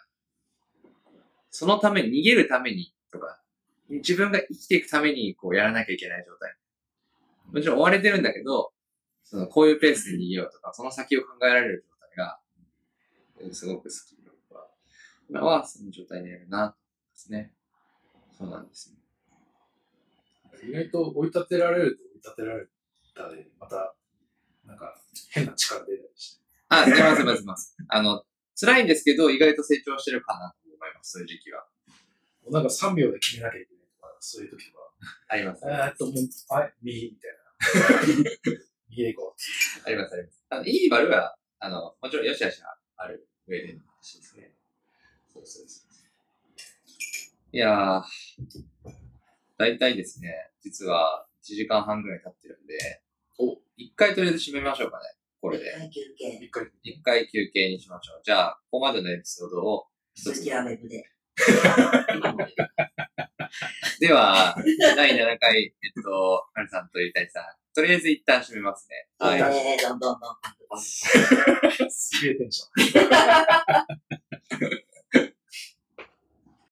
[1.49, 3.41] そのために、逃げるためにとか、
[3.89, 6.55] 自分が生きていくためにこうやらなきゃいけない状態。
[7.51, 8.71] もちろん追われてるんだけど、
[9.25, 12.39] そのこういうペースで逃げようとか、その先を考えられる状態が、
[13.41, 14.21] えすごく好き。
[15.31, 16.75] 今はその状態にいるな、と思いま
[17.15, 17.53] すね。
[18.37, 19.00] そうなんですよ。
[20.63, 22.67] 意外と追い立てられると追い立てられ
[23.13, 23.95] たで、また、
[24.65, 24.95] なんか、
[25.31, 26.41] 変な力出たりして。
[26.69, 27.77] あ、出ます出ます出ます。
[27.87, 28.23] あの、
[28.59, 31.65] 辛いんですけど、意外と成長してるかなと思います、そういう時期は。
[32.43, 34.91] もうなんか3秒で決めなきゃいけないとか、そういう時とか、
[35.27, 35.63] あります。
[35.65, 37.41] えーっと、もう、はい、右みたいな。
[38.89, 39.35] 右で行こ
[39.85, 40.45] あります、あります。
[40.49, 44.55] あの、いい悪は、あの、もちろん良し悪しはある上での話ですね。
[45.31, 45.91] そうそうそう。
[47.53, 48.03] いやー、
[49.61, 50.33] 大体ですね、
[50.63, 53.03] 実は1時間半ぐらい経ってるんで、
[53.37, 55.03] お、一回とりあえず締めましょうかね。
[55.39, 55.65] これで。
[55.65, 55.89] 休う。
[56.17, 56.39] 憩。
[56.41, 56.71] 一回。
[56.81, 58.21] 一回休憩にしましょう。
[58.23, 59.85] じゃあ、ここまでのエピソードを
[60.15, 61.07] 一きはウェブで。
[63.99, 64.55] では、
[64.95, 65.73] 第7回、えっ
[66.03, 67.43] と、はるさんとゆたいさん、
[67.75, 69.07] とりあえず一旦締めますね。
[69.19, 69.39] はい。
[69.39, 70.35] えー、どんどんどんどん
[70.69, 70.81] どん。
[70.81, 71.07] す
[72.25, 72.67] げえテンション。